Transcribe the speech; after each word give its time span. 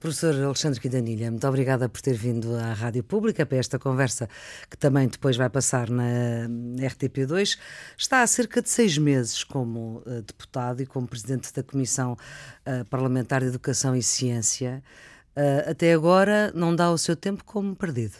Professor 0.00 0.32
Alexandre 0.44 0.78
Quintanilha, 0.78 1.28
muito 1.28 1.46
obrigada 1.48 1.88
por 1.88 2.00
ter 2.00 2.14
vindo 2.14 2.54
à 2.54 2.72
Rádio 2.72 3.02
Pública 3.02 3.44
para 3.44 3.58
esta 3.58 3.80
conversa 3.80 4.28
que 4.70 4.76
também 4.76 5.08
depois 5.08 5.36
vai 5.36 5.50
passar 5.50 5.90
na 5.90 6.04
RTP2. 6.78 7.58
Está 7.96 8.22
há 8.22 8.26
cerca 8.28 8.62
de 8.62 8.70
seis 8.70 8.96
meses 8.96 9.42
como 9.42 10.00
uh, 10.06 10.22
deputado 10.22 10.80
e 10.80 10.86
como 10.86 11.08
presidente 11.08 11.52
da 11.52 11.64
Comissão 11.64 12.12
uh, 12.12 12.84
Parlamentar 12.84 13.40
de 13.40 13.48
Educação 13.48 13.96
e 13.96 14.02
Ciência. 14.02 14.84
Uh, 15.36 15.70
até 15.70 15.92
agora 15.92 16.52
não 16.54 16.76
dá 16.76 16.92
o 16.92 16.98
seu 16.98 17.16
tempo 17.16 17.42
como 17.42 17.74
perdido? 17.74 18.14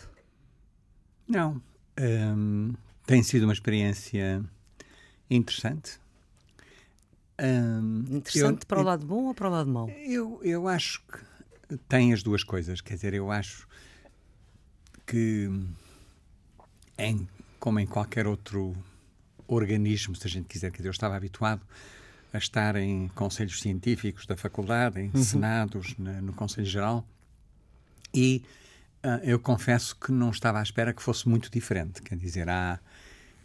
Não. 1.28 1.62
Um, 2.00 2.74
tem 3.06 3.22
sido 3.22 3.44
uma 3.44 3.52
experiência 3.52 4.42
interessante. 5.30 6.00
Um, 7.40 8.16
interessante 8.16 8.62
eu, 8.62 8.66
para 8.66 8.80
o 8.80 8.82
lado 8.82 9.06
bom 9.06 9.26
ou 9.26 9.34
para 9.34 9.48
o 9.48 9.52
lado 9.52 9.70
mau? 9.70 9.88
Eu, 9.88 10.40
eu 10.42 10.66
acho 10.66 11.00
que 11.06 11.37
tem 11.88 12.12
as 12.12 12.22
duas 12.22 12.42
coisas. 12.42 12.80
Quer 12.80 12.94
dizer, 12.94 13.14
eu 13.14 13.30
acho 13.30 13.66
que, 15.06 15.50
em, 16.98 17.28
como 17.58 17.80
em 17.80 17.86
qualquer 17.86 18.26
outro 18.26 18.76
organismo, 19.46 20.14
se 20.14 20.26
a 20.26 20.30
gente 20.30 20.46
quiser, 20.46 20.70
quer 20.70 20.78
dizer, 20.78 20.88
eu 20.88 20.92
estava 20.92 21.16
habituado 21.16 21.62
a 22.32 22.38
estar 22.38 22.76
em 22.76 23.08
conselhos 23.08 23.60
científicos 23.60 24.26
da 24.26 24.36
faculdade, 24.36 25.00
em 25.00 25.10
uhum. 25.14 25.22
senados, 25.22 25.96
na, 25.98 26.20
no 26.20 26.32
Conselho 26.34 26.66
Geral, 26.66 27.06
e 28.12 28.44
uh, 29.02 29.24
eu 29.24 29.38
confesso 29.38 29.96
que 29.96 30.12
não 30.12 30.30
estava 30.30 30.58
à 30.58 30.62
espera 30.62 30.92
que 30.92 31.02
fosse 31.02 31.28
muito 31.28 31.50
diferente. 31.50 32.02
Quer 32.02 32.16
dizer, 32.16 32.48
há, 32.48 32.78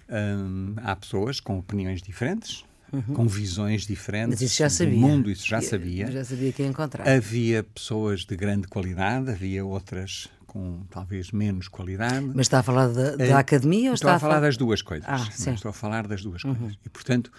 um, 0.10 0.76
há 0.84 0.96
pessoas 0.96 1.40
com 1.40 1.58
opiniões 1.58 2.02
diferentes, 2.02 2.66
uhum. 2.94 3.14
com 3.14 3.28
visões 3.28 3.86
diferentes 3.88 4.58
do 4.78 4.88
mundo, 4.92 5.30
isso 5.30 5.48
já 5.48 5.62
sabia. 5.62 6.10
Já 6.12 6.24
sabia 6.24 6.54
que 6.54 6.62
ia 6.62 6.70
encontrar. 6.70 7.08
Havia 7.08 7.64
pessoas 7.64 8.24
de 8.24 8.36
grande 8.36 8.68
qualidade, 8.68 9.32
havia 9.32 9.66
outras 9.66 10.30
com 10.46 10.84
talvez 10.92 11.32
menos 11.32 11.68
qualidade. 11.68 12.28
Mas 12.28 12.46
está 12.46 12.60
a 12.60 12.64
falar 12.64 12.88
da, 12.90 13.16
da 13.16 13.26
uh, 13.26 13.38
academia 13.38 13.90
ou 13.90 13.96
está 13.96 14.14
a, 14.14 14.16
a 14.16 14.20
falar 14.20 14.40
das 14.40 14.56
duas 14.56 14.84
coisas? 14.84 15.08
Ah, 15.10 15.28
sim. 15.32 15.52
Estou 15.52 15.70
a 15.70 15.74
falar 15.74 16.08
das 16.08 16.22
duas 16.22 16.44
uhum. 16.44 16.54
coisas. 16.54 16.78
E, 16.86 16.90
portanto, 16.90 17.32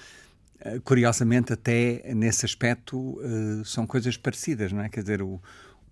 uh, 0.60 0.80
curiosamente, 0.80 1.52
até 1.52 2.12
nesse 2.12 2.44
aspecto, 2.44 2.96
uh, 2.98 3.64
são 3.64 3.86
coisas 3.86 4.16
parecidas, 4.16 4.72
não 4.72 4.82
é? 4.82 4.88
Quer 4.88 5.02
dizer, 5.02 5.22
o, 5.22 5.40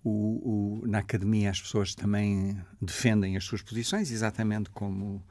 o, 0.03 0.81
o, 0.81 0.83
na 0.85 0.99
academia 0.99 1.49
as 1.49 1.61
pessoas 1.61 1.95
também 1.95 2.57
defendem 2.81 3.37
as 3.37 3.45
suas 3.45 3.61
posições, 3.61 4.11
exatamente 4.11 4.69
como 4.71 5.23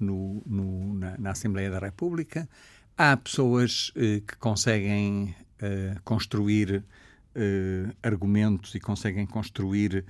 no, 0.00 0.42
no, 0.46 0.94
na, 0.94 1.18
na 1.18 1.30
Assembleia 1.32 1.70
da 1.70 1.78
República. 1.78 2.48
Há 2.98 3.14
pessoas 3.14 3.90
uh, 3.90 4.22
que 4.22 4.36
conseguem 4.38 5.36
uh, 5.60 6.00
construir 6.02 6.82
uh, 6.82 7.96
argumentos 8.02 8.74
e 8.74 8.80
conseguem 8.80 9.26
construir, 9.26 10.04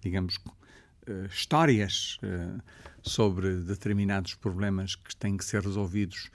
digamos, 0.00 0.38
histórias 1.30 2.18
sobre 3.02 3.56
determinados 3.56 4.34
problemas 4.34 4.94
que 4.94 5.14
têm 5.14 5.36
que 5.36 5.44
ser 5.44 5.62
resolvidos, 5.62 6.30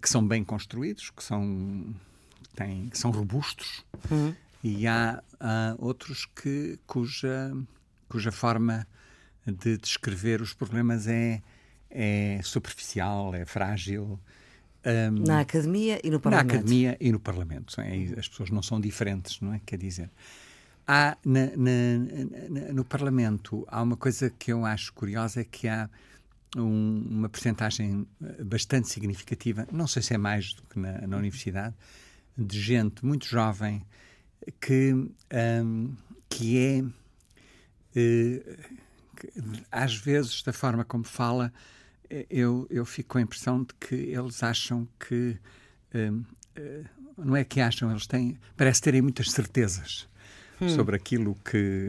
que 0.00 0.08
são 0.08 0.26
bem 0.26 0.44
construídos, 0.44 1.08
que 1.08 1.22
são, 1.22 1.94
têm, 2.54 2.90
que 2.90 2.98
são 2.98 3.10
robustos. 3.10 3.86
Uhum. 4.10 4.34
E 4.62 4.86
há, 4.86 5.22
há 5.40 5.74
outros 5.78 6.26
que, 6.26 6.78
cuja, 6.86 7.56
cuja 8.08 8.30
forma 8.30 8.86
de 9.46 9.78
descrever 9.78 10.42
os 10.42 10.52
problemas 10.52 11.06
é 11.06 11.40
é 11.92 12.40
superficial, 12.42 13.34
é 13.34 13.44
frágil. 13.44 14.18
Um, 14.84 15.24
na 15.24 15.40
academia 15.40 16.00
e 16.02 16.10
no 16.10 16.18
Parlamento. 16.18 16.52
Na 16.52 16.58
academia 16.58 16.96
e 17.00 17.12
no 17.12 17.20
Parlamento. 17.20 17.80
É? 17.80 18.18
As 18.18 18.28
pessoas 18.28 18.50
não 18.50 18.62
são 18.62 18.80
diferentes, 18.80 19.40
não 19.40 19.54
é? 19.54 19.60
Quer 19.64 19.78
dizer, 19.78 20.10
há 20.86 21.16
na, 21.24 21.46
na, 21.56 21.98
na, 22.48 22.72
no 22.72 22.84
Parlamento 22.84 23.64
há 23.68 23.82
uma 23.82 23.96
coisa 23.96 24.30
que 24.30 24.52
eu 24.52 24.64
acho 24.64 24.92
curiosa 24.92 25.40
é 25.40 25.44
que 25.44 25.68
há 25.68 25.88
um, 26.56 27.06
uma 27.08 27.28
percentagem 27.28 28.06
bastante 28.44 28.88
significativa, 28.88 29.66
não 29.72 29.86
sei 29.86 30.02
se 30.02 30.14
é 30.14 30.18
mais 30.18 30.52
do 30.52 30.62
que 30.62 30.78
na, 30.78 31.06
na 31.06 31.16
universidade, 31.16 31.74
de 32.36 32.60
gente 32.60 33.04
muito 33.04 33.26
jovem 33.26 33.84
que, 34.60 34.92
um, 34.92 35.94
que 36.28 36.58
é 36.58 36.82
uh, 36.82 36.92
que, 39.16 39.32
às 39.70 39.94
vezes 39.94 40.42
da 40.42 40.52
forma 40.52 40.84
como 40.84 41.04
fala 41.04 41.52
eu, 42.28 42.66
eu 42.70 42.84
fico 42.84 43.10
com 43.10 43.18
a 43.18 43.22
impressão 43.22 43.62
de 43.62 43.74
que 43.80 43.94
eles 43.94 44.42
acham 44.42 44.86
que. 44.98 45.36
Um, 45.94 46.24
uh, 46.58 46.84
não 47.18 47.36
é 47.36 47.44
que 47.44 47.60
acham, 47.60 47.90
eles 47.90 48.06
têm. 48.06 48.38
Parece 48.56 48.80
terem 48.80 49.02
muitas 49.02 49.30
certezas. 49.30 50.10
Hum. 50.60 50.68
sobre 50.68 50.94
aquilo 50.94 51.36
que 51.44 51.88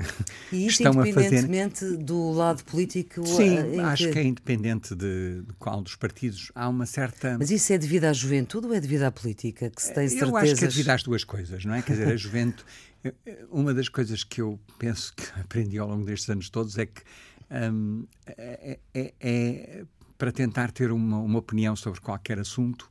e 0.52 0.66
isso 0.66 0.82
estão 0.82 0.94
a 0.94 1.06
fazer. 1.06 1.10
independentemente 1.10 1.98
do 1.98 2.32
lado 2.32 2.64
político? 2.64 3.24
Sim, 3.24 3.80
acho 3.80 4.06
que... 4.06 4.14
que... 4.14 4.20
é 4.20 4.24
independente 4.24 4.96
de, 4.96 5.44
de, 5.44 5.54
qual 5.60 5.80
dos 5.80 5.96
partidos. 5.96 6.52
Há 6.56 6.70
uma 6.70 6.88
certa... 6.88 7.38
Mas 7.38 7.52
isso 7.52 7.72
é 7.72 7.78
devido 7.78 8.06
à 8.06 8.14
juventude 8.14 8.66
ou 8.66 8.74
é 8.74 8.80
devido 8.80 9.04
à 9.04 9.12
política? 9.12 9.70
Que 9.70 9.80
se 9.80 9.94
tem 9.94 10.08
certezas... 10.08 10.30
Eu 10.30 10.38
acho 10.38 10.56
que 10.56 10.66
é 10.66 10.68
devido 10.68 10.90
às 10.90 11.04
duas 11.04 11.24
coisas, 11.24 11.64
não 11.66 11.76
é? 11.76 11.84
Quer 11.84 11.94
dizer, 11.94 12.08
a 12.08 12.18
juventude... 12.18 12.66
Uma 13.52 13.74
das 13.74 13.90
coisas 13.90 14.24
que 14.24 14.42
eu 14.42 14.60
penso 14.80 15.14
que 15.14 15.24
aprendi 15.40 15.78
ao 15.78 15.88
longo 15.88 16.06
destes 16.06 16.30
anos 16.30 16.50
todos 16.50 16.76
é 16.78 16.88
que 16.88 17.04
um, 17.52 18.08
é, 18.26 18.80
é, 18.94 19.14
é 19.20 19.86
para 20.18 20.32
tentar 20.32 20.72
ter 20.72 20.92
uma, 20.92 21.18
uma 21.20 21.40
opinião 21.40 21.76
sobre 21.76 22.00
qualquer 22.00 22.40
assunto, 22.40 22.90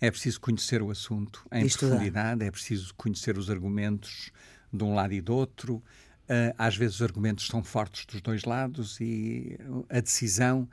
é 0.00 0.10
preciso 0.10 0.40
conhecer 0.40 0.82
o 0.82 0.90
assunto 0.90 1.46
em 1.52 1.64
Estudar. 1.64 1.90
profundidade, 1.90 2.44
é 2.44 2.50
preciso 2.50 2.92
conhecer 2.94 3.38
os 3.38 3.48
argumentos 3.48 4.32
de 4.72 4.82
um 4.82 4.94
lado 4.94 5.12
e 5.12 5.20
do 5.20 5.34
outro. 5.34 5.76
Uh, 6.24 6.54
às 6.58 6.76
vezes 6.76 6.96
os 6.96 7.02
argumentos 7.02 7.46
são 7.46 7.62
fortes 7.62 8.06
dos 8.06 8.20
dois 8.20 8.44
lados 8.44 8.98
e 9.00 9.56
a 9.88 10.00
decisão 10.00 10.68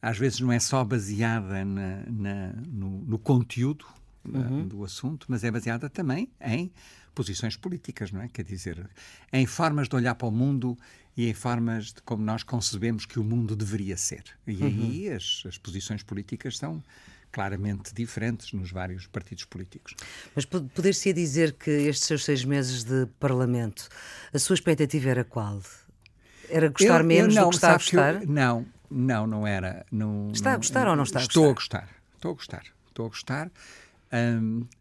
às 0.00 0.16
vezes 0.16 0.40
não 0.40 0.50
é 0.50 0.58
só 0.58 0.82
baseada 0.82 1.64
na, 1.64 2.02
na, 2.06 2.52
no, 2.68 3.02
no, 3.02 3.18
conteúdo 3.18 3.84
ah, 4.24 4.38
uhum. 4.38 4.62
uh, 4.62 4.64
do 4.64 4.84
assunto, 4.84 5.26
mas 5.28 5.44
é 5.44 5.50
baseada 5.50 5.90
também 5.90 6.30
em 6.40 6.72
posições 7.14 7.56
políticas, 7.56 8.10
não 8.10 8.22
é? 8.22 8.28
Quer 8.28 8.44
dizer, 8.44 8.88
em 9.32 9.44
formas 9.44 9.88
de 9.88 9.96
olhar 9.96 10.14
para 10.14 10.28
o 10.28 10.30
mundo 10.30 10.78
e 11.16 11.28
em 11.28 11.34
formas 11.34 11.86
de 11.92 12.02
como 12.02 12.22
nós 12.22 12.42
concebemos 12.42 13.04
que 13.04 13.18
o 13.18 13.24
mundo 13.24 13.54
deveria 13.56 13.96
ser. 13.96 14.24
E 14.46 14.56
uhum. 14.56 14.66
aí 14.66 15.08
as, 15.10 15.42
as 15.46 15.58
posições 15.58 16.02
políticas 16.02 16.56
são 16.58 16.82
claramente 17.32 17.94
diferentes 17.94 18.52
nos 18.52 18.70
vários 18.70 19.06
partidos 19.06 19.44
políticos. 19.44 19.94
Mas 20.34 20.44
poder-se 20.44 21.12
dizer 21.12 21.52
que 21.52 21.70
estes 21.70 22.06
seus 22.06 22.24
seis 22.24 22.44
meses 22.44 22.84
de 22.84 23.06
Parlamento, 23.18 23.88
a 24.32 24.38
sua 24.38 24.54
expectativa 24.54 25.10
era 25.10 25.24
qual? 25.24 25.60
Era 26.48 26.68
gostar 26.68 27.00
eu, 27.00 27.06
menos 27.06 27.36
eu 27.36 27.42
não, 27.42 27.48
do 27.48 27.50
que 27.50 27.56
está 27.56 27.70
a 27.70 27.74
gostar? 27.74 28.22
Eu, 28.22 28.28
não, 28.28 28.66
não, 28.90 29.26
não 29.26 29.46
era. 29.46 29.86
Não, 29.90 30.30
está 30.32 30.54
a 30.54 30.56
gostar 30.56 30.84
não, 30.84 30.90
ou 30.90 30.96
não 30.96 31.04
está 31.04 31.20
a 31.20 31.22
gostar? 31.22 31.40
Estou 31.40 31.50
a 31.50 31.54
gostar, 31.54 31.88
estou 32.16 32.30
a 32.30 32.34
gostar, 32.34 32.64
estou 32.88 33.06
a 33.06 33.08
gostar. 33.08 33.52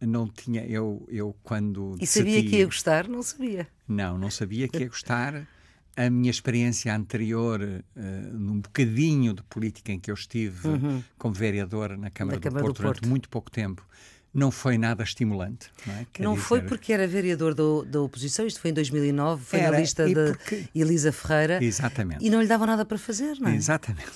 Não 0.01 0.27
tinha, 0.27 0.65
eu, 0.65 1.05
eu 1.07 1.35
quando. 1.43 1.95
E 1.99 2.07
sabia 2.07 2.33
decidi... 2.33 2.49
que 2.49 2.57
ia 2.57 2.65
gostar? 2.65 3.07
Não 3.07 3.21
sabia. 3.21 3.67
Não, 3.87 4.17
não 4.17 4.31
sabia 4.31 4.67
que 4.67 4.79
ia 4.79 4.87
gostar. 4.87 5.47
A 5.95 6.09
minha 6.09 6.31
experiência 6.31 6.95
anterior, 6.95 7.61
uh, 7.61 8.37
num 8.37 8.61
bocadinho 8.61 9.33
de 9.33 9.43
política 9.43 9.91
em 9.91 9.99
que 9.99 10.09
eu 10.09 10.15
estive 10.15 10.67
uhum. 10.67 11.03
como 11.17 11.33
vereador 11.33 11.97
na 11.97 12.09
Câmara, 12.09 12.39
do, 12.39 12.43
Câmara 12.43 12.63
Porto, 12.63 12.77
do 12.77 12.83
Porto 12.83 12.99
durante 12.99 13.09
muito 13.09 13.29
pouco 13.29 13.51
tempo, 13.51 13.85
não 14.33 14.51
foi 14.51 14.77
nada 14.77 15.03
estimulante. 15.03 15.69
Não, 15.85 15.93
é? 15.93 16.05
não 16.19 16.33
dizer... 16.33 16.45
foi 16.45 16.61
porque 16.61 16.93
era 16.93 17.07
vereador 17.07 17.53
do, 17.53 17.83
da 17.83 18.01
oposição, 18.01 18.45
isto 18.45 18.61
foi 18.61 18.71
em 18.71 18.73
2009, 18.73 19.43
foi 19.43 19.59
era, 19.59 19.71
na 19.71 19.79
lista 19.79 20.07
da 20.07 20.31
porque... 20.31 20.65
Elisa 20.73 21.11
Ferreira. 21.11 21.63
Exatamente. 21.63 22.25
E 22.25 22.29
não 22.29 22.41
lhe 22.41 22.47
dava 22.47 22.65
nada 22.65 22.85
para 22.85 22.97
fazer, 22.97 23.37
não 23.39 23.49
é? 23.49 23.55
Exatamente. 23.55 24.11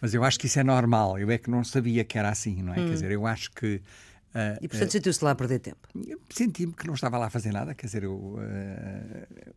Mas 0.00 0.14
eu 0.14 0.24
acho 0.24 0.38
que 0.38 0.46
isso 0.46 0.58
é 0.58 0.64
normal, 0.64 1.18
eu 1.18 1.30
é 1.30 1.36
que 1.36 1.50
não 1.50 1.62
sabia 1.62 2.04
que 2.04 2.18
era 2.18 2.30
assim, 2.30 2.62
não 2.62 2.72
é? 2.72 2.80
Hum. 2.80 2.86
Quer 2.86 2.92
dizer, 2.94 3.10
eu 3.10 3.26
acho 3.26 3.50
que 3.52 3.82
Uh, 4.30 4.62
e 4.62 4.68
portanto 4.68 4.88
uh, 4.88 4.92
sentiu-se 4.92 5.24
lá 5.24 5.32
a 5.32 5.34
perder 5.34 5.58
tempo? 5.58 5.88
Senti-me 6.30 6.72
que 6.72 6.86
não 6.86 6.94
estava 6.94 7.18
lá 7.18 7.26
a 7.26 7.30
fazer 7.30 7.52
nada, 7.52 7.74
quer 7.74 7.86
dizer, 7.86 8.04
eu 8.04 8.14
uh, 8.14 8.38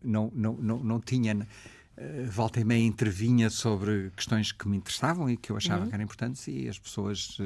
não, 0.03 0.31
não, 0.33 0.53
não, 0.53 0.79
não 0.79 0.99
tinha. 0.99 1.47
volta 2.27 2.59
e 2.59 2.63
meia 2.63 2.83
intervinha 2.83 3.51
sobre 3.51 4.11
questões 4.15 4.51
que 4.51 4.67
me 4.67 4.77
interessavam 4.77 5.29
e 5.29 5.37
que 5.37 5.51
eu 5.51 5.57
achava 5.57 5.83
uhum. 5.83 5.89
que 5.89 5.93
eram 5.93 6.03
importantes 6.03 6.47
e 6.47 6.67
as 6.67 6.79
pessoas 6.79 7.37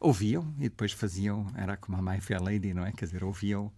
ouviam 0.00 0.54
e 0.58 0.70
depois 0.70 0.92
faziam, 0.92 1.46
era 1.54 1.76
como 1.76 1.98
a 1.98 2.02
My 2.02 2.18
Fair 2.18 2.42
Lady, 2.42 2.72
não 2.72 2.86
é? 2.86 2.92
Quer 2.92 3.04
dizer, 3.04 3.22
ouviam 3.22 3.70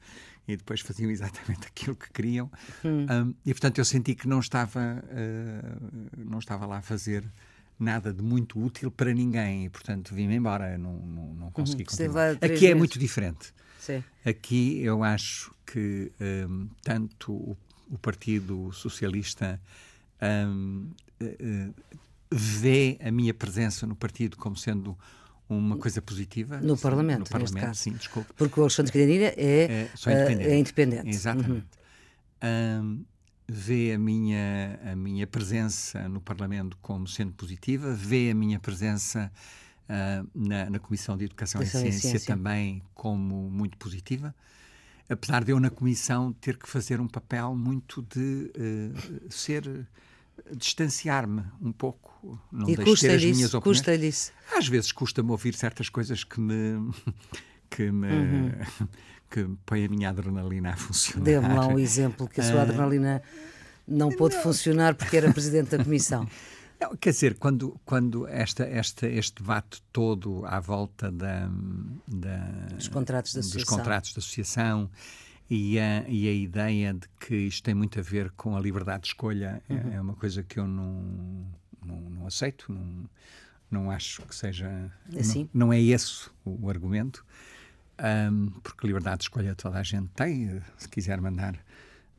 e 0.47 0.57
depois 0.57 0.81
faziam 0.81 1.11
exatamente 1.11 1.67
aquilo 1.69 1.97
que 1.97 2.09
queriam. 2.13 2.49
Uhum. 2.85 3.07
Um, 3.11 3.35
e 3.45 3.53
portanto 3.53 3.79
eu 3.79 3.85
senti 3.85 4.15
que 4.15 4.29
não 4.29 4.39
estava, 4.39 5.03
não 6.17 6.39
estava 6.39 6.67
lá 6.67 6.79
a 6.79 6.83
fazer 6.83 7.25
nada 7.81 8.13
de 8.13 8.23
muito 8.23 8.63
útil 8.63 8.91
para 8.91 9.13
ninguém 9.13 9.65
e, 9.65 9.69
portanto, 9.71 10.15
vim-me 10.15 10.37
embora, 10.37 10.77
não, 10.77 10.93
não, 10.93 11.35
não 11.35 11.51
consegui 11.51 11.83
uhum, 11.83 11.89
continuar. 11.89 12.31
Aqui 12.41 12.67
é 12.67 12.75
muito 12.75 12.99
diferente. 12.99 13.53
Sim. 13.81 14.05
Aqui 14.25 14.83
eu 14.83 15.03
acho 15.03 15.53
que 15.67 16.13
um, 16.21 16.69
tanto 16.83 17.33
o, 17.33 17.57
o, 17.91 17.99
Partido 17.99 18.71
Socialista 18.73 19.59
um, 20.21 20.91
uh, 21.23 21.75
vê 22.31 22.99
a 23.03 23.11
minha 23.11 23.33
presença 23.33 23.87
no 23.87 23.97
partido 23.97 24.37
como 24.37 24.57
sendo 24.57 24.97
uma 25.49 25.77
coisa 25.79 26.01
positiva. 26.03 26.61
No 26.61 26.77
sim, 26.77 26.83
Parlamento, 26.83 27.21
no 27.21 27.27
Parlamento, 27.27 27.75
sim, 27.75 27.93
desculpe. 27.93 28.33
Porque 28.35 28.61
o 28.61 28.63
Alexandre 28.63 28.93
Cadenilha 28.93 29.35
é, 29.37 29.89
é, 30.07 30.11
independente. 30.13 30.49
É 30.49 30.59
independente. 30.59 31.09
Exatamente. 31.09 31.67
Uhum. 32.43 32.85
um, 32.85 33.05
vê 33.51 33.93
a 33.93 33.99
minha, 33.99 34.79
a 34.85 34.95
minha 34.95 35.27
presença 35.27 36.09
no 36.09 36.21
Parlamento 36.21 36.77
como 36.81 37.09
sendo 37.09 37.33
positiva, 37.33 37.93
vê 37.93 38.31
a 38.31 38.35
minha 38.35 38.59
presença 38.59 39.31
uh, 39.89 40.31
na, 40.35 40.71
na, 40.71 40.79
Comissão 40.79 41.17
de 41.17 41.25
Educação, 41.25 41.61
Educação 41.61 41.81
e, 41.81 41.93
Ciência 41.93 42.11
Ciência 42.11 42.35
também 42.35 42.83
como 42.95 43.51
muito 43.51 43.77
positiva. 43.77 44.35
Apesar 45.09 45.43
de 45.43 45.51
eu, 45.51 45.59
na 45.59 45.71
Comissão, 45.71 46.33
ter 46.33 46.57
que 46.57 46.69
fazer 46.69 47.01
um 47.01 47.09
papel 47.09 47.57
muito 47.57 48.01
de 48.03 48.53
uh, 48.57 49.33
ser 49.33 49.89
distanciar-me 50.57 51.45
um 51.61 51.73
pouco, 51.73 52.41
não 52.51 52.69
e 52.69 52.77
deixo 52.77 53.01
ter 53.01 53.17
as 53.17 53.23
minhas 53.23 53.53
opiniões. 53.53 53.79
Custa-lhe 53.79 54.09
isso? 54.09 54.33
Às 54.57 54.69
vezes 54.69 54.93
custa-me 54.93 55.31
ouvir 55.31 55.55
certas 55.55 55.89
coisas 55.89 56.25
que 56.25 56.41
me 56.41 56.93
que 57.69 57.91
me 57.91 58.09
uhum. 58.09 58.51
Que 59.31 59.49
põe 59.65 59.85
a 59.85 59.89
minha 59.89 60.09
adrenalina 60.09 60.71
a 60.71 60.77
funcionar. 60.77 61.25
Dê-me 61.25 61.55
lá 61.55 61.67
um 61.67 61.79
exemplo 61.79 62.29
que 62.29 62.41
a 62.41 62.45
sua 62.45 62.61
ah, 62.61 62.63
adrenalina 62.63 63.23
não 63.87 64.11
pôde 64.11 64.35
não. 64.37 64.43
funcionar 64.43 64.95
porque 64.95 65.17
era 65.17 65.33
presidente 65.33 65.77
da 65.77 65.85
comissão. 65.85 66.29
Não, 66.81 66.97
quer 66.97 67.11
dizer, 67.11 67.35
quando, 67.35 67.79
quando 67.85 68.27
esta, 68.27 68.65
esta, 68.65 69.07
este 69.07 69.43
debate 69.43 69.83
todo 69.93 70.47
à 70.47 70.59
volta 70.59 71.13
da, 71.13 71.47
da, 72.09 72.39
dos 72.75 72.89
contratos 72.89 73.35
da 73.35 73.41
associação, 73.41 73.77
contratos 73.77 74.11
associação 74.17 74.91
e, 75.51 75.79
a, 75.79 76.09
e 76.09 76.27
a 76.27 76.33
ideia 76.33 76.95
de 76.95 77.07
que 77.21 77.35
isto 77.35 77.65
tem 77.65 77.75
muito 77.75 78.01
a 78.01 78.03
ver 78.03 78.31
com 78.31 78.57
a 78.57 78.61
liberdade 78.61 79.03
de 79.03 79.09
escolha 79.09 79.63
é, 79.69 79.75
uhum. 79.75 79.93
é, 79.93 79.97
é 79.97 80.01
uma 80.01 80.15
coisa 80.15 80.43
que 80.43 80.59
eu 80.59 80.67
não, 80.67 81.45
não, 81.85 82.01
não 82.01 82.27
aceito, 82.27 82.73
não, 82.73 83.11
não 83.71 83.91
acho 83.91 84.23
que 84.23 84.35
seja. 84.35 84.91
Assim? 85.19 85.51
Não, 85.53 85.67
não 85.67 85.73
é 85.75 85.83
esse 85.83 86.31
o, 86.47 86.65
o 86.65 86.71
argumento, 86.71 87.23
um, 88.01 88.47
porque 88.63 88.87
liberdade 88.87 89.19
de 89.19 89.25
escolha 89.25 89.55
toda 89.55 89.79
a 89.79 89.83
gente 89.83 90.09
tem, 90.15 90.61
se 90.77 90.89
quiser 90.89 91.21
mandar 91.21 91.55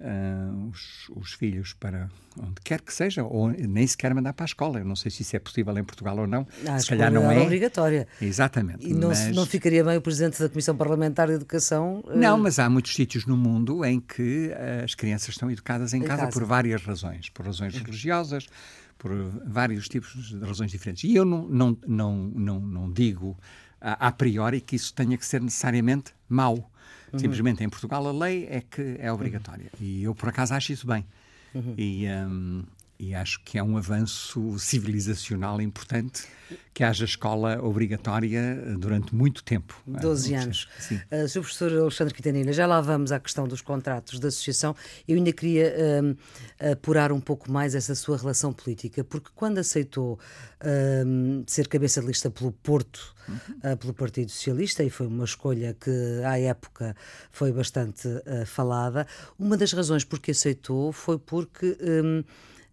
uh, 0.01 0.69
os, 0.69 1.09
os, 1.15 1.33
filhos 1.33 1.73
para 1.73 2.09
onde 2.37 2.61
quer 2.63 2.81
que 2.81 2.93
seja, 2.93 3.23
ou 3.23 3.49
nem 3.49 3.85
sequer 3.85 4.13
mandar 4.13 4.33
para 4.33 4.43
a 4.43 4.47
escola. 4.47 4.79
Eu 4.79 4.85
não 4.85 4.95
sei 4.95 5.11
se 5.11 5.21
isso 5.21 5.35
é 5.35 5.39
possível 5.39 5.77
em 5.77 5.83
Portugal 5.83 6.17
ou 6.17 6.27
não. 6.27 6.47
Ah, 6.67 6.79
se 6.79 6.87
calhar 6.87 7.11
não 7.11 7.31
é. 7.31 7.41
obrigatória. 7.41 8.07
Exatamente. 8.21 8.87
E 8.87 8.93
não, 8.93 9.09
mas... 9.09 9.31
não 9.35 9.45
ficaria 9.45 9.83
bem 9.83 9.97
o 9.97 10.01
Presidente 10.01 10.39
da 10.39 10.49
Comissão 10.49 10.75
Parlamentar 10.75 11.27
de 11.27 11.33
Educação? 11.33 12.03
Uh... 12.05 12.15
Não, 12.15 12.37
mas 12.37 12.59
há 12.59 12.69
muitos 12.69 12.93
sítios 12.93 13.25
no 13.25 13.37
mundo 13.37 13.85
em 13.85 13.99
que 13.99 14.51
as 14.83 14.95
crianças 14.95 15.29
estão 15.29 15.49
educadas 15.49 15.93
em, 15.93 15.97
em 15.97 16.03
casa, 16.03 16.23
casa, 16.23 16.31
por 16.31 16.45
várias 16.45 16.83
razões. 16.83 17.29
Por 17.29 17.45
razões 17.45 17.73
uhum. 17.75 17.83
religiosas, 17.83 18.47
por 18.97 19.11
vários 19.45 19.87
tipos 19.87 20.29
de 20.29 20.39
razões 20.39 20.71
diferentes. 20.71 21.03
E 21.03 21.15
eu 21.15 21.25
não, 21.25 21.47
não, 21.47 21.77
não, 21.87 22.15
não, 22.35 22.59
não 22.59 22.91
digo 22.91 23.37
a, 23.81 24.07
a 24.07 24.11
priori 24.11 24.61
que 24.61 24.75
isso 24.75 24.93
tenha 24.93 25.17
que 25.17 25.25
ser 25.25 25.41
necessariamente 25.41 26.13
mau. 26.29 26.71
Uhum. 27.11 27.19
Simplesmente 27.19 27.63
em 27.63 27.69
Portugal 27.69 28.07
a 28.07 28.11
lei 28.11 28.47
é 28.49 28.61
que 28.61 28.95
é 28.99 29.11
obrigatória. 29.11 29.71
E 29.79 30.03
eu, 30.03 30.15
por 30.15 30.29
acaso, 30.29 30.53
acho 30.53 30.71
isso 30.71 30.87
bem. 30.87 31.05
Uhum. 31.53 31.73
E, 31.77 32.07
um, 32.07 32.63
e 33.01 33.15
acho 33.15 33.42
que 33.44 33.57
é 33.57 33.63
um 33.63 33.77
avanço 33.77 34.59
civilizacional 34.59 35.59
importante 35.59 36.27
que 36.71 36.83
haja 36.83 37.03
escola 37.03 37.59
obrigatória 37.59 38.56
durante 38.77 39.15
muito 39.15 39.44
tempo. 39.44 39.81
12 39.88 40.36
anos. 40.36 40.69
Sim. 40.77 41.01
Uh, 41.12 41.27
Sr. 41.27 41.42
Professor 41.42 41.71
Alexandre 41.74 42.13
Quitanina, 42.13 42.53
já 42.53 42.68
lá 42.68 42.80
vamos 42.80 43.12
à 43.12 43.19
questão 43.19 43.48
dos 43.48 43.59
contratos 43.59 44.19
da 44.19 44.27
associação. 44.27 44.75
Eu 45.07 45.18
ainda 45.18 45.33
queria 45.33 45.74
uh, 45.74 46.71
apurar 46.74 47.12
um 47.12 47.19
pouco 47.19 47.51
mais 47.51 47.74
essa 47.74 47.95
sua 47.95 48.18
relação 48.18 48.53
política, 48.53 49.03
porque 49.03 49.31
quando 49.33 49.57
aceitou 49.57 50.19
uh, 50.62 51.44
ser 51.48 51.68
cabeça 51.68 52.01
de 52.01 52.07
lista 52.07 52.30
pelo 52.30 52.51
Porto, 52.51 53.15
uhum. 53.27 53.77
pelo 53.77 53.95
Partido 53.95 54.30
Socialista, 54.30 54.83
e 54.83 54.92
foi 54.92 55.07
uma 55.07 55.25
escolha 55.25 55.75
que 55.80 56.21
à 56.24 56.39
época 56.39 56.95
foi 57.31 57.51
bastante 57.51 58.07
falada, 58.45 59.07
uma 59.39 59.57
das 59.57 59.74
razões 59.74 60.03
por 60.03 60.19
que 60.19 60.30
aceitou 60.30 60.92
foi 60.92 61.18
porque. 61.18 61.75
Um, 61.81 62.24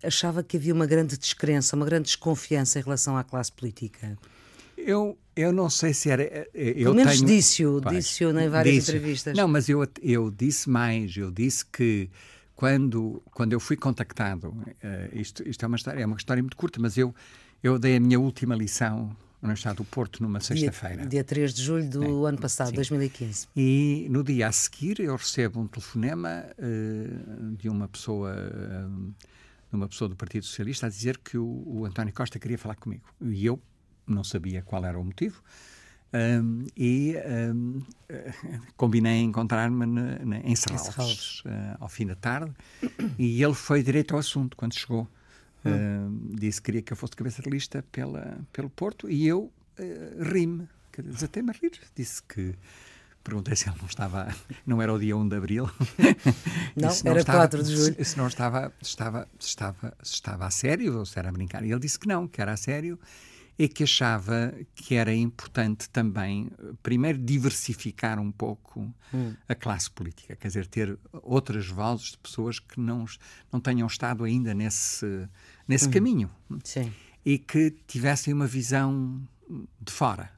achava 0.03 0.43
que 0.43 0.57
havia 0.57 0.73
uma 0.73 0.87
grande 0.87 1.17
descrença, 1.17 1.77
uma 1.77 1.87
grande 1.87 2.05
desconfiança 2.05 2.79
em 2.79 2.83
relação 2.83 3.17
à 3.17 3.25
classe 3.25 3.53
política? 3.53 4.17
Eu, 4.77 5.19
eu 5.35 5.53
não 5.53 5.69
sei 5.69 5.93
se 5.93 6.09
era. 6.09 6.23
Eh, 6.23 6.49
eu 6.55 6.75
Pelo 6.85 6.95
menos 6.95 7.17
tenho... 7.17 7.27
disse-o, 7.27 7.81
disse-o 7.81 8.39
em 8.39 8.49
várias 8.49 8.75
disse. 8.75 8.91
entrevistas. 8.91 9.37
Não, 9.37 9.49
mas 9.49 9.69
eu, 9.69 9.87
eu 10.01 10.31
disse 10.31 10.71
mais. 10.71 11.17
Eu 11.17 11.31
disse 11.31 11.67
que 11.67 12.09
quando, 12.55 13.23
quando 13.33 13.53
eu 13.53 13.61
fui 13.61 13.77
contactado, 13.77 14.49
uh, 14.49 14.75
isto, 15.13 15.47
isto 15.49 15.65
é 15.65 15.69
uma 15.69 15.77
história, 15.77 16.03
é 16.03 16.07
uma 16.07 16.17
história 16.17 16.43
muito 16.43 16.57
curta, 16.57 16.81
mas 16.81 16.97
eu, 16.97 17.15
eu 17.63 17.79
dei 17.79 17.97
a 17.97 18.01
minha 18.01 18.19
última 18.19 18.55
lição 18.55 19.17
no 19.41 19.53
Estado 19.53 19.77
do 19.77 19.85
Porto 19.85 20.23
numa 20.23 20.41
sexta-feira. 20.41 21.03
Dia, 21.03 21.09
dia 21.09 21.25
3 21.25 21.55
de 21.55 21.63
julho 21.63 21.89
do 21.89 22.27
é, 22.27 22.29
ano 22.31 22.39
passado, 22.39 22.71
sim. 22.71 22.75
2015. 22.75 23.49
E 23.57 24.07
no 24.11 24.25
dia 24.25 24.49
a 24.49 24.53
seguir 24.53 25.01
eu 25.01 25.15
recebo 25.15 25.61
um 25.61 25.67
telefonema 25.67 26.47
uh, 26.59 27.57
de 27.57 27.69
uma 27.69 27.89
pessoa. 27.89 28.33
Uh, 28.33 29.15
numa 29.71 29.89
pessoa 29.89 30.09
do 30.09 30.17
Partido 30.17 30.45
Socialista 30.45 30.87
a 30.87 30.89
dizer 30.89 31.19
que 31.19 31.37
o, 31.37 31.63
o 31.67 31.85
António 31.85 32.13
Costa 32.13 32.39
queria 32.39 32.59
falar 32.59 32.77
comigo. 32.77 33.05
E 33.21 33.45
eu 33.45 33.61
não 34.07 34.25
sabia 34.25 34.63
qual 34.63 34.85
era 34.85 34.99
o 34.99 35.05
motivo. 35.05 35.43
Um, 36.11 36.67
e 36.75 37.17
um, 37.53 37.83
combinei 38.75 39.21
encontrar-me 39.21 39.85
em 40.43 40.57
Serralves, 40.57 41.41
uh, 41.41 41.77
ao 41.81 41.89
fim 41.89 42.07
da 42.07 42.15
tarde 42.15 42.51
e 43.19 43.43
ele 43.45 43.53
foi 43.53 43.83
direito 43.83 44.15
ao 44.15 44.21
assunto 44.21 44.57
quando 44.57 44.75
chegou. 44.75 45.07
Hum. 45.67 46.31
Uh, 46.31 46.37
disse 46.37 46.63
que 46.63 46.67
queria 46.67 46.83
que 46.83 46.93
eu 46.95 46.97
fosse 46.97 47.15
cabeça 47.15 47.43
de 47.43 47.51
lista 47.51 47.85
pela, 47.93 48.39
pelo 48.55 48.71
Porto 48.71 49.11
e 49.11 49.27
eu 49.27 49.53
uh, 49.79 50.23
ri-me, 50.33 50.67
desatei-me 50.97 51.51
a 51.51 51.53
rir. 51.53 51.73
Disse 51.95 52.23
que 52.23 52.55
Perguntei 53.29 53.55
se 53.55 53.69
ele 53.69 53.77
não 53.79 53.87
estava, 53.87 54.35
não 54.65 54.81
era 54.81 54.91
o 54.91 54.99
dia 54.99 55.15
1 55.15 55.29
de 55.29 55.37
abril. 55.37 55.71
Não, 56.75 56.89
não 57.05 57.11
era 57.11 57.21
estava, 57.21 57.39
4 57.41 57.63
de 57.63 57.77
julho. 57.77 57.95
Se, 57.97 58.05
se 58.05 58.17
não 58.17 58.27
estava, 58.27 58.73
estava, 58.81 59.29
estava, 59.39 59.95
estava 60.03 60.47
a 60.47 60.51
sério 60.51 60.99
ou 60.99 61.05
se 61.05 61.19
era 61.19 61.29
a 61.29 61.33
brincar. 61.33 61.63
E 61.63 61.71
ele 61.71 61.81
disse 61.81 61.99
que 61.99 62.09
não, 62.09 62.27
que 62.27 62.41
era 62.41 62.53
a 62.53 62.57
sério 62.57 62.99
e 63.59 63.69
que 63.69 63.83
achava 63.83 64.55
que 64.75 64.95
era 64.95 65.15
importante 65.15 65.91
também, 65.91 66.51
primeiro, 66.83 67.19
diversificar 67.19 68.19
um 68.19 68.33
pouco 68.33 68.91
hum. 69.13 69.35
a 69.47 69.55
classe 69.55 69.91
política, 69.91 70.35
quer 70.35 70.49
dizer, 70.49 70.67
ter 70.67 70.99
outras 71.13 71.67
vozes 71.67 72.13
de 72.13 72.19
pessoas 72.19 72.59
que 72.59 72.81
não, 72.81 73.05
não 73.53 73.61
tenham 73.61 73.87
estado 73.87 74.25
ainda 74.25 74.55
nesse, 74.55 75.29
nesse 75.67 75.89
hum. 75.89 75.91
caminho 75.91 76.31
Sim. 76.65 76.91
e 77.27 77.39
que 77.39 77.73
tivessem 77.87 78.33
uma 78.33 78.47
visão 78.47 79.21
de 79.81 79.93
fora 79.93 80.38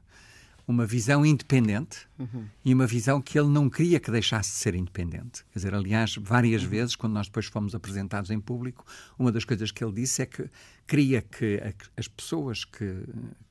uma 0.71 0.85
visão 0.85 1.25
independente 1.25 2.07
uhum. 2.17 2.45
e 2.65 2.73
uma 2.73 2.87
visão 2.87 3.21
que 3.21 3.37
ele 3.37 3.49
não 3.49 3.69
queria 3.69 3.99
que 3.99 4.09
deixasse 4.09 4.51
de 4.51 4.55
ser 4.57 4.73
independente. 4.73 5.43
Quer 5.51 5.59
dizer, 5.59 5.75
aliás, 5.75 6.15
várias 6.15 6.63
uhum. 6.63 6.69
vezes, 6.69 6.95
quando 6.95 7.13
nós 7.13 7.27
depois 7.27 7.45
fomos 7.45 7.75
apresentados 7.75 8.31
em 8.31 8.39
público, 8.39 8.85
uma 9.19 9.31
das 9.31 9.45
coisas 9.45 9.71
que 9.71 9.83
ele 9.83 9.93
disse 9.93 10.21
é 10.21 10.25
que 10.25 10.49
queria 10.87 11.21
que 11.21 11.61
as 11.95 12.07
pessoas 12.07 12.63
que, 12.63 13.03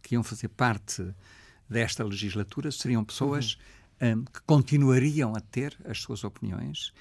que 0.03 0.15
iam 0.15 0.23
fazer 0.23 0.49
parte 0.49 1.07
desta 1.69 2.03
legislatura 2.03 2.73
seriam 2.73 3.05
pessoas 3.05 3.57
uhum. 4.01 4.21
um, 4.21 4.25
que 4.25 4.41
continuariam 4.47 5.37
a 5.37 5.41
ter 5.41 5.77
as 5.85 6.01
suas 6.01 6.25
opiniões 6.25 6.93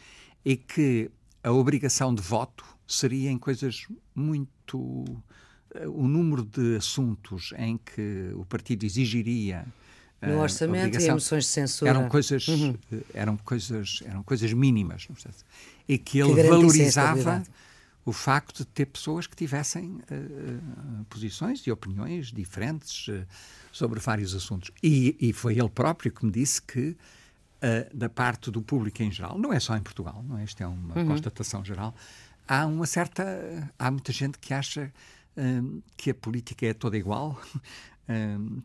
e 0.45 0.55
que 0.55 1.09
a 1.43 1.51
obrigação 1.51 2.13
de 2.13 2.21
voto 2.21 2.65
seria 2.85 3.31
em 3.31 3.38
coisas 3.38 3.88
muito. 4.13 5.05
Eh, 5.73 5.88
o 5.88 6.07
número 6.07 6.43
de 6.43 6.75
assuntos 6.77 7.53
em 7.57 7.77
que 7.77 8.31
o 8.33 8.45
partido 8.45 8.83
exigiria 8.83 9.65
no 10.21 10.39
ah, 10.39 10.43
orçamento 10.43 10.99
e 10.99 11.05
emoções 11.05 11.45
de 11.45 11.49
censura. 11.49 11.91
Eram 11.91 12.09
coisas, 12.09 12.47
uhum. 12.47 12.75
eram 13.13 13.38
coisas, 13.38 14.03
eram 14.05 14.23
coisas 14.23 14.51
mínimas. 14.53 15.07
E 15.88 15.97
que 15.97 16.19
ele 16.19 16.35
que 16.35 16.43
valorizava 16.43 17.43
o 18.05 18.11
facto 18.11 18.59
de 18.59 18.65
ter 18.65 18.85
pessoas 18.88 19.27
que 19.27 19.35
tivessem 19.35 20.01
uh, 20.11 21.05
posições 21.09 21.65
e 21.65 21.71
opiniões 21.71 22.31
diferentes 22.31 23.07
uh, 23.07 23.25
sobre 23.71 23.99
vários 23.99 24.35
assuntos. 24.35 24.71
E, 24.81 25.15
e, 25.19 25.31
foi 25.31 25.57
ele 25.57 25.69
próprio 25.69 26.11
que 26.11 26.25
me 26.25 26.31
disse 26.31 26.61
que, 26.61 26.97
da 27.93 28.07
parte 28.07 28.49
do 28.49 28.61
público 28.61 29.03
em 29.03 29.11
geral, 29.11 29.38
não 29.38 29.51
é 29.51 29.59
só 29.59 29.75
em 29.75 29.81
Portugal, 29.81 30.23
não 30.25 30.38
é? 30.38 30.45
Isto 30.45 30.63
é 30.63 30.67
uma 30.67 30.97
uhum. 30.97 31.07
constatação 31.07 31.63
geral, 31.63 31.93
há 32.47 32.65
uma 32.65 32.85
certa. 32.85 33.69
Há 33.77 33.91
muita 33.91 34.13
gente 34.13 34.39
que 34.39 34.53
acha 34.53 34.91
que 35.97 36.09
a 36.09 36.13
política 36.13 36.65
é 36.65 36.73
toda 36.73 36.97
igual, 36.97 37.39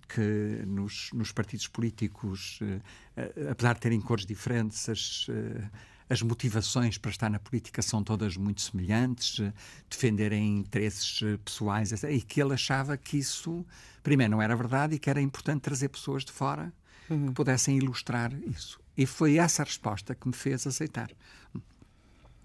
que 0.08 0.64
nos, 0.66 1.10
nos, 1.12 1.30
partidos 1.30 1.68
políticos, 1.68 2.58
uh, 2.62 3.50
apesar 3.50 3.74
de 3.74 3.80
terem 3.80 4.00
cores 4.00 4.24
diferentes, 4.24 4.88
as, 4.88 5.28
uh, 5.28 5.70
as 6.08 6.22
motivações 6.22 6.96
para 6.96 7.10
estar 7.10 7.28
na 7.28 7.38
política 7.38 7.82
são 7.82 8.02
todas 8.02 8.36
muito 8.36 8.62
semelhantes, 8.62 9.40
defenderem 9.88 10.58
interesses 10.58 11.20
pessoais, 11.44 11.92
e 12.04 12.20
que 12.22 12.40
ele 12.40 12.54
achava 12.54 12.96
que 12.96 13.18
isso, 13.18 13.64
primeiro, 14.02 14.32
não 14.32 14.42
era 14.42 14.56
verdade 14.56 14.94
e 14.94 14.98
que 14.98 15.10
era 15.10 15.20
importante 15.20 15.62
trazer 15.62 15.88
pessoas 15.88 16.24
de 16.24 16.32
fora 16.32 16.72
uhum. 17.10 17.28
que 17.28 17.34
pudessem 17.34 17.76
ilustrar 17.76 18.32
isso. 18.46 18.80
E 18.96 19.06
foi 19.06 19.36
essa 19.36 19.62
a 19.62 19.64
resposta 19.64 20.14
que 20.14 20.26
me 20.26 20.34
fez 20.34 20.66
aceitar. 20.66 21.10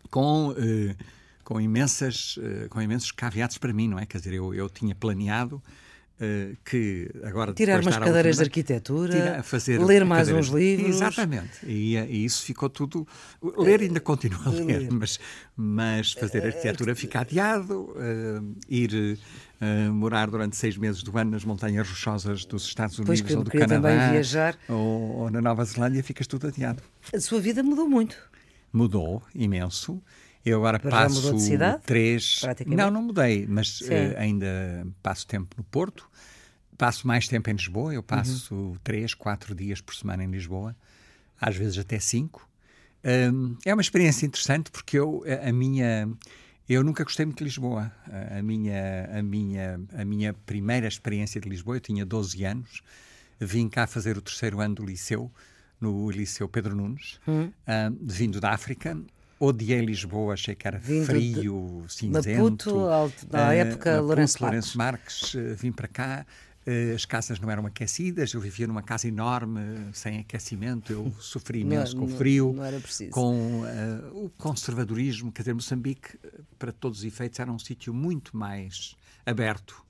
Com 0.10 0.56
com 1.44 1.60
imensas 1.60 2.40
com 2.70 2.82
imensos 2.82 3.12
caveatos 3.12 3.58
para 3.58 3.74
mim, 3.74 3.88
não 3.88 4.00
é? 4.00 4.06
Quer 4.06 4.20
dizer, 4.20 4.34
eu, 4.34 4.54
eu 4.54 4.70
tinha 4.70 4.96
planeado 4.96 5.62
Uh, 6.20 6.58
que 6.66 7.10
agora 7.24 7.54
tirar 7.54 7.80
umas 7.80 7.98
cadeiras 7.98 8.36
de 8.36 8.44
arquitetura, 8.44 9.14
tira, 9.14 9.44
fazer 9.44 9.80
ler 9.80 10.04
mais 10.04 10.28
cadeiras. 10.28 10.50
uns 10.50 10.54
livros. 10.54 10.96
Exatamente. 10.98 11.66
E, 11.66 11.96
e, 11.96 12.26
isso 12.26 12.44
ficou 12.44 12.70
tudo. 12.70 13.08
Ler 13.58 13.80
ainda 13.80 14.02
continua 14.02 14.48
a 14.48 14.50
ler, 14.50 14.92
mas, 14.92 15.18
mas 15.56 16.12
fazer 16.12 16.46
arquitetura 16.46 16.94
fica 16.94 17.22
adiado, 17.22 17.84
uh, 17.84 18.56
ir 18.68 19.18
uh, 19.62 19.94
morar 19.94 20.30
durante 20.30 20.58
seis 20.58 20.76
meses 20.76 21.04
do 21.04 21.18
ano 21.18 21.32
nas 21.32 21.46
montanhas 21.46 21.88
rochosas 21.88 22.44
dos 22.44 22.66
Estados 22.66 23.00
Unidos 23.00 23.22
pois, 23.22 23.36
ou 23.36 23.44
do 23.44 23.52
Canadá. 23.52 24.12
Ou, 24.68 24.76
ou 24.76 25.32
na 25.32 25.40
Nova 25.40 25.64
Zelândia, 25.64 26.04
ficas 26.04 26.28
tudo 26.28 26.48
adiado. 26.48 26.84
A 27.14 27.20
sua 27.22 27.40
vida 27.40 27.64
mudou 27.64 27.88
muito. 27.88 28.18
Mudou 28.74 29.24
imenso. 29.34 30.02
Eu 30.50 30.58
agora 30.58 30.82
Mas 30.84 30.92
passo 30.92 31.34
de 31.34 31.42
cidade, 31.42 31.84
três. 31.86 32.42
Não, 32.66 32.90
não 32.90 33.04
mudei, 33.04 33.46
mas 33.48 33.82
uh, 33.82 34.18
ainda 34.18 34.88
passo 35.04 35.28
tempo 35.28 35.56
no 35.58 35.64
Porto. 35.64 36.10
Passo 36.78 37.06
mais 37.06 37.28
tempo 37.28 37.50
em 37.50 37.54
Lisboa. 37.54 37.94
Eu 37.94 38.02
passo 38.02 38.56
uhum. 38.56 38.76
três, 38.84 39.14
quatro 39.14 39.54
dias 39.54 39.82
por 39.82 39.94
semana 39.94 40.24
em 40.24 40.32
Lisboa, 40.32 40.76
às 41.40 41.56
vezes 41.56 41.78
até 41.78 42.00
cinco. 42.00 42.50
Um, 43.04 43.56
é 43.66 43.74
uma 43.74 43.82
experiência 43.82 44.26
interessante 44.26 44.72
porque 44.72 44.98
eu, 44.98 45.24
a, 45.26 45.50
a 45.50 45.54
minha. 45.54 46.10
Eu 46.68 46.84
nunca 46.84 47.04
gostei 47.04 47.26
muito 47.26 47.40
de 47.40 47.44
Lisboa. 47.44 47.92
A 48.38 48.42
minha, 48.42 49.10
a, 49.14 49.24
minha, 49.24 49.80
a 49.94 50.06
minha 50.06 50.34
primeira 50.34 50.88
experiência 50.88 51.42
de 51.42 51.50
Lisboa, 51.50 51.78
eu 51.78 51.82
tinha 51.82 52.06
12 52.06 52.44
anos, 52.44 52.82
vim 53.40 53.68
cá 53.68 53.88
fazer 53.88 54.18
o 54.18 54.22
terceiro 54.22 54.60
ano 54.62 54.76
do 54.76 54.86
liceu, 54.86 55.32
no 55.82 56.12
Liceu 56.12 56.48
Pedro 56.48 56.76
Nunes, 56.76 57.20
hum. 57.28 57.52
vindo 58.02 58.40
da 58.40 58.52
África, 58.52 58.96
Odiei 59.40 59.80
Lisboa, 59.82 60.34
achei 60.34 60.54
que 60.54 60.68
era 60.68 60.78
Vindo 60.78 61.06
frio, 61.06 61.84
de, 61.86 61.94
cinzento. 61.94 62.76
Maputo, 62.76 63.30
na 63.32 63.50
uh, 63.50 63.52
época, 63.52 63.92
Maputo, 63.92 64.08
Lourenço, 64.08 64.44
Lourenço 64.44 64.78
Marques. 64.78 65.34
Uh, 65.34 65.56
vim 65.56 65.72
para 65.72 65.88
cá, 65.88 66.26
uh, 66.68 66.96
as 66.96 67.06
casas 67.06 67.40
não 67.40 67.50
eram 67.50 67.66
aquecidas, 67.66 68.34
eu 68.34 68.42
vivia 68.42 68.68
numa 68.68 68.84
casa 68.84 69.08
enorme, 69.08 69.62
sem 69.94 70.20
aquecimento, 70.20 70.92
eu 70.92 71.14
sofri 71.20 71.62
imenso 71.62 71.96
não, 71.96 72.06
com 72.06 72.14
o 72.14 72.18
frio. 72.18 72.52
Não 72.54 72.66
era 72.66 72.80
preciso. 72.80 73.12
Com 73.12 73.64
o 74.14 74.30
conservadorismo, 74.38 75.32
quer 75.32 75.44
dizer, 75.44 75.54
Moçambique, 75.54 76.20
para 76.58 76.74
todos 76.74 77.00
os 77.00 77.06
efeitos, 77.06 77.40
era 77.40 77.52
um 77.52 77.60
sítio 77.60 77.94
muito 77.94 78.36
mais 78.36 78.96
aberto. 79.26 79.86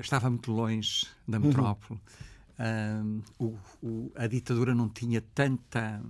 estava 0.00 0.30
muito 0.30 0.50
longe 0.50 1.06
da 1.28 1.38
uhum. 1.38 1.46
metrópole. 1.46 2.00
Uhum 2.00 2.31
o, 3.38 3.58
o, 3.82 4.12
a 4.14 4.26
ditadura 4.26 4.74
não 4.74 4.88
tinha 4.88 5.20
tanta, 5.34 6.02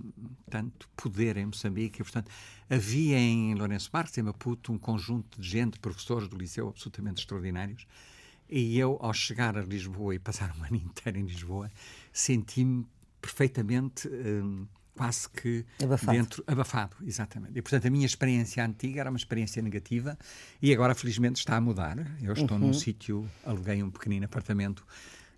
tanto 0.49 0.87
poder 0.95 1.37
em 1.37 1.45
Moçambique 1.47 2.01
e, 2.01 2.03
portanto, 2.03 2.29
havia 2.69 3.17
em 3.17 3.55
Lourenço 3.55 3.89
Marques, 3.91 4.17
em 4.17 4.21
Maputo, 4.21 4.71
um 4.71 4.77
conjunto 4.77 5.41
de 5.41 5.47
gente, 5.47 5.79
professores 5.79 6.27
do 6.27 6.37
liceu 6.37 6.69
absolutamente 6.69 7.21
extraordinários. 7.21 7.87
E 8.49 8.77
eu, 8.77 8.97
ao 9.01 9.13
chegar 9.13 9.57
a 9.57 9.61
Lisboa 9.61 10.13
e 10.13 10.19
passar 10.19 10.55
um 10.57 10.63
ano 10.65 10.75
inteiro 10.75 11.17
em 11.17 11.25
Lisboa, 11.25 11.71
senti-me 12.11 12.85
perfeitamente, 13.21 14.07
um, 14.07 14.67
quase 14.95 15.27
que 15.29 15.65
abafado. 15.81 16.17
dentro, 16.17 16.43
abafado, 16.45 16.95
exatamente. 17.03 17.57
E, 17.57 17.61
portanto, 17.61 17.87
a 17.87 17.89
minha 17.89 18.05
experiência 18.05 18.63
antiga 18.63 18.99
era 18.99 19.09
uma 19.09 19.17
experiência 19.17 19.61
negativa 19.61 20.17
e 20.61 20.71
agora, 20.73 20.93
felizmente, 20.93 21.39
está 21.39 21.55
a 21.55 21.61
mudar. 21.61 21.97
Eu 22.21 22.33
estou 22.33 22.57
uhum. 22.57 22.67
num 22.67 22.73
sítio, 22.73 23.27
aluguei 23.43 23.81
um 23.81 23.89
pequenino 23.89 24.25
apartamento 24.25 24.85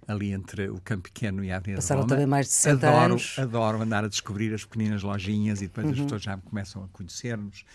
ali 0.08 0.32
entre 0.32 0.70
o 0.70 0.80
Campo 0.82 1.04
Pequeno 1.04 1.44
e 1.44 1.52
a 1.52 1.58
Avenida 1.58 1.82
Passaram 1.82 2.02
Roma. 2.02 2.10
também 2.10 2.26
mais 2.26 2.48
de 2.48 2.54
60 2.54 2.88
adoro, 2.88 3.06
anos. 3.06 3.40
Adoro 3.40 3.82
andar 3.82 4.04
a 4.04 4.08
descobrir 4.08 4.54
as 4.54 4.64
pequenas 4.64 5.04
lojinhas 5.04 5.62
e 5.62 5.68
depois 5.68 5.86
uhum. 5.88 5.94
as 5.94 6.00
pessoas 6.00 6.22
já 6.22 6.38
começam 6.38 6.84
a 6.84 6.88
conhecer-nos 6.90 7.66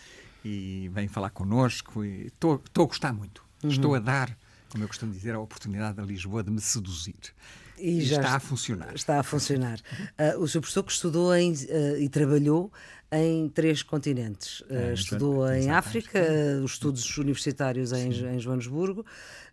e 0.45 0.91
vêm 0.93 1.09
falar 1.09 1.31
connosco. 1.31 2.05
Estou 2.05 2.63
a 2.75 2.85
gostar 2.85 3.13
muito. 3.13 3.45
Uhum. 3.63 3.71
Estou 3.71 3.95
a 3.95 3.99
dar, 3.99 4.37
como 4.71 4.85
eu 4.85 4.89
costumo 4.89 5.13
dizer, 5.13 5.35
a 5.35 5.41
oportunidade 5.41 6.01
a 6.01 6.05
Lisboa 6.05 6.43
de 6.43 6.51
me 6.51 6.61
seduzir. 6.61 7.35
E, 7.81 7.99
e 7.99 8.03
está 8.03 8.37
a 8.37 8.41
funcionar. 8.41 8.95
Está 8.95 9.21
a 9.21 9.23
funcionar. 9.23 9.81
Uh, 10.37 10.39
o 10.43 10.49
seu 10.49 10.61
professor 10.61 10.83
que 10.83 10.93
estudou 10.93 11.35
em, 11.35 11.53
uh, 11.53 11.97
e 11.99 12.09
trabalhou 12.09 12.73
em 13.13 13.49
três 13.49 13.83
continentes. 13.83 14.63
É, 14.69 14.91
uh, 14.91 14.95
estudou 14.95 15.51
em 15.53 15.71
África, 15.71 16.21
os 16.63 16.73
estudos 16.73 17.19
universitários 17.19 17.93
em, 17.93 18.11
em 18.11 18.39
Joanesburgo, 18.39 19.05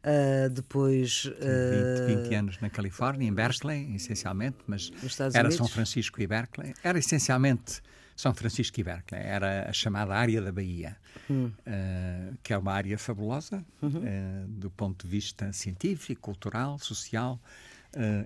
Uh, 0.08 0.50
depois. 0.50 1.26
Uh, 1.26 2.08
20, 2.08 2.24
20, 2.24 2.36
anos 2.36 2.60
na 2.62 2.70
Califórnia, 2.70 3.28
em 3.28 3.34
Berkeley, 3.34 3.96
essencialmente, 3.96 4.58
mas 4.66 4.90
era 5.34 5.40
Unidos. 5.40 5.58
São 5.58 5.68
Francisco 5.68 6.22
e 6.22 6.28
Berkeley. 6.28 6.74
Era 6.82 6.98
essencialmente 6.98 7.82
São 8.16 8.34
Francisco 8.34 8.80
e 8.80 8.84
Berkeley. 8.84 9.22
Era 9.22 9.70
a 9.70 9.74
chamada 9.74 10.16
área 10.16 10.42
da 10.42 10.52
Bahia, 10.52 10.96
uh, 11.30 12.38
que 12.42 12.54
é 12.54 12.58
uma 12.58 12.72
área 12.72 12.98
fabulosa 12.98 13.66
uhum. 13.82 14.46
do 14.48 14.70
ponto 14.70 15.06
de 15.06 15.12
vista 15.12 15.52
científico, 15.52 16.22
cultural, 16.22 16.80
social. 16.80 17.38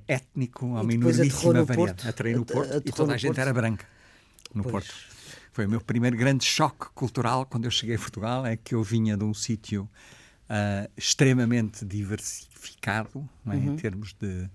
Étnico, 0.08 0.76
há 0.76 0.82
uma 0.82 0.94
enormíssima 0.94 1.64
variedade. 1.64 2.08
Aterrei 2.08 2.36
no 2.36 2.46
Porto 2.46 2.82
e 2.86 2.92
toda 2.92 3.14
a 3.14 3.18
gente 3.18 3.30
Porto. 3.30 3.40
era 3.40 3.54
branca 3.54 3.86
no 4.54 4.64
pois. 4.64 4.86
Porto. 4.86 4.94
Foi 5.54 5.66
o 5.66 5.70
meu 5.70 5.82
primeiro 5.82 6.16
grande 6.16 6.46
choque 6.46 6.88
cultural 6.94 7.46
quando 7.46 7.66
eu 7.66 7.72
cheguei 7.72 7.96
a 7.96 8.00
Portugal, 8.00 8.46
é 8.46 8.56
que 8.56 8.74
eu 8.74 8.84
vinha 8.84 9.18
de 9.18 9.24
um 9.24 9.34
sítio 9.34 9.90
uh, 10.50 10.90
extremamente 10.96 11.84
diversificado 11.86 13.30
é? 13.46 13.50
uhum. 13.50 13.74
em 13.74 13.76
termos 13.76 14.14
de, 14.14 14.50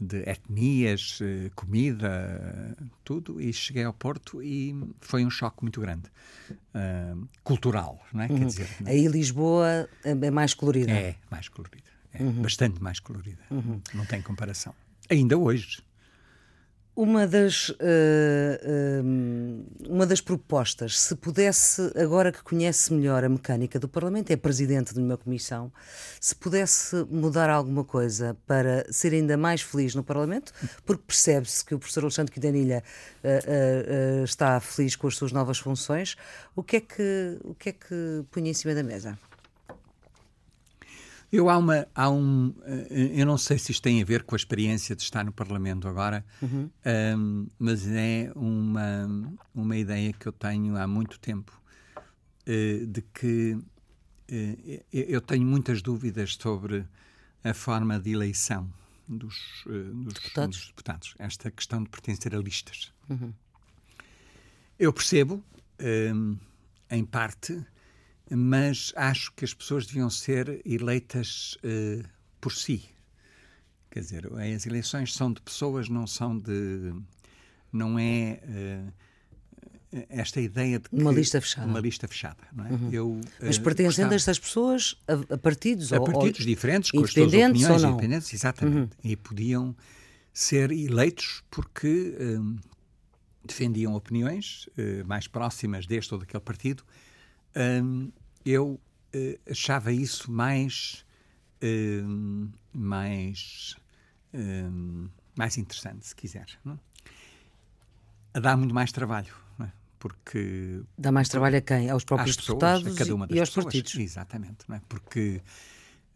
de 0.00 0.18
etnias, 0.28 1.18
eh, 1.20 1.50
comida, 1.54 2.76
tudo, 3.02 3.40
e 3.40 3.52
cheguei 3.52 3.82
ao 3.82 3.92
Porto 3.92 4.40
e 4.40 4.74
foi 5.00 5.24
um 5.24 5.30
choque 5.30 5.62
muito 5.62 5.80
grande, 5.80 6.08
uh, 6.50 7.28
cultural, 7.42 8.00
não 8.12 8.22
é? 8.22 8.28
Uhum. 8.28 8.38
Quer 8.38 8.44
dizer, 8.46 8.68
não 8.80 8.88
é? 8.88 8.92
Aí 8.92 9.08
Lisboa 9.08 9.88
é 10.04 10.30
mais 10.30 10.54
colorida. 10.54 10.92
É, 10.92 11.16
mais 11.28 11.48
colorida. 11.48 11.89
É 12.12 12.22
uhum. 12.22 12.42
bastante 12.42 12.82
mais 12.82 12.98
colorida. 13.00 13.42
Uhum. 13.50 13.80
Não 13.94 14.04
tem 14.04 14.20
comparação. 14.20 14.74
Ainda 15.08 15.36
hoje. 15.38 15.82
Uma 16.94 17.26
das, 17.26 17.68
uh, 17.70 17.74
uh, 18.62 19.88
uma 19.88 20.04
das 20.04 20.20
propostas, 20.20 21.00
se 21.00 21.14
pudesse, 21.14 21.80
agora 21.96 22.32
que 22.32 22.42
conhece 22.42 22.92
melhor 22.92 23.24
a 23.24 23.28
mecânica 23.28 23.78
do 23.78 23.88
Parlamento, 23.88 24.30
é 24.32 24.36
presidente 24.36 24.92
de 24.92 25.00
uma 25.00 25.16
comissão, 25.16 25.72
se 26.20 26.34
pudesse 26.34 27.06
mudar 27.08 27.48
alguma 27.48 27.84
coisa 27.84 28.36
para 28.46 28.84
ser 28.92 29.14
ainda 29.14 29.36
mais 29.36 29.62
feliz 29.62 29.94
no 29.94 30.02
Parlamento, 30.02 30.52
porque 30.84 31.04
percebe-se 31.06 31.64
que 31.64 31.74
o 31.74 31.78
professor 31.78 32.02
Alexandre 32.02 32.34
Quintanilha 32.34 32.82
uh, 33.24 34.24
está 34.24 34.60
feliz 34.60 34.94
com 34.96 35.06
as 35.06 35.16
suas 35.16 35.32
novas 35.32 35.58
funções, 35.58 36.16
o 36.54 36.62
que 36.62 36.76
é 36.76 36.80
que, 36.80 37.38
o 37.44 37.54
que, 37.54 37.68
é 37.70 37.72
que 37.72 38.24
punha 38.30 38.50
em 38.50 38.54
cima 38.54 38.74
da 38.74 38.82
mesa? 38.82 39.18
Eu 41.32 41.48
há 41.48 41.56
uma, 41.56 41.86
há 41.94 42.10
um, 42.10 42.52
eh, 42.64 43.12
eu 43.20 43.26
não 43.26 43.38
sei 43.38 43.56
se 43.56 43.70
isto 43.70 43.82
tem 43.82 44.02
a 44.02 44.04
ver 44.04 44.24
com 44.24 44.34
a 44.34 44.36
experiência 44.36 44.96
de 44.96 45.02
estar 45.02 45.24
no 45.24 45.32
Parlamento 45.32 45.86
agora, 45.86 46.24
uhum. 46.42 46.68
um, 47.16 47.46
mas 47.56 47.86
é 47.86 48.32
uma, 48.34 49.32
uma 49.54 49.76
ideia 49.76 50.12
que 50.12 50.26
eu 50.26 50.32
tenho 50.32 50.76
há 50.76 50.88
muito 50.88 51.20
tempo 51.20 51.60
uh, 52.48 52.86
de 52.86 53.02
que 53.14 53.52
uh, 53.52 54.84
eu 54.92 55.20
tenho 55.20 55.46
muitas 55.46 55.80
dúvidas 55.80 56.34
sobre 56.34 56.84
a 57.44 57.54
forma 57.54 58.00
de 58.00 58.10
eleição 58.10 58.68
dos, 59.06 59.64
uh, 59.66 59.94
dos, 60.02 60.14
deputados. 60.14 60.56
dos, 60.56 60.66
deputados. 60.66 61.14
esta 61.18 61.48
questão 61.50 61.84
de 61.84 61.90
pertencer 61.90 62.34
a 62.34 62.38
listas. 62.38 62.92
Uhum. 63.08 63.32
Eu 64.80 64.92
percebo, 64.92 65.44
um, 66.12 66.36
em 66.90 67.04
parte, 67.04 67.64
mas 68.30 68.92
acho 68.96 69.32
que 69.32 69.44
as 69.44 69.52
pessoas 69.52 69.86
deviam 69.86 70.08
ser 70.08 70.60
eleitas 70.64 71.58
uh, 71.64 72.06
por 72.40 72.52
si. 72.52 72.84
Quer 73.90 74.00
dizer, 74.00 74.26
as 74.56 74.66
eleições 74.66 75.12
são 75.12 75.32
de 75.32 75.40
pessoas, 75.40 75.88
não 75.88 76.06
são 76.06 76.38
de. 76.38 76.94
Não 77.72 77.98
é. 77.98 78.40
Uh, 78.44 78.92
esta 80.08 80.40
ideia 80.40 80.78
de 80.78 80.88
que, 80.88 80.94
uma 80.94 81.10
lista 81.10 81.40
fechada 81.40 81.66
uma 81.66 81.80
lista 81.80 82.06
fechada 82.06 82.46
não 82.52 82.64
é? 82.64 82.70
Uhum. 82.70 82.88
Eu, 82.92 83.20
mas 83.42 83.58
pertencendo 83.58 84.10
gostava, 84.10 84.14
estas 84.14 84.38
pessoas 84.38 84.96
a, 85.08 85.34
a 85.34 85.36
partidos 85.36 85.92
a 85.92 85.98
ou, 85.98 86.04
partidos 86.04 86.40
ou, 86.40 86.46
diferentes 86.46 86.92
com 86.92 87.02
as 87.02 87.12
suas 87.12 87.26
opiniões 87.26 87.82
independentes 87.82 88.32
exatamente 88.32 88.92
uhum. 89.02 89.10
e 89.10 89.16
podiam 89.16 89.74
ser 90.32 90.70
eleitos 90.70 91.42
porque 91.50 92.16
um, 92.20 92.56
defendiam 93.44 93.92
opiniões 93.94 94.68
uh, 94.78 95.04
mais 95.06 95.26
próximas 95.26 95.86
deste 95.86 96.14
ou 96.14 96.20
daquele 96.20 96.42
partido 96.42 96.84
um, 97.56 98.12
eu 98.44 98.80
uh, 99.14 99.50
achava 99.50 99.92
isso 99.92 100.30
mais 100.30 101.04
uh, 101.62 102.50
mais 102.72 103.76
uh, 104.34 105.10
mais 105.36 105.56
interessante, 105.56 106.06
se 106.06 106.14
quiser. 106.14 106.46
Não? 106.64 106.78
É? 108.34 108.40
Dá 108.40 108.56
muito 108.56 108.74
mais 108.74 108.92
trabalho, 108.92 109.34
é? 109.60 109.68
porque 109.98 110.82
dá 110.96 111.10
mais 111.10 111.28
trabalho 111.28 111.58
a 111.58 111.60
quem? 111.60 111.90
Aos 111.90 112.04
próprios 112.04 112.36
pessoas, 112.36 112.58
deputados 112.58 112.94
a 112.94 112.98
cada 112.98 113.14
uma 113.14 113.26
das 113.26 113.36
e 113.36 113.40
aos 113.40 113.48
pessoas. 113.48 113.64
partidos. 113.64 113.94
Exatamente, 113.96 114.64
é? 114.70 114.80
porque 114.88 115.42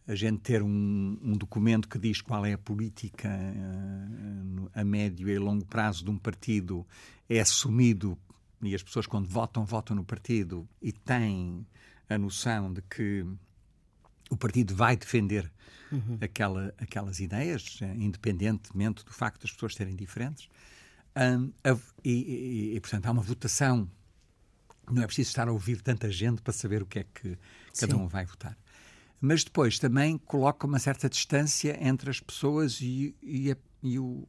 a 0.07 0.15
gente 0.15 0.41
ter 0.41 0.63
um, 0.63 1.19
um, 1.23 1.33
documento 1.33 1.89
que 1.89 1.99
diz 1.99 2.21
qual 2.21 2.45
é 2.45 2.53
a 2.53 2.59
política 2.59 3.29
uh, 3.29 4.71
a 4.75 4.85
médio 4.85 5.29
e 5.29 5.39
longo 5.39 5.65
prazo 5.65 6.05
de 6.05 6.11
um 6.11 6.19
partido 6.19 6.87
é 7.29 7.41
assumido 7.41 8.19
e 8.63 8.75
as 8.75 8.83
pessoas 8.83 9.07
quando 9.07 9.29
votam, 9.29 9.65
votam 9.65 9.97
no 9.97 10.05
partido 10.05 10.69
e 10.81 10.93
têm 10.93 11.67
a 12.09 12.19
noção 12.19 12.73
de 12.73 12.83
que 12.83 13.27
o 14.31 14.37
partido 14.37 14.75
vai 14.75 14.97
defender 14.97 15.51
uhum. 15.91 16.19
aquela, 16.21 16.75
aquelas 16.79 17.21
ideias, 17.21 17.79
independentemente 17.97 19.05
do 19.05 19.13
facto 19.13 19.43
das 19.43 19.53
pessoas 19.53 19.75
serem 19.75 19.95
diferentes. 19.95 20.49
Um, 21.17 21.53
e, 22.05 22.11
e, 22.11 22.77
e, 22.77 22.81
portanto, 22.81 23.07
há 23.07 23.11
uma 23.11 23.23
votação. 23.23 23.89
Não 24.91 25.03
é 25.03 25.07
preciso 25.07 25.29
estar 25.29 25.49
a 25.49 25.53
ouvir 25.53 25.81
tanta 25.81 26.11
gente 26.11 26.43
para 26.43 26.53
saber 26.53 26.83
o 26.83 26.87
que 26.87 26.99
é 26.99 27.05
que 27.05 27.39
Sim. 27.73 27.87
cada 27.87 27.97
um 27.97 28.07
vai 28.07 28.27
votar. 28.27 28.57
Mas 29.21 29.45
depois 29.45 29.79
também 29.79 30.19
coloca 30.19 30.67
uma 30.67 30.79
certa 30.79 31.09
distância 31.09 31.79
entre 31.81 32.11
as 32.11 32.21
pessoas 32.21 32.81
e, 32.81 33.15
e, 33.23 33.51
a, 33.51 33.57
e 33.83 33.99
o, 33.99 34.29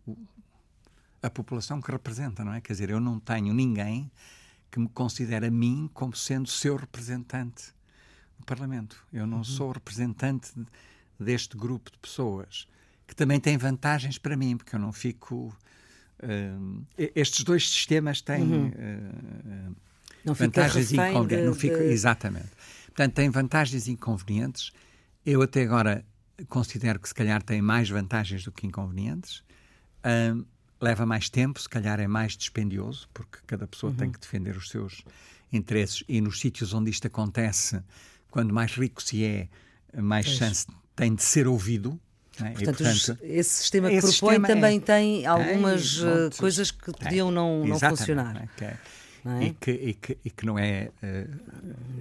a 1.21 1.29
população 1.29 1.81
que 1.81 1.91
representa, 1.91 2.45
não 2.45 2.53
é? 2.53 2.61
Quer 2.61 2.73
dizer, 2.73 2.89
eu 2.89 2.99
não 3.01 3.19
tenho 3.19 3.53
ninguém 3.53 4.09
que 4.75 4.79
me 4.81 4.89
considere 4.89 5.45
a 5.45 5.51
mim 5.51 5.89
como 5.93 6.13
sendo 6.13 6.49
seu 6.49 6.75
representante 6.75 7.73
no 8.37 8.45
Parlamento. 8.45 9.01
Eu 9.13 9.25
não 9.25 9.37
uhum. 9.37 9.43
sou 9.45 9.71
representante 9.71 10.51
deste 11.17 11.55
grupo 11.55 11.89
de 11.89 11.97
pessoas, 11.97 12.67
que 13.07 13.15
também 13.15 13.39
tem 13.39 13.57
vantagens 13.57 14.17
para 14.17 14.35
mim, 14.35 14.57
porque 14.57 14.75
eu 14.75 14.79
não 14.79 14.91
fico. 14.91 15.57
Uh, 16.21 16.85
estes 16.97 17.45
dois 17.45 17.69
sistemas 17.69 18.19
têm 18.19 18.43
uhum. 18.43 18.67
uh, 18.67 19.75
não 20.25 20.33
vantagens 20.33 20.91
e 20.91 20.97
inconvenientes. 20.97 21.61
De, 21.61 21.69
de... 21.69 21.83
Exatamente. 21.93 22.51
Portanto, 22.87 23.13
tem 23.13 23.29
vantagens 23.29 23.87
e 23.87 23.91
inconvenientes. 23.91 24.73
Eu 25.25 25.41
até 25.41 25.63
agora 25.63 26.03
considero 26.49 26.99
que 26.99 27.07
se 27.07 27.15
calhar 27.15 27.41
tem 27.41 27.61
mais 27.61 27.89
vantagens 27.89 28.43
do 28.43 28.51
que 28.51 28.67
inconvenientes. 28.67 29.41
Uh, 30.03 30.45
leva 30.81 31.05
mais 31.05 31.29
tempo, 31.29 31.59
se 31.59 31.69
calhar 31.69 31.99
é 31.99 32.07
mais 32.07 32.35
dispendioso, 32.35 33.07
porque 33.13 33.39
cada 33.47 33.67
pessoa 33.67 33.91
uhum. 33.91 33.97
tem 33.97 34.11
que 34.11 34.19
defender 34.19 34.55
os 34.55 34.69
seus 34.69 35.03
interesses 35.51 36.03
e 36.07 36.19
nos 36.21 36.39
sítios 36.39 36.73
onde 36.73 36.89
isto 36.89 37.07
acontece, 37.07 37.81
quando 38.29 38.53
mais 38.53 38.73
rico 38.73 39.01
se 39.01 39.23
é, 39.23 39.47
mais 39.95 40.25
pois. 40.25 40.37
chance 40.37 40.67
tem 40.95 41.13
de 41.13 41.23
ser 41.23 41.47
ouvido. 41.47 41.99
É? 42.41 42.49
Portanto, 42.49 42.81
e, 42.81 42.83
portanto, 42.83 43.17
esse 43.23 43.49
sistema 43.49 43.89
que 43.89 43.95
esse 43.95 44.19
propõe 44.19 44.35
sistema 44.35 44.47
também 44.47 44.77
é, 44.77 44.81
tem 44.81 45.25
algumas 45.25 45.97
tem, 45.97 46.07
eh, 46.07 46.29
coisas 46.37 46.71
que 46.71 46.91
podiam 46.91 47.31
não, 47.31 47.65
não 47.65 47.79
funcionar. 47.79 48.49
É? 48.59 48.65
É? 48.65 49.43
E, 49.43 49.53
que, 49.53 49.71
e, 49.71 49.93
que, 49.93 50.17
e 50.23 50.29
que 50.29 50.45
não 50.45 50.59
é. 50.59 50.91
Uh, 51.01 51.35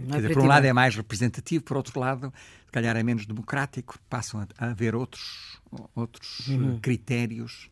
não 0.09 0.17
dizer, 0.19 0.35
por 0.35 0.43
um 0.43 0.47
lado 0.47 0.67
é 0.67 0.73
mais 0.73 0.95
representativo, 0.95 1.65
por 1.65 1.77
outro 1.77 1.99
lado, 1.99 2.33
se 2.67 2.73
calhar 2.73 2.95
é 2.97 3.03
menos 3.03 3.25
democrático, 3.25 3.99
passam 4.11 4.41
a, 4.41 4.47
a 4.59 4.71
haver 4.73 4.95
outros, 4.95 5.59
outros 5.95 6.49
uhum. 6.49 6.79
critérios 6.81 7.71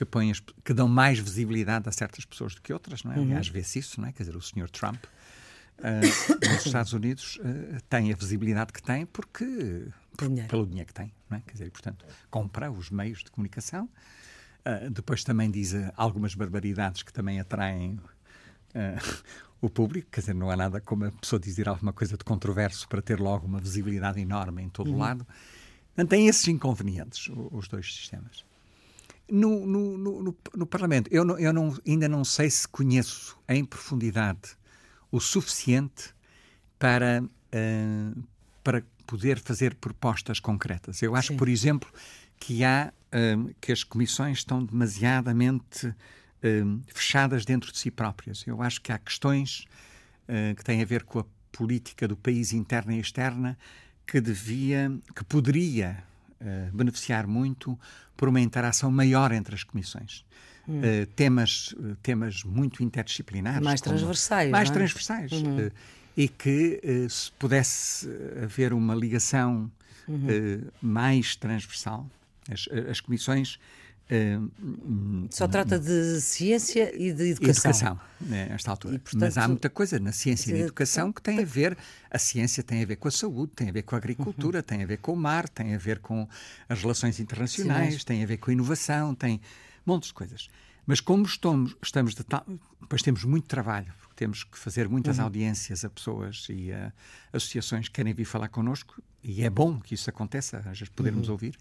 que, 0.00 0.04
põem 0.06 0.30
as, 0.30 0.40
que 0.64 0.72
dão 0.72 0.88
mais 0.88 1.18
visibilidade 1.18 1.86
a 1.86 1.92
certas 1.92 2.24
pessoas 2.24 2.54
do 2.54 2.62
que 2.62 2.72
outras, 2.72 3.04
não 3.04 3.12
é? 3.12 3.16
Uhum. 3.16 3.24
Aliás, 3.24 3.48
vê-se 3.48 3.78
isso, 3.78 4.00
não 4.00 4.08
é? 4.08 4.12
Quer 4.12 4.22
dizer, 4.22 4.34
o 4.34 4.40
Sr. 4.40 4.70
Trump 4.70 5.04
uh, 5.04 6.48
nos 6.54 6.64
Estados 6.64 6.94
Unidos 6.94 7.36
uh, 7.36 7.82
tem 7.86 8.10
a 8.10 8.16
visibilidade 8.16 8.72
que 8.72 8.82
tem 8.82 9.04
porque 9.04 9.44
dinheiro. 10.18 10.48
pelo 10.48 10.66
dinheiro 10.66 10.86
que 10.86 10.94
tem, 10.94 11.12
não 11.28 11.36
é? 11.36 11.42
Quer 11.42 11.52
dizer, 11.52 11.70
portanto, 11.70 12.06
compra 12.30 12.70
os 12.70 12.88
meios 12.88 13.18
de 13.22 13.30
comunicação. 13.30 13.90
Uh, 14.60 14.88
depois 14.90 15.22
também 15.22 15.50
diz 15.50 15.74
algumas 15.96 16.34
barbaridades 16.34 17.02
que 17.02 17.12
também 17.12 17.38
atraem 17.38 18.00
o 19.60 19.68
público, 19.68 20.08
quer 20.12 20.20
dizer, 20.20 20.34
não 20.34 20.48
há 20.48 20.56
nada 20.56 20.80
como 20.80 21.04
a 21.04 21.10
pessoa 21.10 21.38
dizer 21.38 21.68
alguma 21.68 21.92
coisa 21.92 22.16
de 22.16 22.24
controverso 22.24 22.88
para 22.88 23.02
ter 23.02 23.20
logo 23.20 23.46
uma 23.46 23.58
visibilidade 23.58 24.18
enorme 24.18 24.62
em 24.62 24.70
todo 24.70 24.88
o 24.88 24.92
uhum. 24.92 24.98
lado. 24.98 25.26
Portanto, 25.88 26.08
tem 26.08 26.28
esses 26.28 26.46
inconvenientes, 26.48 27.28
os 27.50 27.68
dois 27.68 27.92
sistemas. 27.92 28.48
No, 29.30 29.66
no, 29.66 29.96
no, 29.96 30.36
no, 30.56 30.66
Parlamento, 30.66 31.08
eu, 31.12 31.24
não, 31.24 31.38
eu 31.38 31.52
não, 31.52 31.76
ainda 31.86 32.08
não 32.08 32.24
sei 32.24 32.50
se 32.50 32.66
conheço 32.66 33.38
em 33.48 33.64
profundidade 33.64 34.56
o 35.10 35.20
suficiente 35.20 36.14
para, 36.78 37.22
uh, 37.22 38.22
para 38.62 38.82
poder 39.06 39.38
fazer 39.38 39.74
propostas 39.74 40.40
concretas. 40.40 41.02
Eu 41.02 41.14
acho, 41.14 41.28
Sim. 41.28 41.36
por 41.36 41.48
exemplo, 41.48 41.90
que 42.38 42.64
há 42.64 42.92
uh, 42.92 43.54
que 43.60 43.72
as 43.72 43.84
comissões 43.84 44.38
estão 44.38 44.64
demasiadamente 44.64 45.86
uh, 45.86 46.80
fechadas 46.88 47.44
dentro 47.44 47.72
de 47.72 47.78
si 47.78 47.90
próprias. 47.90 48.44
Eu 48.46 48.62
acho 48.62 48.80
que 48.80 48.92
há 48.92 48.98
questões 48.98 49.64
que 50.56 50.62
têm 50.62 50.80
a 50.80 50.84
ver 50.84 51.02
com 51.02 51.18
a 51.18 51.24
política 51.50 52.06
do 52.06 52.16
país 52.16 52.52
interna 52.52 52.94
e 52.94 53.00
externa 53.00 53.58
que 54.06 54.20
devia, 54.20 54.88
que 55.12 55.24
poderia 55.24 56.04
beneficiar 56.72 57.26
muito 57.26 57.78
por 58.16 58.28
uma 58.28 58.40
interação 58.40 58.90
maior 58.90 59.32
entre 59.32 59.54
as 59.54 59.64
comissões. 59.64 60.24
Hum. 60.68 60.80
Uh, 60.80 61.06
temas, 61.16 61.72
uh, 61.72 61.96
temas 62.02 62.44
muito 62.44 62.82
interdisciplinares. 62.82 63.62
Mais 63.62 63.80
transversais. 63.80 64.50
Mais 64.50 64.70
é? 64.70 64.72
transversais. 64.72 65.32
Uhum. 65.32 65.66
Uh, 65.66 65.72
e 66.16 66.28
que 66.28 66.80
se 67.08 67.32
pudesse 67.32 68.06
haver 68.42 68.72
uma 68.74 68.94
ligação 68.94 69.70
uhum. 70.06 70.60
mais 70.82 71.34
transversal, 71.34 72.06
as, 72.50 72.68
as 72.90 73.00
comissões. 73.00 73.58
Só 75.30 75.46
trata 75.46 75.78
de 75.78 76.20
ciência 76.20 76.92
e 76.94 77.12
de 77.12 77.30
educação. 77.30 77.70
Educação, 77.70 78.00
nesta 78.20 78.70
altura. 78.70 78.96
E, 78.96 78.98
portanto, 78.98 79.20
Mas 79.20 79.38
há 79.38 79.46
muita 79.46 79.70
coisa 79.70 80.00
na 80.00 80.12
ciência 80.12 80.50
e 80.50 80.54
na 80.54 80.60
educação 80.60 81.12
que 81.12 81.22
tem 81.22 81.38
a 81.38 81.44
ver. 81.44 81.76
A 82.10 82.18
ciência 82.18 82.62
tem 82.62 82.82
a 82.82 82.86
ver 82.86 82.96
com 82.96 83.06
a 83.06 83.10
saúde, 83.10 83.52
tem 83.54 83.68
a 83.68 83.72
ver 83.72 83.82
com 83.82 83.94
a 83.94 83.98
agricultura, 83.98 84.58
uhum. 84.58 84.64
tem 84.64 84.82
a 84.82 84.86
ver 84.86 84.98
com 84.98 85.12
o 85.12 85.16
mar, 85.16 85.48
tem 85.48 85.74
a 85.74 85.78
ver 85.78 86.00
com 86.00 86.28
as 86.68 86.80
relações 86.80 87.20
internacionais, 87.20 87.94
Sim, 87.94 88.00
tem 88.04 88.22
a 88.22 88.26
ver 88.26 88.38
com 88.38 88.50
a 88.50 88.52
inovação, 88.52 89.14
tem 89.14 89.40
montes 89.86 90.08
de 90.08 90.14
coisas. 90.14 90.48
Mas 90.86 91.00
como 91.00 91.24
estamos, 91.24 91.76
estamos 91.80 92.14
de 92.14 92.24
tal. 92.24 92.44
Depois 92.80 93.02
temos 93.02 93.22
muito 93.24 93.46
trabalho, 93.46 93.92
porque 94.00 94.14
temos 94.16 94.42
que 94.42 94.58
fazer 94.58 94.88
muitas 94.88 95.18
uhum. 95.18 95.24
audiências 95.24 95.84
a 95.84 95.90
pessoas 95.90 96.46
e 96.50 96.72
a 96.72 96.92
associações 97.32 97.86
que 97.86 97.94
querem 97.94 98.12
vir 98.12 98.24
falar 98.24 98.48
connosco, 98.48 99.00
e 99.22 99.44
é 99.44 99.50
bom 99.50 99.78
que 99.78 99.94
isso 99.94 100.10
aconteça, 100.10 100.58
às 100.58 100.78
vezes 100.78 100.88
podermos 100.88 101.28
uhum. 101.28 101.34
ouvir. 101.34 101.56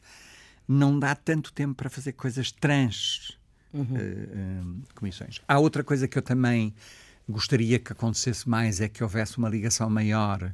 Não 0.71 0.99
dá 0.99 1.15
tanto 1.15 1.51
tempo 1.51 1.73
para 1.73 1.89
fazer 1.89 2.13
coisas 2.13 2.51
trans 2.51 3.37
uhum. 3.73 3.81
uh, 3.81 3.85
uh, 3.85 4.83
comissões. 4.93 5.41
Há 5.47 5.57
outra 5.57 5.83
coisa 5.83 6.07
que 6.07 6.17
eu 6.17 6.21
também 6.21 6.75
gostaria 7.27 7.79
que 7.79 7.91
acontecesse 7.91 8.47
mais, 8.47 8.79
é 8.79 8.87
que 8.87 9.03
houvesse 9.03 9.37
uma 9.39 9.49
ligação 9.49 9.89
maior 9.89 10.53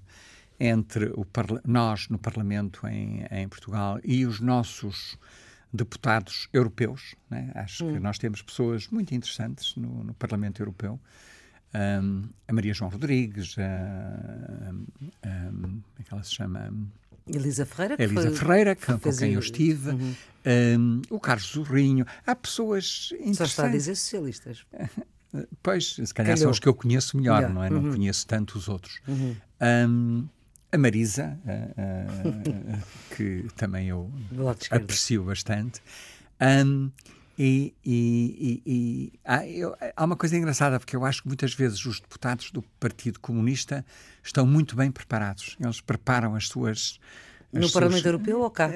entre 0.59 1.07
o 1.07 1.25
nós 1.65 2.07
no 2.07 2.17
Parlamento 2.17 2.87
em, 2.87 3.25
em 3.29 3.47
Portugal 3.47 3.99
e 4.03 4.25
os 4.25 4.39
nossos 4.39 5.17
deputados 5.73 6.47
europeus. 6.53 7.15
Né? 7.29 7.51
Acho 7.55 7.85
hum. 7.85 7.93
que 7.93 7.99
nós 7.99 8.17
temos 8.17 8.41
pessoas 8.41 8.87
muito 8.87 9.13
interessantes 9.13 9.75
no, 9.75 10.03
no 10.03 10.13
Parlamento 10.13 10.61
Europeu. 10.61 10.99
Um, 11.73 12.23
a 12.47 12.53
Maria 12.53 12.73
João 12.73 12.89
Rodrigues, 12.89 13.57
a, 13.59 14.71
como 15.51 15.83
é 15.99 16.03
que 16.03 16.13
ela 16.13 16.23
se 16.23 16.33
chama? 16.33 16.73
Elisa 17.27 17.65
Ferreira. 17.65 17.95
Elisa 18.01 18.21
foi, 18.21 18.35
Ferreira, 18.35 18.75
com, 18.75 18.99
com 18.99 19.15
quem 19.15 19.33
eu 19.33 19.39
estive. 19.39 19.89
Uhum. 19.89 20.15
Um, 20.45 21.01
o 21.09 21.19
Carlos 21.19 21.51
Zorrinho. 21.51 22.05
Há 22.25 22.35
pessoas 22.35 23.09
interessantes. 23.13 23.37
Só 23.37 23.43
está 23.45 23.65
a 23.65 23.69
dizer 23.69 23.95
socialistas. 23.95 24.65
Pois, 25.61 25.95
se 25.95 26.13
calhar 26.13 26.31
Calhou. 26.31 26.43
são 26.43 26.51
os 26.51 26.59
que 26.59 26.67
eu 26.69 26.73
conheço 26.73 27.17
melhor, 27.17 27.41
melhor. 27.41 27.53
não 27.53 27.63
é? 27.63 27.69
Uhum. 27.69 27.81
Não 27.81 27.91
conheço 27.91 28.25
tanto 28.25 28.57
os 28.57 28.69
outros. 28.69 29.01
Uhum. 29.05 29.35
Um, 29.61 30.27
a 30.71 30.77
Marisa, 30.77 31.37
uh, 31.45 32.79
uh, 32.79 32.83
que 33.15 33.45
também 33.55 33.89
eu 33.89 34.09
aprecio 34.71 35.23
bastante. 35.23 35.81
Um, 36.39 36.91
e, 37.37 37.73
e, 37.85 38.61
e 38.65 39.19
há, 39.25 39.45
eu, 39.45 39.75
há, 39.95 40.05
uma 40.05 40.15
coisa 40.15 40.37
engraçada, 40.37 40.79
porque 40.79 40.95
eu 40.95 41.03
acho 41.03 41.21
que 41.21 41.27
muitas 41.27 41.53
vezes 41.53 41.85
os 41.85 41.99
deputados 41.99 42.49
do 42.49 42.61
Partido 42.79 43.19
Comunista 43.19 43.85
estão 44.23 44.47
muito 44.47 44.75
bem 44.75 44.89
preparados. 44.89 45.57
Eles 45.59 45.81
preparam 45.81 46.35
as 46.35 46.47
suas. 46.47 46.99
As 47.53 47.59
no 47.59 47.61
suas, 47.63 47.73
Parlamento 47.73 48.05
Europeu 48.05 48.41
ou 48.41 48.49
cá? 48.49 48.69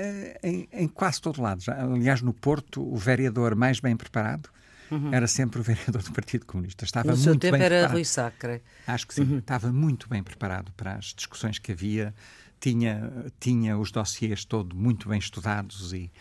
Em, 0.43 0.67
em, 0.72 0.88
quase 0.88 1.22
todo 1.22 1.41
lado. 1.41 1.63
Aliás, 1.67 2.22
no 2.22 2.34
Porto, 2.34 2.82
o 2.82 2.98
vereador 2.98 3.56
mais 3.56 3.80
bem 3.80 3.95
preparado 3.95 4.50
uhum. 4.91 5.13
era 5.13 5.28
sempre 5.28 5.62
o 5.62 5.63
vereador 5.63 6.04
do 6.04 6.12
Partido 6.12 6.45
Comunista. 6.45 6.84
Estava 6.84 7.08
no 7.08 7.13
muito 7.13 7.24
seu 7.24 7.36
tempo 7.38 7.54
bem 7.54 7.62
era 7.62 7.76
preparado. 7.76 7.93
Rui 7.93 8.06
Sacre. 8.06 8.62
Acho 8.86 9.08
que 9.08 9.13
sim, 9.13 9.22
uhum. 9.24 9.38
estava 9.39 9.72
muito 9.72 10.10
bem 10.10 10.22
preparado 10.22 10.72
para 10.74 10.95
as 10.95 11.13
discussões 11.15 11.60
que 11.60 11.72
havia, 11.72 12.13
tinha, 12.60 13.10
tinha 13.39 13.78
os 13.78 13.89
dossiês 13.89 14.43
todos 14.43 14.78
muito 14.78 15.08
bem 15.08 15.19
estudados 15.19 15.93
e 15.93 16.12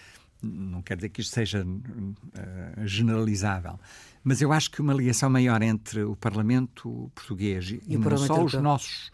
não 0.43 0.83
quer 0.83 0.97
dizer 0.97 1.09
que 1.09 1.21
isto 1.21 1.35
seja 1.35 1.65
uh, 1.65 2.87
generalizável, 2.87 3.79
mas 4.23 4.41
eu 4.41 4.53
acho 4.53 4.71
que 4.71 4.81
uma 4.81 4.93
ligação 4.93 5.31
maior 5.31 5.63
entre 5.63 6.03
o 6.03 6.15
Parlamento 6.17 7.11
português 7.15 7.71
e, 7.71 7.83
e 7.87 7.97
não 7.97 8.17
só 8.17 8.35
Europeu. 8.35 8.45
os 8.45 8.53
nossos 8.55 9.11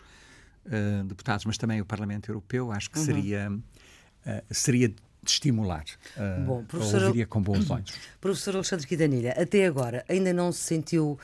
uh, 0.67 1.05
deputados, 1.05 1.45
mas 1.45 1.57
também 1.57 1.81
o 1.81 1.85
Parlamento 1.85 2.31
Europeu, 2.31 2.73
acho 2.73 2.91
que 2.91 2.99
uhum. 2.99 3.05
seria, 3.05 3.53
uh, 3.53 4.55
seria 4.55 4.89
de 4.89 4.97
estimular. 5.27 5.85
Uh, 6.17 6.45
Bom, 6.45 6.65
professor, 6.65 7.03
ouviria 7.03 7.27
com 7.27 7.41
bons 7.41 7.71
olhos. 7.71 7.95
Professor 8.21 8.57
Alexandre 8.57 8.87
Quidanilha, 8.87 9.33
até 9.41 9.67
agora 9.67 10.05
ainda 10.09 10.33
não 10.33 10.53
se 10.53 10.61
sentiu 10.61 11.19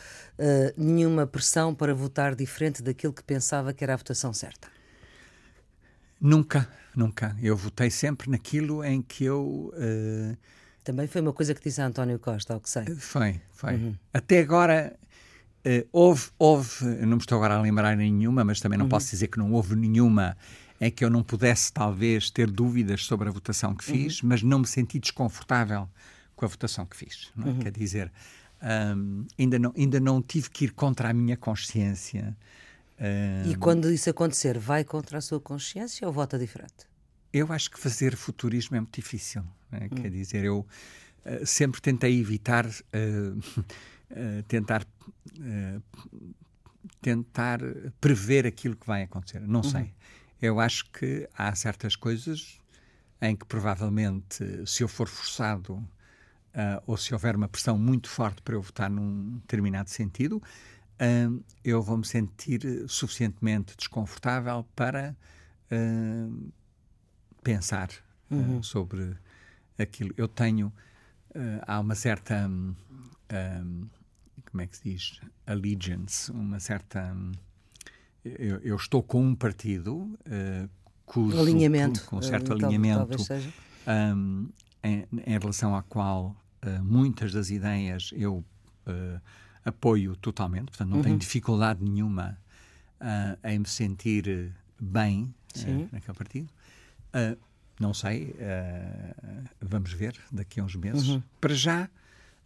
nenhuma 0.74 1.26
pressão 1.26 1.74
para 1.74 1.94
votar 1.94 2.34
diferente 2.34 2.82
daquilo 2.82 3.12
que 3.12 3.22
pensava 3.22 3.74
que 3.74 3.84
era 3.84 3.92
a 3.92 3.96
votação 3.96 4.32
certa? 4.32 4.79
Nunca, 6.20 6.68
nunca. 6.94 7.36
Eu 7.40 7.56
votei 7.56 7.90
sempre 7.90 8.30
naquilo 8.30 8.84
em 8.84 9.00
que 9.00 9.24
eu. 9.24 9.72
Uh, 9.74 10.36
Também 10.84 11.06
foi 11.06 11.20
uma 11.20 11.32
coisa 11.32 11.54
que 11.54 11.62
disse 11.62 11.80
a 11.80 11.86
António 11.86 12.18
Costa, 12.18 12.54
ao 12.54 12.60
que 12.60 12.68
sei. 12.68 12.84
Foi, 12.94 13.40
foi. 13.52 13.74
Uhum. 13.74 13.94
Até 14.12 14.40
agora. 14.40 14.96
Uh, 15.60 15.86
houve, 15.92 16.30
houve, 16.38 16.84
não 17.04 17.16
me 17.16 17.18
estou 17.18 17.36
agora 17.36 17.56
a 17.56 17.60
lembrar 17.60 17.94
nenhuma, 17.94 18.42
mas 18.42 18.60
também 18.60 18.78
não 18.78 18.86
uhum. 18.86 18.90
posso 18.90 19.10
dizer 19.10 19.28
que 19.28 19.38
não 19.38 19.52
houve 19.52 19.76
nenhuma 19.76 20.34
é 20.80 20.90
que 20.90 21.04
eu 21.04 21.10
não 21.10 21.22
pudesse, 21.22 21.70
talvez, 21.70 22.30
ter 22.30 22.50
dúvidas 22.50 23.04
sobre 23.04 23.28
a 23.28 23.30
votação 23.30 23.74
que 23.74 23.84
fiz, 23.84 24.22
uhum. 24.22 24.30
mas 24.30 24.42
não 24.42 24.60
me 24.60 24.66
senti 24.66 24.98
desconfortável 24.98 25.86
com 26.34 26.46
a 26.46 26.48
votação 26.48 26.86
que 26.86 26.96
fiz. 26.96 27.30
É? 27.38 27.48
Uhum. 27.48 27.58
Quer 27.58 27.70
dizer, 27.70 28.10
um, 28.96 29.26
ainda, 29.38 29.58
não, 29.58 29.74
ainda 29.76 30.00
não 30.00 30.22
tive 30.22 30.48
que 30.48 30.64
ir 30.64 30.72
contra 30.72 31.10
a 31.10 31.12
minha 31.12 31.36
consciência. 31.36 32.34
Um, 33.00 33.50
e 33.50 33.54
quando 33.56 33.90
isso 33.90 34.10
acontecer, 34.10 34.58
vai 34.58 34.84
contra 34.84 35.18
a 35.18 35.20
sua 35.20 35.40
consciência 35.40 36.06
ou 36.06 36.12
vota 36.12 36.38
diferente? 36.38 36.86
Eu 37.32 37.50
acho 37.52 37.70
que 37.70 37.78
fazer 37.78 38.14
futurismo 38.16 38.76
é 38.76 38.80
muito 38.80 38.94
difícil. 38.94 39.42
É? 39.72 39.88
Quer 39.88 40.08
hum. 40.08 40.10
dizer, 40.10 40.44
eu 40.44 40.66
uh, 41.24 41.46
sempre 41.46 41.80
tentei 41.80 42.20
evitar 42.20 42.66
uh, 42.66 43.38
uh, 43.38 44.42
tentar 44.48 44.86
tentar 47.00 47.60
prever 48.00 48.46
aquilo 48.46 48.76
que 48.76 48.86
vai 48.86 49.02
acontecer. 49.02 49.40
Não 49.40 49.60
uhum. 49.60 49.70
sei. 49.70 49.94
Eu 50.40 50.58
acho 50.60 50.90
que 50.90 51.28
há 51.36 51.54
certas 51.54 51.94
coisas 51.94 52.58
em 53.20 53.36
que 53.36 53.44
provavelmente, 53.44 54.66
se 54.66 54.82
eu 54.82 54.88
for 54.88 55.06
forçado 55.06 55.74
uh, 55.74 56.82
ou 56.86 56.96
se 56.96 57.12
houver 57.12 57.36
uma 57.36 57.48
pressão 57.48 57.76
muito 57.76 58.08
forte 58.08 58.40
para 58.42 58.54
eu 58.54 58.62
votar 58.62 58.90
num 58.90 59.38
determinado 59.38 59.90
sentido, 59.90 60.42
uh, 61.00 61.44
eu 61.64 61.82
vou 61.82 61.96
me 61.96 62.06
sentir 62.06 62.60
suficientemente 62.88 63.76
desconfortável 63.76 64.66
para 64.76 65.16
uh, 65.72 66.52
pensar 67.42 67.88
uhum. 68.30 68.62
sobre 68.62 69.16
aquilo. 69.78 70.12
Eu 70.16 70.28
tenho. 70.28 70.72
há 71.66 71.80
uma 71.80 71.94
certa. 71.94 72.46
Um, 72.46 72.74
um, 73.32 73.88
como 74.50 74.62
é 74.62 74.66
que 74.66 74.76
se 74.76 74.82
diz? 74.84 75.20
Allegiance, 75.46 76.30
uma 76.30 76.60
certa. 76.60 77.12
Um, 77.14 77.32
eu, 78.24 78.58
eu, 78.58 78.76
estou 78.76 79.02
com 79.02 79.24
um 79.24 79.34
partido 79.34 79.96
uh, 79.96 80.68
cujo, 81.06 81.38
alinhamento, 81.38 82.04
com 82.04 82.16
um 82.16 82.22
certo 82.22 82.50
uh, 82.50 82.52
alinhamento 82.52 83.16
em, 84.82 85.06
em, 85.26 85.38
relação 85.38 85.74
ao 85.74 85.82
qual 85.84 86.36
uh, 86.64 86.84
muitas 86.84 87.32
das 87.32 87.50
ideias 87.50 88.10
eu 88.14 88.44
apoio 89.64 90.16
totalmente, 90.16 90.66
portanto 90.66 90.88
não 90.88 90.98
uhum. 90.98 91.02
tenho 91.02 91.18
dificuldade 91.18 91.82
nenhuma 91.82 92.38
em 93.44 93.58
me 93.58 93.66
sentir 93.66 94.52
bem 94.78 95.34
naquele 95.90 96.16
partido. 96.16 96.48
não 97.78 97.94
sei, 97.94 98.34
vamos 99.60 99.92
ver 99.92 100.14
daqui 100.30 100.60
a 100.60 100.64
uns 100.64 100.76
meses. 100.76 101.08
Uhum. 101.08 101.22
Para 101.40 101.54
já 101.54 101.88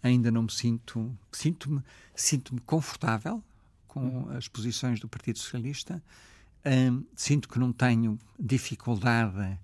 ainda 0.03 0.31
não 0.31 0.43
me 0.43 0.53
sinto, 0.53 1.17
sinto-me 1.33 1.83
sinto-me 2.15 2.61
confortável 2.61 3.43
com 3.89 4.01
uhum. 4.01 4.37
as 4.37 4.49
posições 4.49 5.01
do 5.01 5.09
Partido 5.09 5.39
Socialista. 5.39 6.03
Um, 6.65 7.05
sinto 7.15 7.49
que 7.49 7.59
não 7.59 7.73
tenho 7.73 8.19
dificuldade 8.39 9.59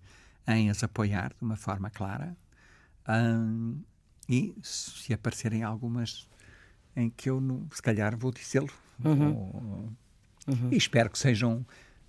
em 0.46 0.70
as 0.70 0.82
apoiar 0.82 1.30
de 1.30 1.42
uma 1.42 1.56
forma 1.56 1.90
clara. 1.90 2.36
Um, 3.08 3.80
e 4.28 4.54
se 4.62 5.12
aparecerem 5.12 5.62
algumas 5.62 6.28
em 7.00 7.10
que 7.10 7.30
eu, 7.30 7.40
não, 7.40 7.66
se 7.72 7.82
calhar, 7.82 8.16
vou 8.16 8.32
dizê-lo. 8.32 8.70
Uhum. 9.04 9.90
Uhum. 10.46 10.68
E 10.70 10.76
espero 10.76 11.10
que 11.10 11.18
sejam 11.18 11.64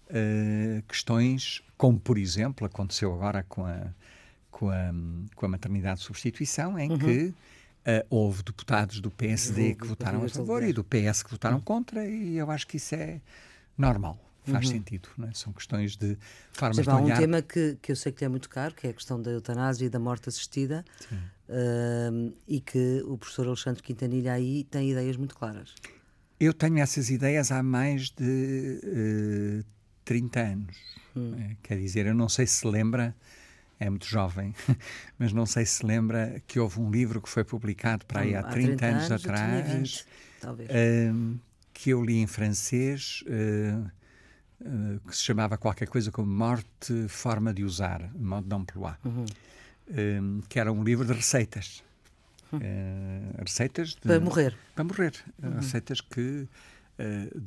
uh, 0.09 0.81
questões 0.87 1.61
como, 1.77 1.99
por 1.99 2.17
exemplo, 2.17 2.65
aconteceu 2.65 3.13
agora 3.13 3.43
com 3.47 3.65
a, 3.65 3.87
com 4.49 4.69
a, 4.69 4.93
com 5.35 5.45
a 5.45 5.49
maternidade 5.49 5.99
de 5.99 6.05
substituição, 6.05 6.77
em 6.77 6.91
uhum. 6.91 6.97
que 6.97 7.33
Uh, 7.81 8.05
houve 8.11 8.43
deputados 8.43 8.99
do 8.99 9.09
PSD 9.09 9.73
que 9.73 9.87
votaram 9.87 10.23
a 10.23 10.29
favor 10.29 10.61
e 10.61 10.71
do 10.71 10.83
PS 10.83 11.23
que 11.23 11.31
votaram 11.31 11.59
contra, 11.59 12.07
e 12.07 12.37
eu 12.37 12.51
acho 12.51 12.67
que 12.67 12.77
isso 12.77 12.93
é 12.93 13.19
normal. 13.75 14.19
Faz 14.43 14.67
uhum. 14.67 14.71
sentido, 14.71 15.09
é? 15.27 15.31
são 15.33 15.51
questões 15.51 15.95
de 15.95 16.15
formas 16.51 16.75
Seja, 16.75 16.91
de 16.91 17.03
olhar. 17.03 17.13
Há 17.13 17.17
um 17.17 17.19
tema 17.19 17.41
que, 17.41 17.79
que 17.81 17.91
eu 17.91 17.95
sei 17.95 18.11
que 18.11 18.23
é 18.23 18.27
muito 18.27 18.49
caro, 18.49 18.75
que 18.75 18.85
é 18.85 18.91
a 18.91 18.93
questão 18.93 19.19
da 19.19 19.31
eutanásia 19.31 19.87
e 19.87 19.89
da 19.89 19.97
morte 19.97 20.29
assistida, 20.29 20.85
uh, 21.51 22.33
e 22.47 22.59
que 22.59 23.03
o 23.05 23.17
professor 23.17 23.47
Alexandre 23.47 23.83
Quintanilha 23.83 24.33
aí 24.33 24.63
tem 24.63 24.91
ideias 24.91 25.17
muito 25.17 25.35
claras. 25.35 25.75
Eu 26.39 26.53
tenho 26.53 26.79
essas 26.79 27.09
ideias 27.09 27.51
há 27.51 27.61
mais 27.61 28.09
de 28.09 29.61
uh, 29.63 29.65
30 30.05 30.39
anos. 30.39 30.77
Hum. 31.15 31.35
É, 31.37 31.55
quer 31.61 31.77
dizer, 31.77 32.05
eu 32.07 32.15
não 32.15 32.29
sei 32.29 32.47
se 32.47 32.65
lembra 32.65 33.15
é 33.81 33.89
muito 33.89 34.05
jovem, 34.05 34.53
mas 35.17 35.33
não 35.33 35.45
sei 35.47 35.65
se 35.65 35.83
lembra 35.83 36.39
que 36.45 36.59
houve 36.59 36.79
um 36.79 36.91
livro 36.91 37.19
que 37.19 37.27
foi 37.27 37.43
publicado 37.43 38.05
para 38.05 38.21
aí 38.21 38.35
há, 38.35 38.41
há 38.41 38.43
30, 38.43 38.77
30 38.77 38.85
anos, 38.85 39.11
anos 39.11 39.25
atrás, 39.25 39.71
20, 39.71 40.05
talvez. 40.39 40.69
Uh, 40.69 41.39
que 41.73 41.89
eu 41.89 42.05
li 42.05 42.19
em 42.19 42.27
francês, 42.27 43.23
uh, 43.25 43.91
uh, 44.61 44.99
que 44.99 45.15
se 45.15 45.23
chamava 45.23 45.57
qualquer 45.57 45.87
coisa 45.87 46.11
como 46.11 46.31
Morte, 46.31 47.07
Forma 47.07 47.51
de 47.51 47.63
Usar, 47.63 48.07
Mode 48.15 48.47
d'Emploi, 48.47 48.93
uhum. 49.03 49.25
Que 50.49 50.59
era 50.59 50.71
um 50.71 50.83
livro 50.83 51.05
de 51.05 51.13
receitas. 51.13 51.83
Uhum. 52.51 52.59
receitas 53.39 53.89
de, 53.89 54.01
para 54.01 54.19
morrer. 54.19 54.57
Para 54.75 54.83
morrer. 54.83 55.13
Uhum. 55.41 55.55
Receitas 55.55 56.01
que, 56.01 56.47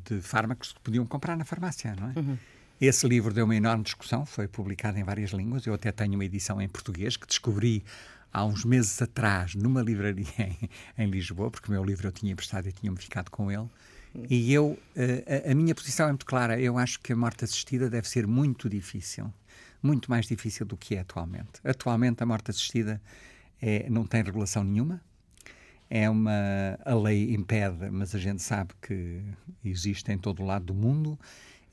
de 0.07 0.21
fármacos 0.23 0.73
que 0.73 0.81
podiam 0.81 1.05
comprar 1.05 1.37
na 1.37 1.45
farmácia, 1.45 1.95
não 1.95 2.11
é? 2.11 2.19
Uhum. 2.19 2.39
Esse 2.81 3.07
livro 3.07 3.33
deu 3.33 3.45
uma 3.45 3.55
enorme 3.55 3.85
discussão, 3.85 4.27
foi 4.27 4.49
publicado 4.49 4.99
em 4.99 5.05
várias 5.05 5.31
línguas. 5.31 5.67
Eu 5.67 5.75
até 5.75 5.93
tenho 5.93 6.15
uma 6.15 6.25
edição 6.25 6.61
em 6.61 6.69
português 6.69 7.17
que 7.17 7.27
descobri 7.27 7.85
há 8.33 8.45
uns 8.45 8.65
meses 8.65 9.01
atrás 9.01 9.55
numa 9.55 9.81
livraria 9.81 10.27
em, 10.39 10.69
em 10.99 11.11
Lisboa, 11.11 11.51
porque 11.51 11.69
o 11.69 11.71
meu 11.71 11.85
livro 11.85 12.09
eu 12.09 12.13
tinha 12.13 12.33
emprestado 12.33 12.69
e 12.69 12.73
tinha-me 12.73 12.99
ficado 12.99 13.31
com 13.31 13.51
ele. 13.51 13.69
E 14.31 14.53
eu, 14.53 14.79
a, 14.97 15.51
a, 15.51 15.55
minha 15.55 15.75
posição 15.75 16.07
é 16.07 16.11
muito 16.11 16.25
clara. 16.25 16.61
Eu 16.61 16.79
acho 16.79 17.01
que 17.01 17.13
a 17.13 17.17
morte 17.17 17.45
assistida 17.45 17.91
deve 17.91 18.09
ser 18.09 18.27
muito 18.27 18.69
difícil, 18.69 19.33
muito 19.85 20.11
mais 20.11 20.27
difícil 20.27 20.65
do 20.65 20.77
que 20.77 20.97
é 20.97 21.01
atualmente. 21.01 21.61
Atualmente 21.63 22.23
a 22.23 22.27
morte 22.27 22.51
assistida 22.51 23.01
é, 23.61 23.89
não 23.91 24.07
tem 24.07 24.23
regulação 24.23 24.65
nenhuma. 24.65 25.01
É 25.91 26.09
uma 26.09 26.79
a 26.85 26.95
lei 26.95 27.35
impede, 27.35 27.91
mas 27.91 28.15
a 28.15 28.19
gente 28.19 28.43
sabe 28.43 28.73
que 28.81 29.23
existe 29.63 30.11
em 30.11 30.19
todo 30.19 30.43
o 30.43 30.47
lado 30.47 30.65
do 30.65 30.75
mundo 30.75 31.19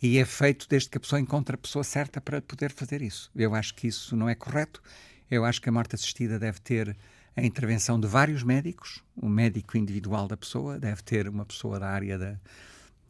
e 0.02 0.17
é 0.17 0.26
feito 0.26 0.67
desde 0.67 0.89
que 0.89 0.97
a 0.97 1.00
pessoa 1.02 1.21
encontre 1.21 1.56
a 1.56 1.58
pessoa 1.58 1.84
certa 1.84 2.19
para 2.19 2.41
poder 2.41 2.71
fazer 2.74 3.02
isso. 3.02 3.32
Eu 3.34 3.56
acho 3.56 3.74
que 3.74 3.88
isso 3.88 4.15
não 4.15 4.28
é 4.28 4.36
correto. 4.36 4.82
Eu 5.30 5.45
acho 5.45 5.62
que 5.62 5.69
a 5.69 5.71
morte 5.71 5.95
assistida 5.95 6.38
deve 6.38 6.60
ter 6.60 6.97
a 7.36 7.41
intervenção 7.41 7.97
de 7.97 8.08
vários 8.08 8.43
médicos, 8.43 9.02
um 9.15 9.30
médico 9.30 9.78
individual 9.78 10.28
da 10.28 10.36
pessoa, 10.36 10.78
deve 10.78 11.02
ter 11.02 11.30
uma 11.30 11.45
pessoa 11.45 11.80
da 11.80 11.88
área 11.88 12.17
da, 12.17 12.38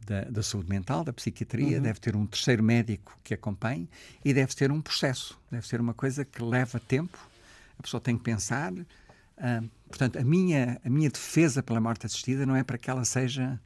da, 0.04 0.22
da 0.22 0.42
saúde 0.42 0.68
mental, 0.68 1.04
da 1.04 1.12
psiquiatria, 1.12 1.76
uhum. 1.76 1.82
deve 1.82 2.00
ter 2.00 2.16
um 2.16 2.26
terceiro 2.26 2.62
médico 2.62 3.18
que 3.22 3.34
acompanhe 3.34 3.88
e 4.24 4.32
deve 4.32 4.54
ter 4.54 4.70
um 4.70 4.80
processo, 4.80 5.38
deve 5.50 5.66
ser 5.66 5.80
uma 5.80 5.94
coisa 5.94 6.24
que 6.24 6.42
leva 6.42 6.80
tempo, 6.80 7.18
a 7.78 7.82
pessoa 7.82 8.00
tem 8.00 8.16
que 8.16 8.22
pensar. 8.22 8.72
Uh, 8.72 9.68
portanto, 9.88 10.18
a 10.18 10.24
minha, 10.24 10.80
a 10.84 10.90
minha 10.90 11.10
defesa 11.10 11.62
pela 11.62 11.80
morte 11.80 12.06
assistida 12.06 12.46
não 12.46 12.54
é 12.54 12.62
para 12.62 12.78
que 12.78 12.90
ela 12.90 13.04
seja 13.04 13.60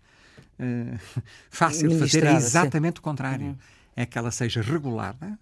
uh, 0.58 1.22
fácil 1.50 1.88
de 1.88 1.98
fazer, 1.98 2.24
é 2.24 2.34
exatamente 2.34 2.96
sim. 2.96 3.00
o 3.00 3.02
contrário. 3.02 3.46
Uhum. 3.46 3.56
É 3.94 4.04
que 4.04 4.18
ela 4.18 4.30
seja 4.30 4.60
regulada 4.60 5.38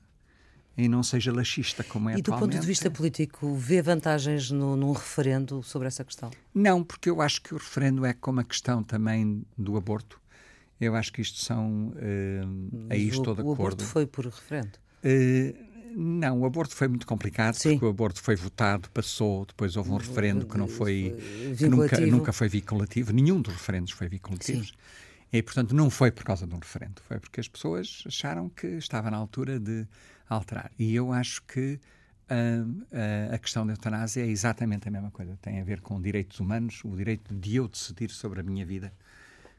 e 0.76 0.88
não 0.88 1.02
seja 1.02 1.32
laxista 1.32 1.82
como 1.82 2.08
é 2.08 2.16
e 2.16 2.20
atualmente. 2.20 2.28
E 2.28 2.30
do 2.30 2.52
ponto 2.52 2.60
de 2.60 2.66
vista 2.66 2.90
político, 2.90 3.54
vê 3.54 3.82
vantagens 3.82 4.50
no, 4.50 4.76
num 4.76 4.92
referendo 4.92 5.62
sobre 5.62 5.88
essa 5.88 6.04
questão? 6.04 6.30
Não, 6.54 6.82
porque 6.82 7.10
eu 7.10 7.20
acho 7.20 7.42
que 7.42 7.54
o 7.54 7.56
referendo 7.56 8.04
é 8.04 8.12
como 8.12 8.40
a 8.40 8.44
questão 8.44 8.82
também 8.82 9.44
do 9.56 9.76
aborto. 9.76 10.20
Eu 10.80 10.94
acho 10.96 11.12
que 11.12 11.22
isto 11.22 11.42
são. 11.44 11.88
Uh, 11.88 12.86
aí 12.90 13.08
estou 13.08 13.34
de 13.34 13.40
acordo. 13.40 13.48
O 13.48 13.52
aborto 13.52 13.84
foi 13.84 14.06
por 14.06 14.24
referendo? 14.24 14.78
Uh, 15.04 15.74
não, 15.96 16.40
o 16.40 16.44
aborto 16.44 16.74
foi 16.74 16.88
muito 16.88 17.06
complicado 17.06 17.54
Sim. 17.54 17.72
porque 17.72 17.84
o 17.84 17.88
aborto 17.88 18.20
foi 18.20 18.34
votado, 18.34 18.90
passou, 18.90 19.46
depois 19.46 19.76
houve 19.76 19.90
um 19.90 19.96
referendo 19.96 20.44
que 20.44 20.58
não 20.58 20.66
foi, 20.66 21.16
que 21.56 21.68
nunca, 21.68 22.00
nunca 22.00 22.32
foi 22.32 22.48
vinculativo, 22.48 23.12
nenhum 23.12 23.40
dos 23.40 23.52
referendos 23.52 23.92
foi 23.92 24.08
vinculativo. 24.08 24.66
E, 25.32 25.42
portanto, 25.42 25.74
não 25.74 25.90
foi 25.90 26.10
por 26.10 26.24
causa 26.24 26.46
de 26.46 26.54
um 26.54 26.58
referendo, 26.58 27.00
foi 27.06 27.18
porque 27.18 27.40
as 27.40 27.48
pessoas 27.48 28.02
acharam 28.06 28.48
que 28.48 28.66
estava 28.66 29.10
na 29.10 29.16
altura 29.16 29.58
de 29.58 29.86
alterar. 30.28 30.70
E 30.78 30.94
eu 30.94 31.12
acho 31.12 31.42
que 31.42 31.78
uh, 32.30 32.68
uh, 32.70 33.34
a 33.34 33.38
questão 33.38 33.66
da 33.66 33.72
eutanásia 33.72 34.22
é 34.22 34.28
exatamente 34.28 34.88
a 34.88 34.90
mesma 34.90 35.10
coisa. 35.10 35.36
Tem 35.40 35.60
a 35.60 35.64
ver 35.64 35.80
com 35.80 36.00
direitos 36.00 36.40
humanos, 36.40 36.80
o 36.84 36.96
direito 36.96 37.34
de 37.34 37.56
eu 37.56 37.68
decidir 37.68 38.10
sobre 38.10 38.40
a 38.40 38.42
minha 38.42 38.64
vida, 38.64 38.92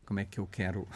como 0.05 0.19
é 0.19 0.25
que 0.25 0.39
eu 0.39 0.47
quero 0.47 0.87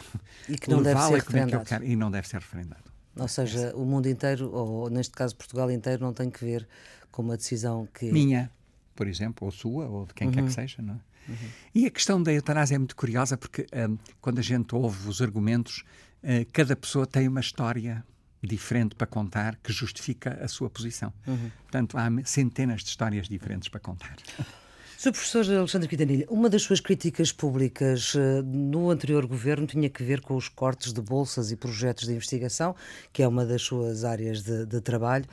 e 0.48 0.56
que 0.56 0.70
não 0.70 0.82
deve 0.82 1.00
ser 1.00 1.14
referendado. 1.14 1.62
É 1.62 1.64
quero, 1.66 1.84
e 1.84 1.96
não 1.96 2.10
deve 2.10 2.28
ser 2.28 2.36
referendado. 2.36 2.84
Ou 3.16 3.28
seja, 3.28 3.74
o 3.74 3.84
mundo 3.84 4.08
inteiro, 4.08 4.50
ou 4.52 4.88
neste 4.88 5.12
caso 5.12 5.36
Portugal 5.36 5.70
inteiro, 5.70 6.02
não 6.02 6.12
tem 6.12 6.30
que 6.30 6.44
ver 6.44 6.66
com 7.10 7.22
uma 7.22 7.36
decisão 7.36 7.88
que. 7.92 8.10
Minha, 8.10 8.50
por 8.94 9.06
exemplo, 9.06 9.46
ou 9.46 9.52
sua, 9.52 9.86
ou 9.86 10.06
de 10.06 10.14
quem 10.14 10.28
uhum. 10.28 10.32
quer 10.32 10.40
que 10.40 10.46
uhum. 10.46 10.54
seja, 10.54 10.82
não 10.82 10.94
é? 10.94 11.10
Uhum. 11.28 11.48
E 11.74 11.86
a 11.86 11.90
questão 11.90 12.22
da 12.22 12.32
eutanásia 12.32 12.76
é 12.76 12.78
muito 12.78 12.96
curiosa 12.96 13.36
porque 13.36 13.66
um, 13.72 13.98
quando 14.20 14.38
a 14.38 14.42
gente 14.42 14.74
ouve 14.74 15.08
os 15.08 15.20
argumentos, 15.20 15.84
uh, 16.22 16.46
cada 16.52 16.74
pessoa 16.74 17.06
tem 17.06 17.28
uma 17.28 17.40
história 17.40 18.04
diferente 18.42 18.94
para 18.94 19.06
contar 19.06 19.56
que 19.56 19.72
justifica 19.72 20.38
a 20.42 20.48
sua 20.48 20.70
posição. 20.70 21.12
Uhum. 21.26 21.50
Portanto, 21.62 21.98
há 21.98 22.08
centenas 22.24 22.82
de 22.82 22.88
histórias 22.88 23.28
diferentes 23.28 23.68
para 23.68 23.80
contar. 23.80 24.16
Sr. 25.00 25.12
Professor 25.12 25.50
Alexandre 25.56 25.88
Quintanilha, 25.88 26.26
uma 26.28 26.50
das 26.50 26.60
suas 26.60 26.78
críticas 26.78 27.32
públicas 27.32 28.14
uh, 28.14 28.42
no 28.44 28.90
anterior 28.90 29.24
governo 29.24 29.66
tinha 29.66 29.88
que 29.88 30.02
ver 30.02 30.20
com 30.20 30.36
os 30.36 30.46
cortes 30.46 30.92
de 30.92 31.00
bolsas 31.00 31.50
e 31.50 31.56
projetos 31.56 32.04
de 32.04 32.12
investigação, 32.12 32.76
que 33.10 33.22
é 33.22 33.26
uma 33.26 33.46
das 33.46 33.62
suas 33.62 34.04
áreas 34.04 34.42
de, 34.42 34.66
de 34.66 34.78
trabalho. 34.82 35.24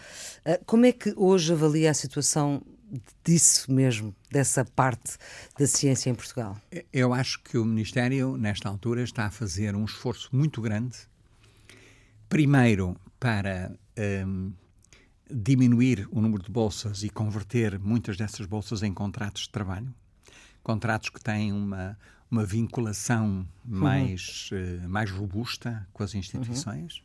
Uh, 0.45 0.63
como 0.65 0.86
é 0.86 0.93
que 0.93 1.13
hoje 1.17 1.51
avalia 1.51 1.91
a 1.91 1.93
situação 1.93 2.62
disso 3.25 3.69
mesmo, 3.69 4.15
dessa 4.32 4.63
parte 4.63 5.17
da 5.60 5.67
ciência 5.67 6.10
em 6.10 6.15
Portugal? 6.15 6.56
Eu 6.93 7.13
acho 7.13 7.43
que 7.43 7.58
o 7.58 7.65
Ministério, 7.65 8.38
nesta 8.38 8.69
altura, 8.69 9.03
está 9.03 9.25
a 9.25 9.32
fazer 9.32 9.75
um 9.75 9.84
esforço 9.84 10.30
muito 10.32 10.62
grande, 10.62 10.97
primeiro 12.30 12.95
para 13.19 13.77
um, 14.25 14.53
diminuir 15.29 16.07
o 16.11 16.21
número 16.21 16.43
de 16.43 16.51
bolsas 16.51 17.03
e 17.03 17.09
converter 17.09 17.79
muitas 17.79 18.17
dessas 18.17 18.45
bolsas 18.45 18.83
em 18.83 18.93
contratos 18.93 19.43
de 19.43 19.49
trabalho, 19.49 19.93
contratos 20.63 21.09
que 21.09 21.21
têm 21.21 21.51
uma, 21.51 21.97
uma 22.29 22.45
vinculação 22.45 23.47
uhum. 23.65 23.79
mais, 23.79 24.49
uh, 24.51 24.87
mais 24.89 25.11
robusta 25.11 25.87
com 25.93 26.03
as 26.03 26.13
instituições. 26.15 27.03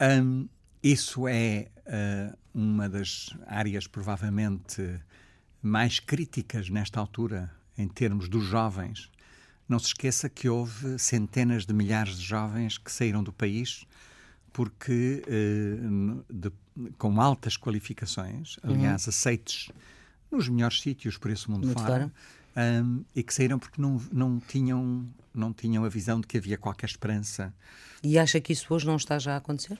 Uhum. 0.00 0.22
Um, 0.24 0.48
isso 0.82 1.28
é 1.28 1.68
uh, 1.86 2.36
uma 2.52 2.88
das 2.88 3.30
áreas 3.46 3.86
provavelmente 3.86 5.00
mais 5.62 6.00
críticas 6.00 6.68
nesta 6.68 6.98
altura, 6.98 7.50
em 7.78 7.86
termos 7.86 8.28
dos 8.28 8.44
jovens. 8.44 9.10
Não 9.68 9.78
se 9.78 9.86
esqueça 9.86 10.28
que 10.28 10.48
houve 10.48 10.98
centenas 10.98 11.64
de 11.64 11.72
milhares 11.72 12.18
de 12.18 12.24
jovens 12.24 12.78
que 12.78 12.90
saíram 12.90 13.22
do 13.22 13.32
país 13.32 13.86
porque 14.52 15.22
uh, 15.26 16.24
de, 16.32 16.52
com 16.98 17.20
altas 17.20 17.56
qualificações, 17.56 18.56
aliás, 18.62 19.06
uhum. 19.06 19.10
aceites 19.10 19.70
nos 20.30 20.48
melhores 20.48 20.80
sítios 20.80 21.18
por 21.18 21.30
esse 21.30 21.50
mundo 21.50 21.66
Muito 21.66 21.82
fora, 21.82 22.12
um, 22.56 23.04
e 23.14 23.22
que 23.22 23.32
saíram 23.32 23.58
porque 23.58 23.80
não, 23.80 24.00
não, 24.12 24.40
tinham, 24.40 25.06
não 25.34 25.52
tinham 25.52 25.84
a 25.84 25.88
visão 25.88 26.20
de 26.20 26.26
que 26.26 26.38
havia 26.38 26.58
qualquer 26.58 26.86
esperança. 26.86 27.54
E 28.02 28.18
acha 28.18 28.40
que 28.40 28.52
isso 28.52 28.72
hoje 28.72 28.86
não 28.86 28.96
está 28.96 29.18
já 29.18 29.34
a 29.34 29.36
acontecer? 29.36 29.78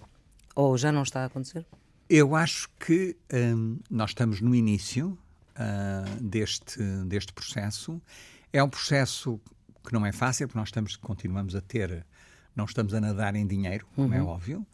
Ou 0.55 0.77
já 0.77 0.93
não 0.93 1.03
está 1.03 1.23
a 1.23 1.27
acontecer? 1.27 1.67
Eu 2.09 2.37
acho 2.37 2.69
que 2.79 3.17
um, 3.33 3.79
nós 3.91 4.11
estamos 4.11 4.41
no 4.41 4.55
início 4.55 5.19
uh, 5.57 6.23
deste, 6.23 6.79
deste 7.07 7.33
processo. 7.33 8.01
É 8.53 8.63
um 8.63 8.69
processo 8.69 9.41
que 9.85 9.93
não 9.93 10.05
é 10.05 10.13
fácil, 10.13 10.47
porque 10.47 10.59
nós 10.59 10.69
estamos, 10.69 10.97
continuamos 10.97 11.55
a 11.57 11.61
ter, 11.61 12.07
não 12.55 12.65
estamos 12.65 12.95
a 12.95 13.01
nadar 13.01 13.35
em 13.35 13.47
dinheiro, 13.47 13.87
como 13.95 14.15
é 14.15 14.21
uhum. 14.21 14.29
é 14.29 14.31
óbvio, 14.31 14.67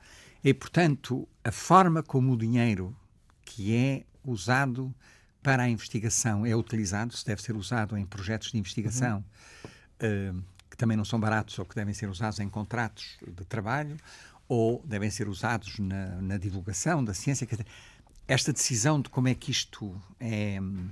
e, 0.43 0.55
portanto, 0.55 1.29
a 1.45 1.51
forma 1.51 2.03
como 2.03 2.33
o 2.33 2.37
dinheiro 2.37 2.97
que 3.45 3.75
é 3.75 4.05
usado 4.25 4.95
para 5.43 5.65
a 5.65 5.69
investigação 5.69 6.45
é 6.45 6.55
utilizado, 6.55 7.17
se 7.17 7.25
deve 7.25 7.43
ser 7.43 7.57
usado 7.57 7.97
em 7.97 8.05
projetos 8.05 8.53
de 8.53 8.59
investigação 8.59 9.25
uhum. 10.03 10.39
uh, 10.39 10.45
que 10.71 10.77
também 10.77 10.97
não 10.97 11.05
são 11.05 11.19
baratos 11.19 11.59
ou 11.59 11.65
que 11.65 11.75
devem 11.75 11.95
ser 11.95 12.09
usados 12.09 12.39
em 12.39 12.49
contratos 12.49 13.17
de 13.27 13.45
trabalho, 13.45 13.97
ou 14.49 14.83
devem 14.87 15.11
ser 15.11 15.29
usados 15.29 15.79
na, 15.79 16.21
na 16.23 16.39
divulgação 16.39 17.05
da 17.05 17.13
ciência. 17.13 17.47
Esta 18.27 18.53
decisão 18.53 19.01
de 19.01 19.09
como 19.09 19.29
é 19.29 19.35
que 19.35 19.51
isto 19.51 19.95
é 20.19 20.61
hum, 20.61 20.89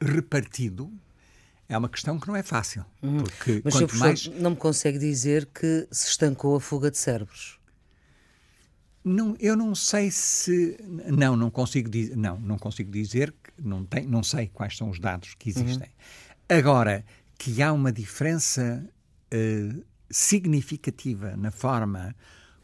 repartido 0.00 0.92
é 1.68 1.76
uma 1.76 1.88
questão 1.88 2.18
que 2.18 2.28
não 2.28 2.36
é 2.36 2.42
fácil. 2.42 2.84
Uhum. 3.02 3.24
Porque 3.24 3.60
Mas, 3.64 3.74
quanto 3.74 3.96
mais... 3.96 4.26
não 4.26 4.50
me 4.50 4.56
consegue 4.56 4.98
dizer 4.98 5.46
que 5.46 5.88
se 5.90 6.08
estancou 6.08 6.56
a 6.56 6.60
fuga 6.60 6.90
de 6.90 6.98
cérebros? 6.98 7.58
Não, 9.02 9.36
eu 9.38 9.54
não 9.54 9.74
sei 9.74 10.10
se 10.10 10.78
não 11.06 11.36
não 11.36 11.50
consigo 11.50 11.90
dizer 11.90 12.16
não 12.16 12.40
não 12.40 12.56
consigo 12.56 12.90
dizer 12.90 13.32
que 13.32 13.62
não 13.62 13.84
tem 13.84 14.06
não 14.06 14.22
sei 14.22 14.48
quais 14.48 14.78
são 14.78 14.88
os 14.88 14.98
dados 14.98 15.34
que 15.38 15.50
existem. 15.50 15.88
Uhum. 15.88 16.58
Agora 16.58 17.04
que 17.38 17.60
há 17.62 17.72
uma 17.72 17.92
diferença 17.92 18.88
uh, 19.32 19.84
significativa 20.10 21.36
na 21.36 21.50
forma 21.50 22.14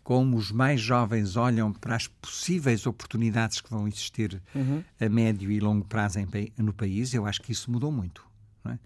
como 0.03 0.37
os 0.37 0.51
mais 0.51 0.81
jovens 0.81 1.37
olham 1.37 1.73
para 1.73 1.95
as 1.95 2.07
possíveis 2.07 2.87
oportunidades 2.87 3.61
que 3.61 3.71
vão 3.71 3.87
existir 3.87 4.43
uhum. 4.55 4.83
a 4.99 5.09
médio 5.09 5.51
e 5.51 5.61
longo 5.61 5.85
prazo 5.85 6.19
em, 6.19 6.53
no 6.57 6.73
país, 6.73 7.15
eu 7.15 7.27
acho 7.27 7.41
que 7.43 7.53
isso 7.53 7.71
mudou 7.71 7.93
muito. 7.93 8.30
É? 8.67 8.79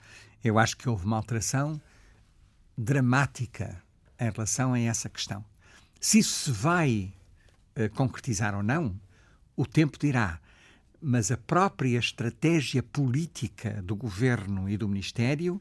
Eu 0.43 0.59
acho 0.59 0.77
que 0.77 0.89
houve 0.89 1.05
uma 1.05 1.17
alteração 1.17 1.81
dramática 2.77 3.83
em 4.19 4.31
relação 4.31 4.75
a 4.75 4.81
essa 4.81 5.09
questão. 5.09 5.45
Se 6.01 6.19
isso 6.19 6.45
se 6.45 6.51
vai 6.51 7.13
uh, 7.77 7.89
concretizar 7.95 8.55
ou 8.55 8.63
não, 8.63 8.99
o 9.57 9.67
tempo 9.67 9.99
dirá. 9.99 10.41
Mas 11.01 11.31
a 11.31 11.37
própria 11.37 11.99
estratégia 11.99 12.83
política 12.83 13.83
do 13.83 13.95
governo 13.95 14.69
e 14.69 14.77
do 14.77 14.89
Ministério 14.89 15.61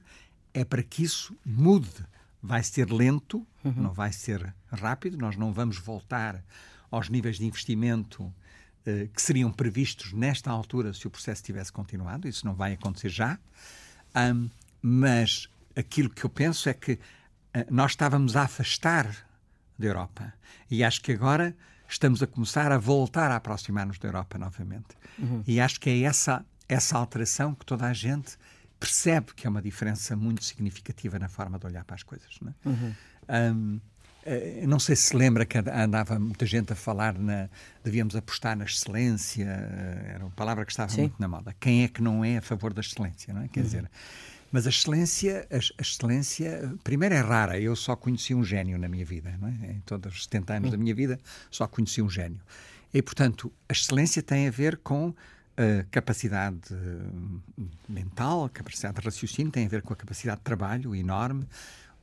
é 0.53 0.63
para 0.63 0.83
que 0.83 1.03
isso 1.03 1.35
mude 1.45 2.05
vai 2.41 2.63
ser 2.63 2.91
lento, 2.91 3.45
uhum. 3.63 3.73
não 3.73 3.93
vai 3.93 4.11
ser 4.11 4.53
rápido, 4.71 5.17
nós 5.17 5.35
não 5.35 5.53
vamos 5.53 5.77
voltar 5.77 6.43
aos 6.91 7.09
níveis 7.09 7.37
de 7.37 7.45
investimento 7.45 8.23
uh, 8.23 8.33
que 9.13 9.21
seriam 9.21 9.51
previstos 9.51 10.13
nesta 10.13 10.51
altura 10.51 10.93
se 10.93 11.07
o 11.07 11.09
processo 11.09 11.43
tivesse 11.43 11.71
continuado, 11.71 12.27
isso 12.27 12.45
não 12.45 12.53
vai 12.53 12.73
acontecer 12.73 13.09
já. 13.09 13.39
Um, 14.15 14.49
mas 14.81 15.49
aquilo 15.75 16.09
que 16.09 16.23
eu 16.23 16.29
penso 16.29 16.69
é 16.69 16.73
que 16.73 16.93
uh, 16.93 16.99
nós 17.69 17.91
estávamos 17.91 18.35
a 18.35 18.43
afastar 18.43 19.07
da 19.77 19.87
Europa 19.87 20.33
e 20.69 20.83
acho 20.83 21.01
que 21.01 21.11
agora 21.11 21.55
estamos 21.87 22.21
a 22.21 22.27
começar 22.27 22.71
a 22.71 22.77
voltar 22.77 23.31
a 23.31 23.35
aproximar-nos 23.35 23.99
da 23.99 24.07
Europa 24.07 24.37
novamente. 24.37 24.95
Uhum. 25.17 25.43
E 25.45 25.59
acho 25.59 25.79
que 25.79 25.89
é 25.89 26.01
essa, 26.01 26.45
essa 26.67 26.97
alteração 26.97 27.53
que 27.53 27.65
toda 27.65 27.85
a 27.85 27.93
gente 27.93 28.37
percebe 28.79 29.33
que 29.33 29.47
é 29.47 29.49
uma 29.49 29.61
diferença 29.61 30.15
muito 30.15 30.43
significativa 30.43 31.17
na 31.17 31.29
forma 31.29 31.57
de 31.57 31.65
olhar 31.65 31.85
para 31.85 31.95
as 31.95 32.03
coisas. 32.03 32.37
Não, 32.41 32.53
é? 32.65 32.69
uhum. 32.69 32.93
um, 33.55 33.81
não 34.67 34.79
sei 34.79 34.95
se 34.95 35.15
lembra 35.15 35.45
que 35.45 35.57
andava 35.57 36.17
muita 36.17 36.45
gente 36.45 36.71
a 36.73 36.75
falar 36.75 37.17
na 37.17 37.49
devíamos 37.83 38.15
apostar 38.15 38.57
na 38.57 38.63
excelência, 38.63 39.45
eh, 39.45 40.11
era 40.15 40.23
uma 40.23 40.31
palavra 40.31 40.65
que 40.65 40.71
estava 40.71 40.89
Sim. 40.89 41.01
muito 41.01 41.15
na 41.19 41.27
moda. 41.27 41.55
Quem 41.59 41.83
é 41.83 41.87
que 41.87 42.01
não 42.01 42.23
é 42.23 42.37
a 42.37 42.41
favor 42.41 42.73
da 42.73 42.81
excelência, 42.81 43.33
não 43.33 43.41
é? 43.41 43.47
Quer 43.49 43.59
uhum. 43.59 43.65
dizer, 43.65 43.91
mas 44.51 44.65
a 44.65 44.69
excelência, 44.69 45.47
a, 45.51 45.81
excelência, 45.81 46.73
primeiro 46.83 47.13
é 47.15 47.19
rara. 47.19 47.59
Eu 47.59 47.75
só 47.75 47.95
conheci 47.95 48.33
um 48.33 48.43
gênio 48.43 48.77
na 48.77 48.87
minha 48.87 49.03
vida, 49.03 49.35
não 49.41 49.49
é? 49.49 49.71
Em 49.71 49.81
todos 49.85 50.13
os 50.13 50.23
70 50.23 50.53
anos 50.53 50.65
uhum. 50.67 50.71
da 50.71 50.77
minha 50.77 50.95
vida, 50.95 51.19
só 51.51 51.67
conheci 51.67 52.01
um 52.01 52.09
gênio. 52.09 52.39
E, 52.93 53.01
portanto, 53.01 53.51
a 53.67 53.73
excelência 53.73 54.21
tem 54.21 54.47
a 54.47 54.51
ver 54.51 54.77
com 54.77 55.13
a 55.57 55.83
capacidade 55.91 56.59
eh, 56.71 57.61
mental, 57.87 58.45
a 58.45 58.49
capacidade 58.49 58.99
de 58.99 59.05
raciocínio 59.05 59.51
tem 59.51 59.65
a 59.65 59.69
ver 59.69 59.81
com 59.81 59.93
a 59.93 59.95
capacidade 59.95 60.37
de 60.37 60.43
trabalho 60.43 60.95
enorme, 60.95 61.47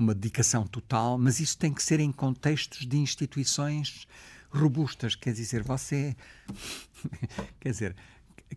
uma 0.02 0.14
dedicação 0.14 0.66
total, 0.66 1.18
mas 1.18 1.40
isso 1.40 1.56
tem 1.56 1.72
que 1.72 1.82
ser 1.82 2.00
em 2.00 2.10
contextos 2.10 2.86
de 2.86 2.96
instituições 2.98 4.06
robustas. 4.50 5.14
Quer 5.14 5.32
dizer, 5.32 5.62
você. 5.62 6.16
quer 7.60 7.70
dizer, 7.70 7.96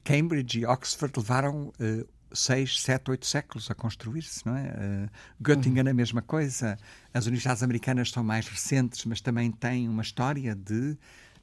Cambridge 0.04 0.60
e 0.60 0.66
Oxford 0.66 1.14
levaram 1.18 1.68
uh, 1.68 2.08
seis, 2.32 2.82
sete, 2.82 3.12
oito 3.12 3.26
séculos 3.26 3.70
a 3.70 3.76
construir-se, 3.76 4.46
não 4.46 4.56
é? 4.56 4.70
Uh, 4.70 5.10
Göttingen, 5.42 5.84
uhum. 5.84 5.90
a 5.90 5.94
mesma 5.94 6.22
coisa. 6.22 6.78
As 7.14 7.26
universidades 7.26 7.62
americanas 7.62 8.10
são 8.10 8.24
mais 8.24 8.48
recentes, 8.48 9.06
mas 9.06 9.22
também 9.22 9.52
têm 9.52 9.88
uma 9.88 10.02
história 10.02 10.56
de 10.56 10.98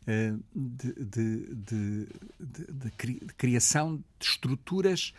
eh, 0.07 0.33
de, 0.55 0.93
de, 0.95 1.55
de, 1.55 2.09
de, 2.41 2.91
criação 3.37 4.03
de 4.19 4.27
estruturas 4.27 5.13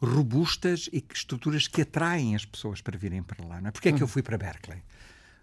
robustas 0.00 0.88
e 0.92 1.00
que 1.00 1.14
estruturas 1.14 1.66
que 1.66 1.82
atraem 1.82 2.34
as 2.34 2.44
pessoas 2.44 2.80
para 2.80 2.98
virem 2.98 3.22
para 3.22 3.44
lá. 3.46 3.60
Não 3.60 3.68
é? 3.68 3.70
Porque 3.70 3.88
é 3.88 3.92
que 3.92 4.02
eu 4.02 4.06
uhum. 4.06 4.12
fui 4.12 4.22
para 4.22 4.36
Berkeley? 4.36 4.82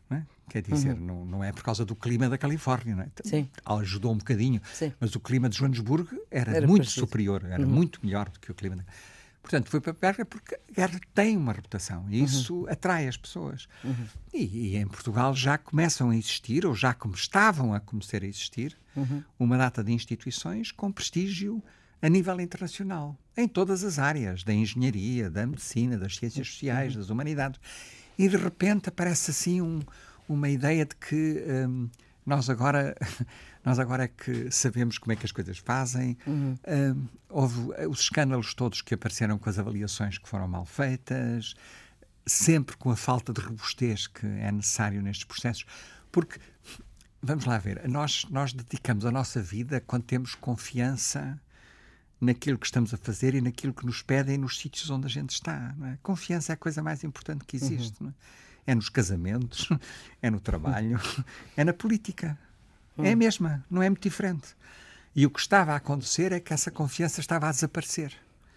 Não 0.10 0.18
é? 0.18 0.26
Quer 0.50 0.62
dizer, 0.62 0.94
uhum. 0.94 1.06
não, 1.06 1.26
não 1.26 1.44
é 1.44 1.52
por 1.52 1.63
causa 1.63 1.84
do 1.86 1.96
clima 1.96 2.30
da 2.30 2.38
Califórnia, 2.38 2.96
não 2.96 3.04
é? 3.04 3.08
Sim. 3.24 3.50
Ajudou 3.66 4.13
um 4.13 4.18
bocadinho, 4.18 4.62
Sim. 4.74 4.94
mas 5.00 5.16
o 5.16 5.20
clima 5.20 5.50
de 5.50 5.58
Joanesburgo 5.58 6.16
era, 6.30 6.52
era 6.52 6.68
muito 6.68 6.84
preciso. 6.84 7.06
superior, 7.06 7.44
era 7.46 7.63
uhum. 7.63 7.70
muito 7.70 8.00
melhor 8.04 8.30
do 8.30 8.39
que 8.39 8.52
o 8.52 8.54
clima 8.54 8.76
da 8.76 8.84
Portanto, 9.44 9.70
foi 9.70 9.82
para 9.82 9.92
Berkeley 9.92 10.24
porque 10.24 10.58
guerra 10.74 10.98
tem 11.13 11.36
uma 11.36 11.52
reputação 11.52 12.06
e 12.10 12.24
isso 12.24 12.62
uhum. 12.62 12.70
atrai 12.70 13.10
as 13.10 13.18
pessoas. 13.18 13.68
Uhum. 13.84 14.08
E, 14.34 14.44
e, 14.44 14.78
em 14.78 14.88
Portugal 14.88 15.36
já 15.36 15.58
começam 15.58 16.12
a 16.12 16.16
existir, 16.16 16.66
ou 16.66 16.74
já 16.74 16.94
como 16.94 17.13
estavam 17.13 17.74
a 17.74 17.80
começar 17.82 18.24
a 18.24 18.26
existir, 18.26 18.78
uhum. 18.96 19.22
uma 19.38 19.58
data 19.58 19.84
de 19.84 19.92
instituições 19.92 20.72
com 20.72 20.89
prestígio 20.89 21.62
a 22.02 22.08
nível 22.08 22.39
internacional, 22.39 23.20
em 23.36 23.48
todas 23.48 23.84
as 23.84 24.00
áreas, 24.00 24.43
da 24.43 24.54
engenharia, 24.54 25.30
da 25.30 25.46
medicina, 25.46 25.98
das 25.98 26.17
ciências 26.17 26.48
sociais, 26.48 26.93
uhum. 26.93 27.02
das 27.02 27.10
humanidades. 27.10 27.60
E 28.17 28.28
de 28.28 28.38
repente 28.38 28.89
aparece 28.89 29.32
assim 29.32 29.62
um, 29.62 29.82
uma 30.28 30.50
ideia 30.50 30.86
de 30.86 30.96
que 30.96 31.43
um, 31.67 31.89
nós 32.26 32.50
agora 32.50 32.96
nós 33.63 33.80
agora 33.80 34.04
é 34.04 34.08
que 34.08 34.52
sabemos 34.52 34.98
como 34.98 35.13
é 35.13 35.15
que 35.15 35.26
as 35.26 35.32
coisas 35.32 35.58
fazem. 35.58 36.17
Uhum. 36.28 36.54
Uh, 36.63 37.10
houve 37.30 37.72
eh, 37.76 37.88
os 37.88 38.02
escândalos 38.02 38.54
todos 38.54 38.82
que 38.82 38.93
apareceram 38.93 39.38
com 39.38 39.50
as 39.50 39.58
avaliações 39.58 40.17
que 40.17 40.28
foram 40.28 40.48
mal 40.48 40.65
feitas, 40.65 41.56
sempre 42.26 42.76
com 42.78 42.91
a 42.91 42.96
falta 42.96 43.32
de 43.32 43.41
robustez 43.41 44.08
que 44.08 44.26
é 44.26 44.52
necessário 44.52 45.02
nestes 45.02 45.26
processos, 45.26 45.65
porque 46.12 46.39
vamos 47.22 47.46
lá 47.46 47.58
ver, 47.58 47.88
nós 47.88 48.26
nós 48.30 48.54
dedicamos 48.54 49.06
a 49.06 49.12
nossa 49.12 49.41
vida 49.41 49.82
quando 49.82 50.04
temos 50.04 50.36
confiança 50.36 51.39
naquilo 52.23 52.57
que 52.57 52.65
estamos 52.65 52.93
a 52.93 52.97
fazer 52.97 53.36
e 53.36 53.41
naquilo 53.41 53.73
que 53.73 53.86
nos 53.86 54.01
pedem 54.01 54.38
nos 54.38 54.57
sítios 54.57 54.89
onde 54.89 55.05
a 55.05 55.09
gente 55.09 55.31
está. 55.31 55.75
É? 55.83 55.97
Confiança 56.01 56.51
é 56.51 56.55
a 56.55 56.57
coisa 56.57 56.81
mais 56.81 57.03
importante 57.03 57.43
que 57.45 57.57
existe. 57.57 58.01
Uhum. 58.01 58.13
É? 58.65 58.71
é? 58.71 58.75
nos 58.75 58.89
casamentos, 58.89 59.67
é 60.21 60.29
no 60.29 60.39
trabalho, 60.39 60.99
é 61.57 61.63
na 61.63 61.73
política. 61.73 62.38
Uhum. 62.97 63.05
É 63.05 63.12
a 63.12 63.15
mesma, 63.15 63.63
não 63.69 63.83
é 63.83 63.89
muito 63.89 64.03
diferente. 64.03 64.55
E 65.15 65.25
o 65.25 65.29
que 65.29 65.39
estava 65.39 65.73
a 65.73 65.75
acontecer 65.75 66.31
é 66.31 66.39
que 66.39 66.53
essa 66.53 66.71
confiança 66.71 67.19
estava 67.19 67.47
a 67.47 67.51
desaparecer. 67.51 68.13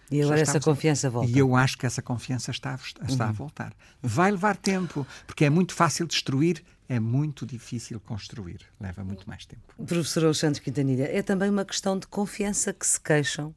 E 0.09 0.21
agora 0.21 0.39
essa 0.39 0.59
confiança 0.59 1.09
volta. 1.09 1.29
E 1.29 1.37
eu 1.37 1.55
acho 1.55 1.77
que 1.77 1.85
essa 1.85 2.01
confiança 2.01 2.51
está, 2.51 2.79
está 3.07 3.25
uhum. 3.25 3.29
a 3.29 3.33
voltar. 3.33 3.73
Vai 4.01 4.31
levar 4.31 4.55
tempo, 4.55 5.05
porque 5.25 5.43
é 5.43 5.49
muito 5.49 5.73
fácil 5.73 6.07
destruir, 6.07 6.63
é 6.87 6.99
muito 6.99 7.45
difícil 7.45 7.99
construir. 7.99 8.61
Leva 8.79 9.03
muito 9.03 9.27
mais 9.27 9.45
tempo. 9.45 9.73
Professor 9.75 10.25
Alexandre 10.25 10.61
Quintanilha, 10.61 11.09
é 11.11 11.21
também 11.21 11.49
uma 11.49 11.65
questão 11.65 11.99
de 11.99 12.07
confiança 12.07 12.71
que 12.71 12.87
se 12.87 12.99
queixam 12.99 13.53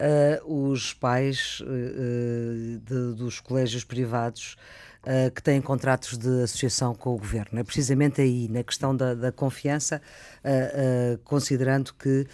uh, 0.00 0.70
os 0.70 0.92
pais 0.92 1.60
uh, 1.60 2.78
de, 2.80 3.14
dos 3.14 3.38
colégios 3.38 3.84
privados 3.84 4.56
uh, 5.04 5.30
que 5.30 5.42
têm 5.42 5.60
contratos 5.60 6.18
de 6.18 6.42
associação 6.42 6.94
com 6.94 7.14
o 7.14 7.18
governo. 7.18 7.58
É 7.58 7.64
precisamente 7.64 8.20
aí, 8.20 8.48
na 8.48 8.62
questão 8.62 8.96
da, 8.96 9.14
da 9.14 9.32
confiança, 9.32 10.00
uh, 10.44 11.18
considerando 11.24 11.94
que 11.94 12.26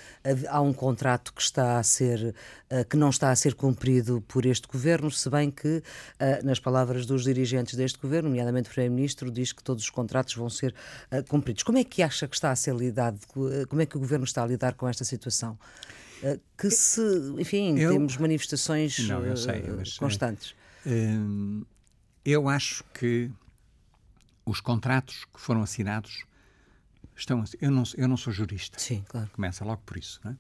há 0.48 0.61
um 0.61 0.72
contrato 0.72 1.33
que 1.33 1.42
está 1.42 1.78
a 1.78 1.83
ser 1.83 2.35
que 2.88 2.96
não 2.96 3.11
está 3.11 3.30
a 3.30 3.37
ser 3.37 3.54
cumprido 3.54 4.22
por 4.28 4.46
este 4.46 4.68
governo, 4.68 5.11
se 5.11 5.28
bem 5.28 5.50
que, 5.50 5.83
nas 6.44 6.61
palavras 6.61 7.04
dos 7.04 7.24
dirigentes 7.24 7.74
deste 7.74 7.98
governo, 7.98 8.28
nomeadamente 8.28 8.68
o 8.68 8.72
Primeiro-Ministro, 8.72 9.28
diz 9.28 9.52
que 9.52 9.61
todos 9.61 9.83
os 9.83 9.90
contratos 9.90 10.35
vão 10.37 10.48
ser 10.48 10.72
cumpridos. 11.26 11.64
Como 11.64 11.78
é 11.78 11.85
que 11.85 12.00
acha 12.00 12.28
que 12.28 12.37
está 12.37 12.52
a 12.52 12.54
ser 12.54 12.76
lidado? 12.76 13.18
Como 13.68 13.83
é 13.83 13.87
que 13.87 13.96
o 13.96 14.00
governo 14.00 14.24
está 14.24 14.44
a 14.44 14.46
lidar 14.46 14.74
com 14.74 14.88
esta 14.88 15.04
situação? 15.04 15.59
que 16.56 16.70
se, 16.70 17.00
enfim, 17.38 17.78
eu, 17.78 17.92
temos 17.92 18.16
manifestações 18.18 18.98
não, 19.09 19.37
sei, 19.37 19.64
mas, 19.76 19.98
constantes. 19.98 20.54
Hum, 20.87 21.64
eu 22.24 22.48
acho 22.48 22.85
que 22.94 23.30
os 24.44 24.61
contratos 24.61 25.24
que 25.26 25.40
foram 25.40 25.62
assinados 25.62 26.24
estão. 27.14 27.44
Eu 27.61 27.70
não, 27.70 27.83
eu 27.96 28.09
não 28.09 28.16
sou 28.16 28.33
jurista. 28.33 28.78
Sim, 28.78 29.04
claro. 29.09 29.30
Começa 29.33 29.64
logo 29.64 29.83
por 29.85 29.96
isso, 29.96 30.20
não 30.24 30.33
é? 30.33 30.37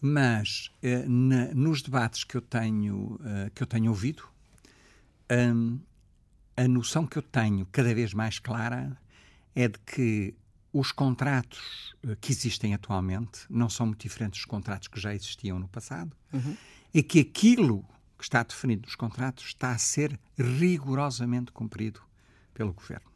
Mas 0.00 0.70
eh, 0.82 1.04
na, 1.08 1.46
nos 1.54 1.82
debates 1.82 2.22
que 2.22 2.36
eu 2.36 2.40
tenho, 2.40 3.18
eh, 3.24 3.50
que 3.52 3.62
eu 3.62 3.66
tenho 3.66 3.90
ouvido, 3.90 4.28
um, 5.30 5.80
a 6.56 6.68
noção 6.68 7.06
que 7.06 7.18
eu 7.18 7.22
tenho 7.22 7.66
cada 7.66 7.92
vez 7.92 8.14
mais 8.14 8.38
clara 8.38 8.96
é 9.54 9.66
de 9.66 9.78
que 9.80 10.34
os 10.72 10.92
contratos 10.92 11.96
eh, 12.04 12.16
que 12.20 12.30
existem 12.30 12.74
atualmente 12.74 13.40
não 13.50 13.68
são 13.68 13.86
muito 13.86 14.02
diferentes 14.02 14.38
dos 14.38 14.44
contratos 14.44 14.86
que 14.86 15.00
já 15.00 15.12
existiam 15.12 15.58
no 15.58 15.66
passado 15.66 16.16
uhum. 16.32 16.56
e 16.94 17.02
que 17.02 17.18
aquilo 17.18 17.84
que 18.18 18.24
está 18.24 18.42
definido 18.42 18.82
nos 18.82 18.96
contratos 18.96 19.46
está 19.46 19.70
a 19.70 19.78
ser 19.78 20.18
rigorosamente 20.36 21.52
cumprido 21.52 22.02
pelo 22.52 22.72
governo. 22.72 23.06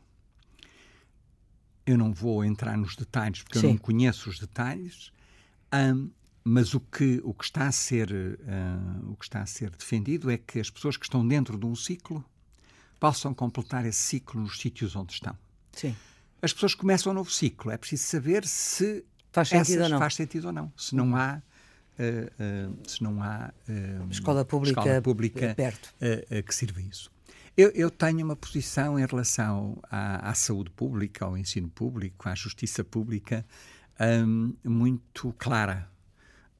Eu 1.84 1.98
não 1.98 2.14
vou 2.14 2.44
entrar 2.44 2.78
nos 2.78 2.94
detalhes 2.94 3.42
porque 3.42 3.58
Sim. 3.58 3.66
eu 3.66 3.70
não 3.72 3.78
conheço 3.78 4.30
os 4.30 4.38
detalhes, 4.38 5.12
um, 5.74 6.10
mas 6.44 6.74
o 6.74 6.80
que, 6.80 7.20
o 7.24 7.34
que 7.34 7.44
está 7.44 7.66
a 7.66 7.72
ser 7.72 8.10
uh, 8.12 9.10
o 9.10 9.16
que 9.16 9.24
está 9.24 9.42
a 9.42 9.46
ser 9.46 9.70
defendido 9.70 10.30
é 10.30 10.38
que 10.38 10.60
as 10.60 10.70
pessoas 10.70 10.96
que 10.96 11.04
estão 11.04 11.26
dentro 11.26 11.58
de 11.58 11.66
um 11.66 11.74
ciclo 11.74 12.24
possam 13.00 13.34
completar 13.34 13.84
esse 13.84 14.00
ciclo 14.00 14.40
nos 14.40 14.60
sítios 14.60 14.94
onde 14.94 15.12
estão. 15.12 15.36
Sim. 15.72 15.96
As 16.40 16.52
pessoas 16.52 16.74
começam 16.74 17.10
um 17.10 17.14
novo 17.14 17.30
ciclo. 17.30 17.70
É 17.72 17.76
preciso 17.76 18.04
saber 18.04 18.46
se 18.46 19.04
faz 19.32 19.48
sentido, 19.48 19.78
essas, 19.78 19.84
ou, 19.84 19.88
não. 19.88 19.98
Faz 19.98 20.14
sentido 20.14 20.44
ou 20.46 20.52
não. 20.52 20.72
Se 20.76 20.94
não 20.94 21.16
há 21.16 21.42
se 22.86 23.02
não 23.02 23.22
há 23.22 23.52
escola 24.10 24.44
pública, 24.44 24.80
escola 24.80 25.02
pública 25.02 25.54
perto. 25.54 25.94
que 26.46 26.54
sirva 26.54 26.80
isso. 26.80 27.10
Eu, 27.56 27.70
eu, 27.72 27.90
tenho 27.90 28.24
uma 28.24 28.34
posição 28.34 28.98
em 28.98 29.04
relação 29.04 29.78
à, 29.90 30.30
à, 30.30 30.34
saúde 30.34 30.70
pública, 30.70 31.26
ao 31.26 31.36
ensino 31.36 31.68
público, 31.68 32.26
à 32.26 32.34
justiça 32.34 32.82
pública, 32.82 33.44
um, 34.00 34.54
muito 34.64 35.34
clara. 35.38 35.86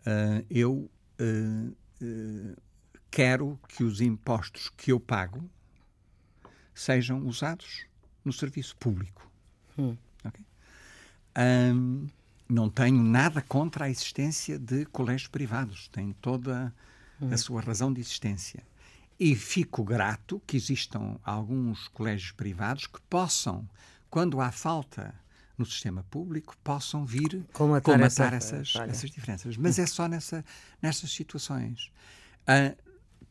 Uh, 0.01 0.45
eu 0.51 0.91
uh, 1.19 1.77
uh, 2.03 2.57
quero 3.11 3.59
que 3.69 3.85
os 3.85 4.03
impostos 4.03 4.69
que 4.77 4.93
eu 4.93 5.01
pago 5.01 5.49
sejam 6.75 7.27
usados 7.27 7.87
no 8.23 8.33
serviço 8.33 8.77
público. 8.77 9.31
Hum. 9.79 9.97
Okay? 10.25 10.45
Um, 11.39 12.07
não 12.53 12.69
tenho 12.69 13.03
nada 13.03 13.41
contra 13.41 13.87
a 13.87 13.91
existência 13.91 14.59
de 14.59 14.85
colégios 14.87 15.29
privados, 15.29 15.89
tem 15.89 16.13
toda 16.21 16.73
a 17.31 17.37
sua 17.37 17.61
razão 17.61 17.93
de 17.93 18.01
existência. 18.01 18.63
E 19.19 19.35
fico 19.35 19.85
grato 19.85 20.43
que 20.47 20.57
existam 20.57 21.19
alguns 21.25 21.89
colégios 21.89 22.33
privados 22.33 22.87
que 22.87 23.01
possam, 23.03 23.69
quando 24.11 24.41
há 24.41 24.51
falta 24.51 25.15
no 25.57 25.65
sistema 25.65 26.05
público, 26.11 26.57
possam 26.63 27.07
vir 27.07 27.45
comatar, 27.53 27.95
comatar 27.95 28.35
essa, 28.35 28.57
essas, 28.57 28.89
essas 28.89 29.11
diferenças. 29.11 29.57
Mas 29.57 29.79
é 29.79 29.87
só 29.87 30.09
nessa, 30.09 30.45
nessas 30.81 31.13
situações. 31.13 31.91
Uh, 32.43 32.77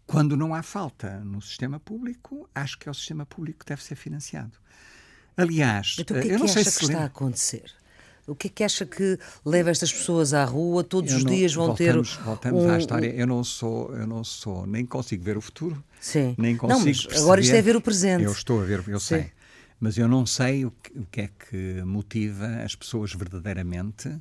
quando 0.07 0.37
não 0.37 0.55
há 0.55 0.63
falta 0.63 1.19
no 1.19 1.41
sistema 1.41 1.79
público, 1.79 2.49
acho 2.55 2.77
que 2.77 2.87
é 2.87 2.91
o 2.91 2.95
sistema 2.95 3.25
público 3.25 3.59
que 3.59 3.65
deve 3.65 3.83
ser 3.83 3.95
financiado. 3.95 4.57
Aliás, 5.35 5.97
então, 5.99 6.19
que 6.21 6.29
é 6.29 6.35
eu 6.35 6.39
não 6.39 6.47
sei 6.47 6.63
se 6.63 6.79
que 6.79 6.85
está 6.85 7.01
a 7.01 7.05
acontecer? 7.05 7.80
O 8.31 8.35
que 8.35 8.47
é 8.47 8.49
que 8.49 8.63
acha 8.63 8.85
que 8.85 9.19
leva 9.45 9.69
estas 9.69 9.91
pessoas 9.91 10.33
à 10.33 10.45
rua? 10.45 10.83
Todos 10.83 11.13
os 11.13 11.25
dias 11.25 11.53
vão 11.53 11.67
voltamos, 11.67 12.15
ter. 12.15 12.23
Voltamos 12.23 12.63
um, 12.63 12.69
à 12.69 12.77
história. 12.77 13.07
Eu 13.07 13.27
não 13.27 13.43
sou, 13.43 13.93
eu 13.93 14.07
não 14.07 14.23
sou, 14.23 14.65
nem 14.65 14.85
consigo 14.85 15.23
ver 15.23 15.37
o 15.37 15.41
futuro. 15.41 15.83
Sim. 15.99 16.33
Nem 16.37 16.55
consigo. 16.55 16.79
Não, 16.79 16.85
mas 16.85 17.01
perceber. 17.01 17.23
agora 17.23 17.41
isto 17.41 17.55
é 17.55 17.61
ver 17.61 17.75
o 17.75 17.81
presente. 17.81 18.23
Eu 18.23 18.31
estou 18.31 18.61
a 18.61 18.63
ver, 18.63 18.83
eu 18.87 18.99
Sim. 18.99 19.15
sei. 19.15 19.31
Mas 19.79 19.97
eu 19.97 20.07
não 20.07 20.25
sei 20.25 20.65
o 20.65 20.71
que, 20.71 20.97
o 20.97 21.05
que 21.05 21.21
é 21.21 21.27
que 21.27 21.81
motiva 21.83 22.47
as 22.63 22.75
pessoas 22.75 23.13
verdadeiramente, 23.13 24.15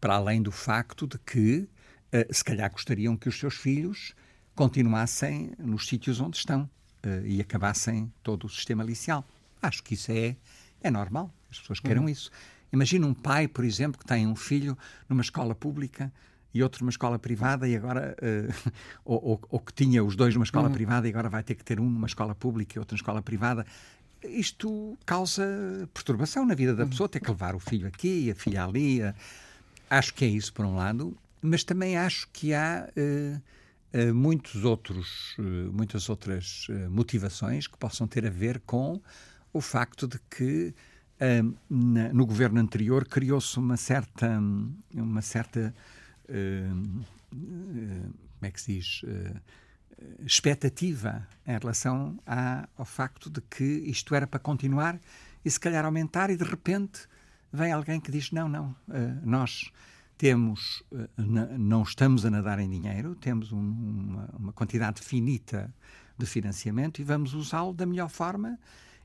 para 0.00 0.16
além 0.16 0.42
do 0.42 0.50
facto 0.50 1.06
de 1.06 1.18
que, 1.18 1.68
uh, 2.12 2.34
se 2.34 2.44
calhar, 2.44 2.70
gostariam 2.70 3.16
que 3.16 3.28
os 3.28 3.38
seus 3.38 3.54
filhos 3.54 4.12
continuassem 4.54 5.52
nos 5.58 5.86
sítios 5.88 6.20
onde 6.20 6.36
estão 6.36 6.68
uh, 7.06 7.26
e 7.26 7.40
acabassem 7.40 8.12
todo 8.22 8.44
o 8.44 8.50
sistema 8.50 8.82
licial. 8.82 9.24
Acho 9.62 9.82
que 9.82 9.94
isso 9.94 10.12
é, 10.12 10.36
é 10.82 10.90
normal. 10.90 11.32
As 11.50 11.60
pessoas 11.60 11.80
queiram 11.80 12.02
uhum. 12.02 12.08
isso. 12.08 12.30
Imagina 12.74 13.06
um 13.06 13.14
pai, 13.14 13.46
por 13.46 13.64
exemplo, 13.64 14.00
que 14.00 14.04
tem 14.04 14.26
um 14.26 14.34
filho 14.34 14.76
numa 15.08 15.22
escola 15.22 15.54
pública 15.54 16.12
e 16.52 16.60
outro 16.60 16.82
numa 16.82 16.90
escola 16.90 17.20
privada 17.20 17.68
e 17.68 17.76
agora 17.76 18.16
uh, 18.20 18.72
ou, 19.04 19.24
ou, 19.24 19.40
ou, 19.48 19.60
que 19.60 19.72
tinha 19.72 20.02
os 20.02 20.16
dois 20.16 20.34
numa 20.34 20.44
escola 20.44 20.66
uhum. 20.66 20.74
privada 20.74 21.06
e 21.06 21.10
agora 21.10 21.28
vai 21.28 21.44
ter 21.44 21.54
que 21.54 21.64
ter 21.64 21.78
um 21.78 21.88
numa 21.88 22.08
escola 22.08 22.34
pública 22.34 22.76
e 22.76 22.78
outro 22.80 22.94
numa 22.94 22.98
escola 22.98 23.22
privada. 23.22 23.64
Isto 24.24 24.98
causa 25.06 25.88
perturbação 25.94 26.44
na 26.44 26.54
vida 26.56 26.74
da 26.74 26.82
uhum. 26.82 26.90
pessoa, 26.90 27.08
ter 27.08 27.20
que 27.20 27.30
levar 27.30 27.54
o 27.54 27.60
filho 27.60 27.86
aqui, 27.86 28.28
a 28.32 28.34
filha 28.34 28.64
ali. 28.64 29.00
A... 29.02 29.14
Acho 29.88 30.12
que 30.12 30.24
é 30.24 30.28
isso 30.28 30.52
por 30.52 30.66
um 30.66 30.74
lado, 30.74 31.16
mas 31.40 31.62
também 31.62 31.96
acho 31.96 32.28
que 32.32 32.52
há 32.54 32.88
uh, 32.88 34.08
uh, 34.10 34.14
muitos 34.14 34.64
outros, 34.64 35.36
muitas 35.72 36.08
outras 36.08 36.66
motivações 36.90 37.68
que 37.68 37.78
possam 37.78 38.08
ter 38.08 38.26
a 38.26 38.30
ver 38.30 38.60
com 38.66 39.00
o 39.52 39.60
facto 39.60 40.08
de 40.08 40.18
que 40.28 40.74
no 41.70 42.26
governo 42.26 42.60
anterior 42.60 43.06
criou-se 43.06 43.58
uma 43.58 43.76
certa, 43.76 44.38
uma 44.92 45.22
certa 45.22 45.74
como 46.26 48.42
é 48.42 48.50
que 48.50 48.60
se 48.60 48.74
diz, 48.74 49.02
uh, 49.04 49.40
expectativa 50.24 51.26
em 51.46 51.58
relação 51.58 52.18
ao 52.76 52.84
facto 52.84 53.30
de 53.30 53.40
que 53.40 53.64
isto 53.64 54.14
era 54.14 54.26
para 54.26 54.40
continuar 54.40 55.00
e 55.44 55.50
se 55.50 55.58
calhar 55.58 55.84
aumentar 55.84 56.30
e 56.30 56.36
de 56.36 56.44
repente 56.44 57.06
vem 57.52 57.72
alguém 57.72 58.00
que 58.00 58.10
diz 58.10 58.32
não, 58.32 58.48
não, 58.48 58.74
nós 59.22 59.70
temos, 60.18 60.82
não 61.16 61.82
estamos 61.82 62.24
a 62.24 62.30
nadar 62.30 62.58
em 62.58 62.68
dinheiro, 62.68 63.14
temos 63.14 63.52
um, 63.52 63.58
uma, 63.58 64.30
uma 64.38 64.52
quantidade 64.52 65.00
finita 65.00 65.72
de 66.18 66.26
financiamento 66.26 67.00
e 67.00 67.04
vamos 67.04 67.34
usá-lo 67.34 67.72
da 67.72 67.86
melhor 67.86 68.08
forma 68.08 68.58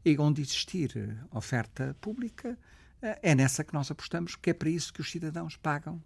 e 0.04 0.18
onde 0.18 0.42
existir 0.42 1.18
oferta 1.32 1.96
pública, 2.00 2.58
eh, 3.02 3.20
é 3.22 3.36
nessa 3.36 3.64
que 3.64 3.74
nós 3.74 3.90
apostamos, 3.92 4.36
porque 4.36 4.52
é 4.52 4.54
para 4.54 4.70
isso 4.70 4.94
que 4.94 5.02
os 5.02 5.12
cidadãos 5.12 5.56
pagam 5.56 6.02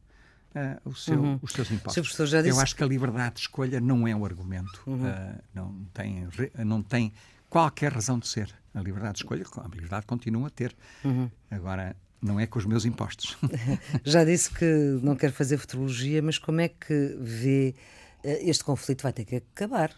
uh, 0.86 0.96
seu, 0.96 1.20
uhum. 1.20 1.40
os 1.42 1.52
seus 1.52 1.72
impostos. 1.72 2.20
Eu 2.46 2.60
acho 2.60 2.76
que 2.76 2.84
a 2.84 2.88
liberdade 2.88 3.36
de 3.36 3.42
escolha 3.42 3.80
não 3.80 4.08
é 4.08 4.16
um 4.16 4.26
argumento, 4.26 4.82
uhum. 4.86 5.06
uh, 5.06 5.44
não, 5.54 5.86
tem, 5.94 6.28
não 6.66 6.82
tem 6.82 7.14
qualquer 7.50 7.92
razão 7.92 8.20
de 8.20 8.28
ser. 8.28 8.54
A 8.74 8.82
liberdade 8.82 9.16
de 9.16 9.24
escolha, 9.24 9.46
a 9.58 9.68
liberdade 9.68 10.06
continua 10.06 10.48
a 10.48 10.50
ter. 10.50 10.76
Uhum. 11.04 11.30
Agora, 11.52 11.96
não 12.20 12.40
é 12.40 12.48
com 12.48 12.58
os 12.58 12.66
meus 12.66 12.86
impostos. 12.86 13.38
Já 14.04 14.24
disse 14.24 14.50
que 14.50 15.00
não 15.04 15.16
quer 15.16 15.32
fazer 15.32 15.58
futurologia, 15.58 16.22
mas 16.24 16.40
como 16.40 16.60
é 16.60 16.70
que 16.70 17.16
vê 17.20 17.76
este 18.24 18.64
conflito 18.64 19.04
vai 19.04 19.14
ter 19.14 19.26
que 19.26 19.36
acabar? 19.36 19.92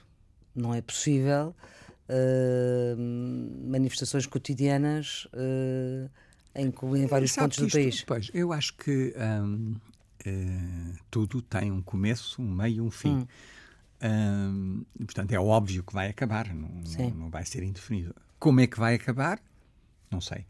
Não 0.53 0.73
é 0.73 0.81
possível 0.81 1.55
uh, 2.09 3.69
manifestações 3.69 4.25
cotidianas 4.25 5.27
uh, 5.33 6.09
em, 6.55 6.73
em 6.97 7.05
vários 7.07 7.35
pontos 7.35 7.57
do 7.57 7.65
isto, 7.65 7.75
país. 7.75 8.03
Pois, 8.03 8.31
eu 8.33 8.53
acho 8.53 8.75
que 8.75 9.13
um, 9.17 9.75
uh, 10.25 10.95
tudo 11.09 11.41
tem 11.41 11.71
um 11.71 11.81
começo, 11.81 12.41
um 12.41 12.49
meio 12.49 12.75
e 12.75 12.81
um 12.81 12.91
fim. 12.91 13.27
Hum. 14.01 14.85
portanto, 14.99 15.31
é 15.31 15.39
óbvio 15.39 15.83
que 15.83 15.93
vai 15.93 16.09
acabar, 16.09 16.53
não, 16.53 16.69
não, 16.69 17.09
não, 17.11 17.29
vai 17.29 17.45
ser 17.45 17.63
indefinido. 17.63 18.13
Como 18.37 18.59
é 18.59 18.67
que 18.67 18.77
vai 18.77 18.95
acabar? 18.95 19.39
Não 20.11 20.21
sei. 20.21 20.45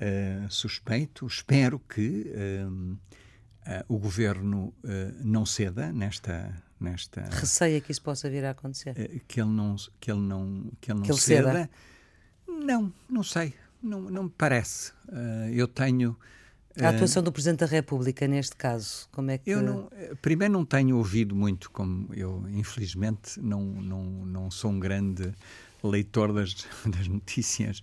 Uh, 0.00 0.50
suspeito, 0.50 1.26
espero 1.26 1.78
que 1.78 2.32
uh, 2.32 2.98
o 3.88 3.98
governo 3.98 4.72
não 5.22 5.44
ceda 5.44 5.92
nesta, 5.92 6.54
nesta. 6.80 7.22
Receia 7.30 7.80
que 7.80 7.92
isso 7.92 8.02
possa 8.02 8.28
vir 8.28 8.44
a 8.44 8.50
acontecer. 8.50 8.94
que 9.26 9.40
ele 9.40 9.50
não, 9.50 9.76
que 10.00 10.10
ele 10.10 10.20
não, 10.20 10.70
que 10.80 10.90
ele 10.90 10.98
não 10.98 11.04
que 11.04 11.12
ele 11.12 11.18
ceda. 11.18 11.52
ceda. 11.52 11.70
Não, 12.46 12.92
não 13.08 13.22
sei. 13.22 13.54
Não, 13.82 14.00
não 14.00 14.24
me 14.24 14.30
parece. 14.30 14.92
eu 15.52 15.68
tenho 15.68 16.16
a 16.82 16.90
atuação 16.90 17.22
do 17.22 17.32
Presidente 17.32 17.60
da 17.60 17.66
República 17.66 18.28
neste 18.28 18.54
caso, 18.54 19.08
como 19.10 19.30
é 19.30 19.38
que... 19.38 19.48
Eu 19.48 19.62
não, 19.62 19.88
primeiro 20.20 20.52
não 20.52 20.64
tenho 20.64 20.96
ouvido 20.96 21.34
muito, 21.34 21.70
como 21.70 22.12
eu 22.12 22.44
infelizmente 22.50 23.40
não, 23.40 23.62
não, 23.62 24.04
não 24.04 24.50
sou 24.50 24.70
um 24.70 24.78
grande 24.78 25.32
leitor 25.82 26.32
das, 26.32 26.66
das 26.86 27.08
notícias. 27.08 27.78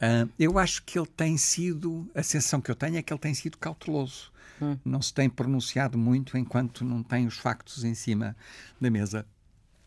Uh, 0.00 0.30
eu 0.38 0.58
acho 0.58 0.84
que 0.84 0.98
ele 0.98 1.08
tem 1.08 1.36
sido, 1.36 2.08
a 2.14 2.22
sensação 2.22 2.60
que 2.60 2.70
eu 2.70 2.76
tenho 2.76 2.96
é 2.96 3.02
que 3.02 3.12
ele 3.12 3.20
tem 3.20 3.34
sido 3.34 3.58
cauteloso. 3.58 4.30
Hum. 4.60 4.78
Não 4.84 5.02
se 5.02 5.12
tem 5.12 5.28
pronunciado 5.28 5.96
muito 5.96 6.36
enquanto 6.36 6.84
não 6.84 7.02
tem 7.02 7.26
os 7.26 7.36
factos 7.36 7.84
em 7.84 7.94
cima 7.94 8.36
da 8.80 8.90
mesa. 8.90 9.26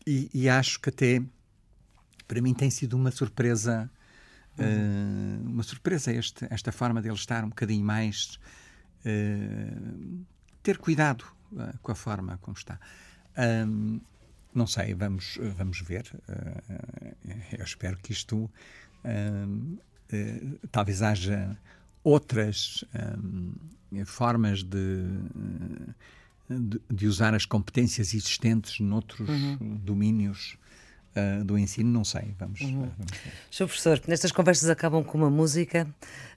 E, 0.06 0.30
e 0.32 0.48
acho 0.48 0.80
que 0.80 0.88
até, 0.88 1.22
para 2.26 2.40
mim, 2.40 2.54
tem 2.54 2.70
sido 2.70 2.94
uma 2.94 3.10
surpresa 3.10 3.90
Uh, 4.58 5.48
uma 5.48 5.62
surpresa 5.62 6.12
este, 6.12 6.46
esta 6.50 6.70
forma 6.70 7.00
dele 7.00 7.14
estar 7.14 7.44
um 7.44 7.48
bocadinho 7.48 7.84
mais. 7.84 8.38
Uh, 9.04 10.24
ter 10.62 10.78
cuidado 10.78 11.24
uh, 11.52 11.78
com 11.80 11.92
a 11.92 11.94
forma 11.94 12.38
como 12.42 12.56
está. 12.56 12.78
Um, 13.66 14.00
não 14.54 14.66
sei, 14.66 14.92
vamos, 14.92 15.38
vamos 15.56 15.80
ver. 15.80 16.12
eu 17.58 17.64
espero 17.64 17.96
que 17.96 18.12
isto. 18.12 18.50
talvez 20.70 21.00
haja 21.00 21.56
outras 22.04 22.84
formas 24.06 24.62
de, 24.62 25.04
de, 26.48 26.80
de, 26.90 27.06
usar 27.06 27.34
as 27.34 27.44
competências 27.44 28.14
existentes 28.14 28.80
noutros 28.80 29.28
uhum. 29.28 29.78
domínios 29.82 30.56
uh, 31.16 31.44
do 31.44 31.58
ensino, 31.58 31.90
não 31.90 32.04
sei. 32.04 32.34
Vamos, 32.38 32.60
uhum. 32.60 32.90
vamos 32.96 33.12
ver. 33.12 33.32
Sr. 33.50 33.66
Professor, 33.66 34.00
nestas 34.06 34.32
conversas 34.32 34.68
acabam 34.68 35.04
com 35.04 35.18
uma 35.18 35.30
música. 35.30 35.86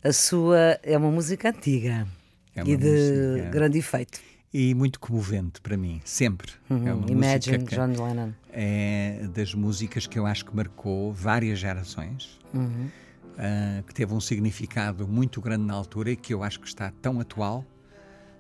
A 0.03 0.13
sua 0.13 0.80
é 0.84 0.97
uma 0.97 1.11
música 1.11 1.49
antiga 1.49 2.07
é 2.55 2.61
e 2.61 2.78
de 2.78 2.88
música... 2.88 3.49
grande 3.51 3.78
efeito. 3.80 4.20
E 4.53 4.74
muito 4.74 5.01
comovente 5.01 5.59
para 5.59 5.76
mim, 5.76 6.01
sempre. 6.05 6.49
Uhum. 6.70 6.88
É 6.88 6.93
uma 6.93 7.11
Imagine, 7.11 7.66
John 7.66 7.88
Lennon. 7.88 8.32
É 8.53 9.28
das 9.34 9.53
músicas 9.53 10.07
que 10.07 10.18
eu 10.18 10.26
acho 10.26 10.45
que 10.45 10.55
marcou 10.55 11.11
várias 11.11 11.59
gerações. 11.59 12.39
Uhum. 12.53 12.89
Uh, 13.36 13.83
que 13.83 13.93
teve 13.93 14.13
um 14.13 14.21
significado 14.21 15.05
muito 15.05 15.41
grande 15.41 15.65
na 15.65 15.73
altura 15.73 16.11
e 16.11 16.15
que 16.15 16.33
eu 16.33 16.41
acho 16.41 16.57
que 16.57 16.67
está 16.67 16.89
tão 17.01 17.19
atual 17.19 17.65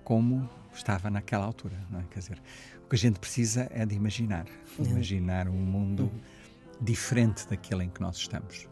como 0.05 0.49
estava 0.73 1.09
naquela 1.09 1.43
altura. 1.43 1.75
Não 1.89 1.99
é? 1.99 2.03
Quer 2.09 2.19
dizer, 2.19 2.41
o 2.85 2.87
que 2.87 2.95
a 2.95 2.99
gente 2.99 3.19
precisa 3.19 3.67
é 3.71 3.85
de 3.85 3.93
imaginar. 3.93 4.45
Uhum. 4.79 4.85
Imaginar 4.85 5.49
um 5.49 5.53
mundo 5.53 6.03
uhum. 6.03 6.19
diferente 6.79 7.45
daquele 7.47 7.83
em 7.83 7.89
que 7.89 7.99
nós 7.99 8.15
estamos. 8.15 8.69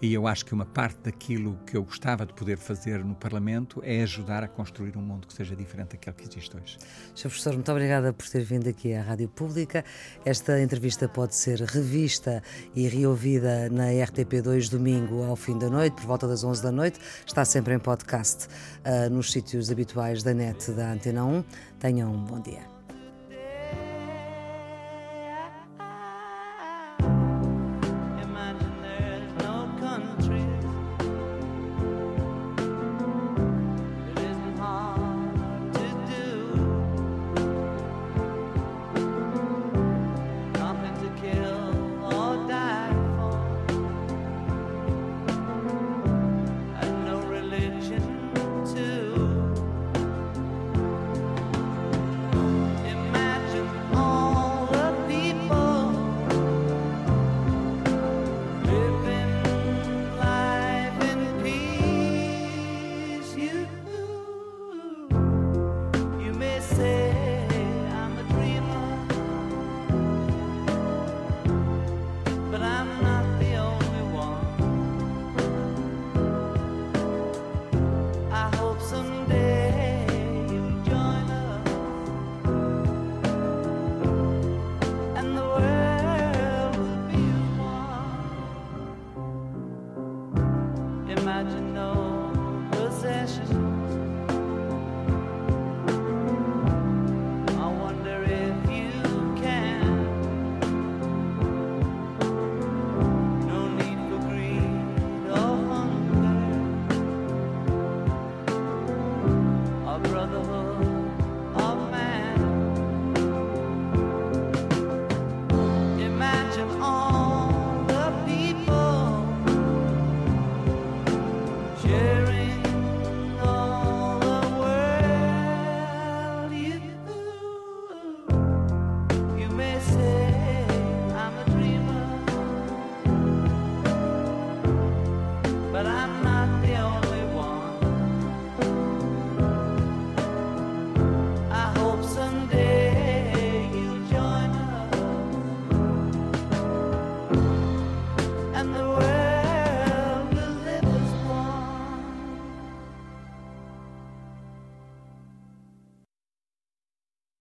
E 0.00 0.12
eu 0.12 0.26
acho 0.26 0.44
que 0.44 0.52
uma 0.52 0.66
parte 0.66 0.98
daquilo 1.04 1.58
que 1.66 1.76
eu 1.76 1.82
gostava 1.82 2.26
de 2.26 2.34
poder 2.34 2.58
fazer 2.58 3.02
no 3.02 3.14
Parlamento 3.14 3.80
é 3.82 4.02
ajudar 4.02 4.44
a 4.44 4.48
construir 4.48 4.96
um 4.96 5.00
mundo 5.00 5.26
que 5.26 5.32
seja 5.32 5.56
diferente 5.56 5.92
daquele 5.92 6.16
que 6.16 6.28
existe 6.28 6.54
hoje. 6.54 6.78
Sr. 7.14 7.28
Professor, 7.28 7.52
muito 7.54 7.72
obrigada 7.72 8.12
por 8.12 8.28
ter 8.28 8.42
vindo 8.42 8.68
aqui 8.68 8.92
à 8.92 9.02
Rádio 9.02 9.28
Pública. 9.28 9.84
Esta 10.24 10.60
entrevista 10.60 11.08
pode 11.08 11.34
ser 11.34 11.60
revista 11.62 12.42
e 12.74 12.86
reouvida 12.86 13.70
na 13.70 13.86
RTP2 13.86 14.68
domingo 14.68 15.24
ao 15.24 15.34
fim 15.34 15.58
da 15.58 15.70
noite, 15.70 15.94
por 15.94 16.04
volta 16.04 16.28
das 16.28 16.44
11 16.44 16.62
da 16.62 16.70
noite. 16.70 17.00
Está 17.26 17.44
sempre 17.44 17.74
em 17.74 17.78
podcast 17.78 18.46
uh, 18.46 19.08
nos 19.10 19.32
sítios 19.32 19.70
habituais 19.70 20.22
da 20.22 20.34
net 20.34 20.70
da 20.72 20.92
Antena 20.92 21.24
1. 21.24 21.44
Tenham 21.78 22.12
um 22.12 22.22
bom 22.22 22.40
dia. 22.40 22.75